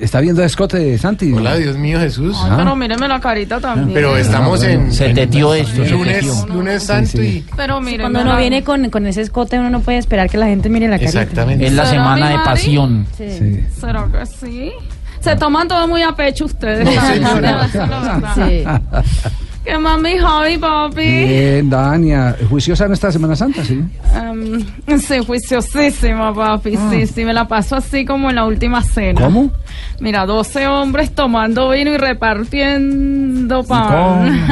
[0.00, 1.32] ¿Está viendo escote de Santi?
[1.32, 2.36] Hola, Dios mío, Jesús.
[2.40, 2.54] Ah.
[2.58, 3.94] Pero míreme la carita también.
[3.94, 4.92] Pero estamos Ah, en.
[4.92, 7.44] Se teteó esto, Lunes, lunes santo y.
[7.56, 10.46] Pero mire, Cuando uno viene con, con ese escote, uno no puede esperar que la
[10.46, 11.20] gente mire la carita.
[11.22, 11.66] Exactamente.
[11.66, 13.06] Es la ¿Será semana de pasión.
[13.16, 13.64] Sí.
[13.80, 14.72] ¿Será que sí?
[15.20, 16.84] Se toman todo muy a pecho ustedes.
[16.84, 16.92] No.
[18.34, 18.64] Sí.
[19.64, 21.24] ¿Qué más, mi Javi, papi?
[21.24, 22.36] Bien, Dania.
[22.50, 23.64] ¿Juiciosa en esta Semana Santa?
[23.64, 23.80] Sí.
[24.14, 26.76] Em, sí, juiciosísima, papi.
[26.90, 29.20] Sí, sí, me la paso así como en la última cena.
[29.22, 29.24] Ah.
[29.24, 29.52] ¿Cómo?
[30.00, 34.46] Mira, 12 hombres tomando vino y repartiendo pan.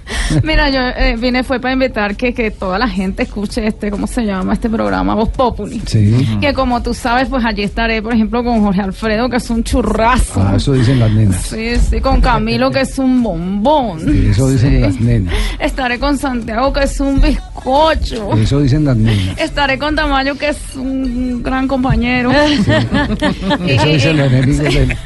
[0.42, 4.08] Mira, yo eh, vine fue para invitar que, que toda la gente escuche este, ¿cómo
[4.08, 4.54] se llama?
[4.54, 5.80] Este programa, Voz Populi.
[5.86, 6.38] Sí.
[6.40, 9.62] Que como tú sabes, pues allí estaré, por ejemplo, con Jorge Alfredo, que es un
[9.62, 10.42] churrazo.
[10.42, 11.42] Ah, eso dicen las nenas.
[11.42, 14.00] Sí, sí, con Camilo, que es un bombón.
[14.00, 15.34] Sí, Eso dicen las nenas.
[15.58, 18.34] Estaré con Santiago, que es un bizcocho.
[18.34, 19.38] Eso dicen las nenas.
[19.38, 22.30] Estaré con Tamayo, que es un gran compañero.
[23.66, 24.96] Eso dicen los enemigos de.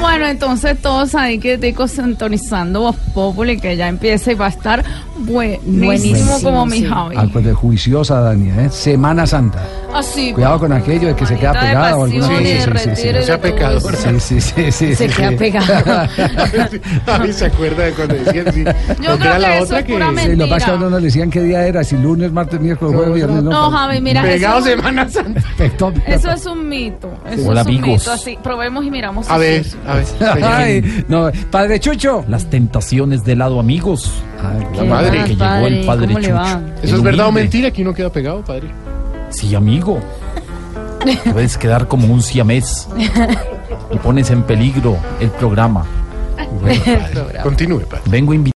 [0.00, 4.50] Bueno, entonces todos ahí que digo sintonizando Voz Populi, que ya empieza y va a
[4.50, 4.84] estar
[5.18, 6.86] buenísimo, Buenísimo, como mi sí.
[6.86, 7.16] Javi.
[7.18, 8.68] Ah, pues de juiciosa, Dania, ¿eh?
[8.70, 9.62] Semana Santa.
[9.94, 10.32] Así.
[10.32, 13.08] Cuidado con aquello de que se queda pegada o alguna Sí, sí, sí, sí.
[13.08, 14.20] de todo eso.
[14.20, 15.66] Sí, sí, sí, sí, Se queda pegado.
[17.06, 18.64] Ay, se acuerda de cuando decían sí.
[19.00, 20.90] Yo creo que eso es pura Sí, lo que pasa es que mentira.
[20.90, 23.42] no le decían qué día era, si lunes, martes, miércoles, jueves, viernes.
[23.44, 25.40] No, Javi, mira, Pegado eso, Semana Santa.
[26.06, 27.12] eso es un mito.
[27.30, 28.00] Eso Hola, es un amigos.
[28.00, 28.12] mito.
[28.12, 29.30] Así, probemos y miramos.
[29.30, 29.44] A si
[29.84, 30.44] ver, a ver.
[30.44, 32.24] Ay, no, padre Chucho.
[32.28, 34.10] Las tentaciones del lado amigos.
[34.76, 35.24] La madre.
[35.24, 36.60] Que llegó el padre ¿Cómo le Chucho.
[36.82, 38.68] ¿Eso es verdad o mentira que uno queda pegado, padre?
[39.30, 40.00] Sí, amigo.
[41.32, 42.88] Puedes quedar como un siamés.
[43.90, 45.84] Y pones en peligro el programa.
[47.42, 48.04] Continúe, padre.
[48.06, 48.52] Vengo a invitar